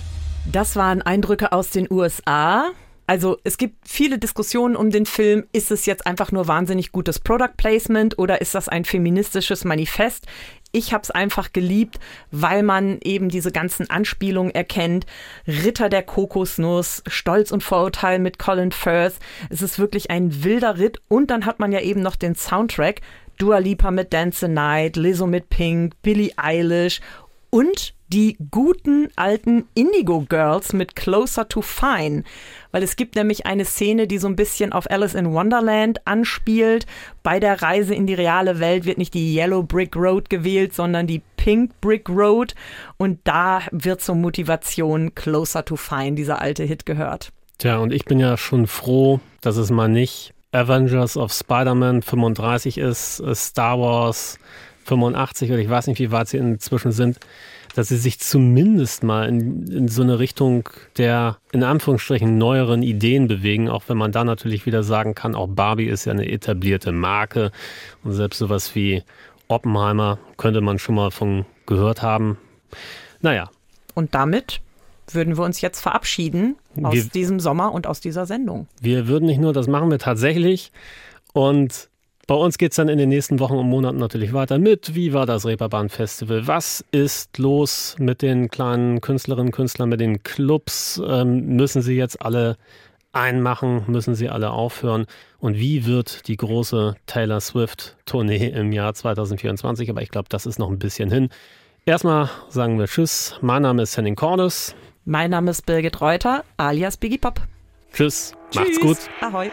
Das 0.49 0.77
waren 0.77 1.01
Eindrücke 1.01 1.51
aus 1.51 1.71
den 1.71 1.91
USA. 1.91 2.71
Also 3.05 3.37
es 3.43 3.57
gibt 3.57 3.85
viele 3.85 4.17
Diskussionen 4.17 4.77
um 4.77 4.91
den 4.91 5.05
Film. 5.05 5.43
Ist 5.51 5.71
es 5.71 5.85
jetzt 5.85 6.07
einfach 6.07 6.31
nur 6.31 6.47
wahnsinnig 6.47 6.93
gutes 6.93 7.19
Product 7.19 7.57
Placement 7.57 8.17
oder 8.17 8.39
ist 8.39 8.55
das 8.55 8.69
ein 8.69 8.85
feministisches 8.85 9.65
Manifest? 9.65 10.25
Ich 10.71 10.93
habe 10.93 11.01
es 11.01 11.11
einfach 11.11 11.51
geliebt, 11.51 11.99
weil 12.31 12.61
man 12.63 12.99
eben 13.01 13.29
diese 13.29 13.51
ganzen 13.51 13.89
Anspielungen 13.89 14.53
erkennt. 14.53 15.05
Ritter 15.47 15.89
der 15.89 16.03
Kokosnuss, 16.03 17.03
Stolz 17.07 17.51
und 17.51 17.63
Vorurteil 17.63 18.19
mit 18.19 18.37
Colin 18.37 18.71
Firth. 18.71 19.15
Es 19.49 19.61
ist 19.61 19.79
wirklich 19.79 20.11
ein 20.11 20.43
wilder 20.43 20.77
Ritt. 20.77 21.01
Und 21.07 21.31
dann 21.31 21.45
hat 21.45 21.59
man 21.59 21.71
ja 21.71 21.79
eben 21.79 22.01
noch 22.01 22.15
den 22.15 22.35
Soundtrack. 22.35 23.01
Dua 23.39 23.57
Lipa 23.57 23.89
mit 23.89 24.13
Dance 24.13 24.45
the 24.45 24.51
Night, 24.51 24.95
Lizzo 24.95 25.25
mit 25.25 25.49
Pink, 25.49 25.93
Billie 26.01 26.33
Eilish 26.35 26.99
und 27.49 27.93
die 28.11 28.37
guten 28.51 29.09
alten 29.15 29.67
Indigo 29.75 30.25
Girls 30.27 30.73
mit 30.73 30.95
Closer 30.95 31.47
to 31.47 31.61
Fine. 31.61 32.23
Weil 32.71 32.83
es 32.83 32.95
gibt 32.95 33.15
nämlich 33.15 33.45
eine 33.45 33.65
Szene, 33.65 34.07
die 34.07 34.17
so 34.17 34.27
ein 34.27 34.35
bisschen 34.35 34.73
auf 34.73 34.89
Alice 34.89 35.15
in 35.15 35.31
Wonderland 35.31 36.05
anspielt. 36.05 36.85
Bei 37.23 37.39
der 37.39 37.61
Reise 37.61 37.95
in 37.95 38.07
die 38.07 38.13
reale 38.13 38.59
Welt 38.59 38.85
wird 38.85 38.97
nicht 38.97 39.13
die 39.13 39.35
Yellow 39.35 39.63
Brick 39.63 39.95
Road 39.95 40.29
gewählt, 40.29 40.73
sondern 40.73 41.07
die 41.07 41.21
Pink 41.37 41.79
Brick 41.81 42.09
Road. 42.09 42.55
Und 42.97 43.19
da 43.23 43.61
wird 43.71 44.01
zur 44.01 44.15
Motivation 44.15 45.15
Closer 45.15 45.65
to 45.65 45.75
Fine, 45.75 46.13
dieser 46.13 46.41
alte 46.41 46.63
Hit, 46.63 46.85
gehört. 46.85 47.31
Tja, 47.57 47.77
und 47.77 47.91
ich 47.91 48.05
bin 48.05 48.19
ja 48.19 48.37
schon 48.37 48.67
froh, 48.67 49.19
dass 49.41 49.57
es 49.57 49.69
mal 49.69 49.89
nicht 49.89 50.33
Avengers 50.51 51.17
of 51.17 51.31
Spider-Man 51.31 52.01
35 52.01 52.77
ist, 52.77 53.19
äh, 53.19 53.35
Star 53.35 53.79
Wars 53.79 54.39
85 54.85 55.51
oder 55.51 55.59
ich 55.59 55.69
weiß 55.69 55.87
nicht, 55.87 55.99
wie 55.99 56.11
weit 56.11 56.29
sie 56.29 56.37
inzwischen 56.37 56.91
sind, 56.91 57.19
dass 57.79 57.87
sie 57.87 57.95
sich 57.95 58.19
zumindest 58.19 59.03
mal 59.03 59.29
in, 59.29 59.65
in 59.71 59.87
so 59.87 60.01
eine 60.01 60.19
Richtung 60.19 60.67
der 60.97 61.37
in 61.53 61.63
Anführungsstrichen 61.63 62.37
neueren 62.37 62.83
Ideen 62.83 63.29
bewegen, 63.29 63.69
auch 63.69 63.83
wenn 63.87 63.95
man 63.97 64.11
da 64.11 64.25
natürlich 64.25 64.65
wieder 64.65 64.83
sagen 64.83 65.15
kann, 65.15 65.33
auch 65.33 65.47
Barbie 65.47 65.85
ist 65.87 66.03
ja 66.03 66.11
eine 66.11 66.29
etablierte 66.29 66.91
Marke 66.91 67.53
und 68.03 68.11
selbst 68.11 68.39
sowas 68.39 68.75
wie 68.75 69.01
Oppenheimer 69.47 70.19
könnte 70.35 70.59
man 70.59 70.77
schon 70.77 70.95
mal 70.95 71.09
von 71.09 71.45
gehört 71.67 72.01
haben. 72.01 72.37
Naja. 73.21 73.49
Und 73.95 74.13
damit 74.13 74.59
würden 75.09 75.37
wir 75.37 75.45
uns 75.45 75.61
jetzt 75.61 75.79
verabschieden 75.79 76.57
aus 76.83 76.93
Wir- 76.93 77.03
diesem 77.05 77.39
Sommer 77.39 77.71
und 77.73 77.87
aus 77.87 78.01
dieser 78.01 78.25
Sendung. 78.25 78.67
Wir 78.81 79.07
würden 79.07 79.25
nicht 79.25 79.39
nur, 79.39 79.53
das 79.53 79.67
machen 79.67 79.89
wir 79.89 79.99
tatsächlich. 79.99 80.73
Und 81.31 81.88
bei 82.29 82.35
uns 82.35 82.59
geht 82.59 82.73
es 82.73 82.75
dann 82.75 82.89
in 82.89 82.99
den 82.99 83.09
nächsten 83.09 83.39
Wochen 83.39 83.55
und 83.55 83.67
Monaten 83.67 83.97
natürlich 83.97 84.33
weiter 84.33 84.59
mit. 84.59 84.93
Wie 84.93 85.13
war 85.13 85.25
das 85.25 85.47
Reeperbahn 85.47 85.89
Festival? 85.89 86.45
Was 86.45 86.85
ist 86.91 87.39
los 87.39 87.95
mit 87.97 88.21
den 88.21 88.49
kleinen 88.49 89.01
Künstlerinnen 89.01 89.47
und 89.47 89.51
Künstlern, 89.51 89.89
mit 89.89 89.99
den 89.99 90.21
Clubs? 90.21 91.01
Ähm, 91.03 91.55
müssen 91.55 91.81
sie 91.81 91.95
jetzt 91.95 92.21
alle 92.21 92.57
einmachen? 93.13 93.83
Müssen 93.87 94.13
sie 94.13 94.29
alle 94.29 94.51
aufhören? 94.51 95.07
Und 95.39 95.57
wie 95.57 95.87
wird 95.87 96.27
die 96.27 96.37
große 96.37 96.97
Taylor 97.07 97.41
Swift-Tournee 97.41 98.49
im 98.49 98.73
Jahr 98.73 98.93
2024? 98.93 99.89
Aber 99.89 100.03
ich 100.03 100.11
glaube, 100.11 100.29
das 100.29 100.45
ist 100.45 100.59
noch 100.59 100.69
ein 100.69 100.77
bisschen 100.77 101.09
hin. 101.09 101.29
Erstmal 101.87 102.29
sagen 102.49 102.77
wir 102.77 102.85
Tschüss. 102.85 103.39
Mein 103.41 103.63
Name 103.63 103.81
ist 103.81 103.97
Henning 103.97 104.15
Cordes. 104.15 104.75
Mein 105.03 105.31
Name 105.31 105.49
ist 105.49 105.65
Birgit 105.65 105.99
Reuter, 105.99 106.43
alias 106.57 106.95
Biggie 106.95 107.17
Pop. 107.17 107.41
Tschüss. 107.91 108.33
Macht's 108.53 108.77
Tschüss. 108.77 108.81
gut. 108.81 108.97
Ahoi. 109.19 109.49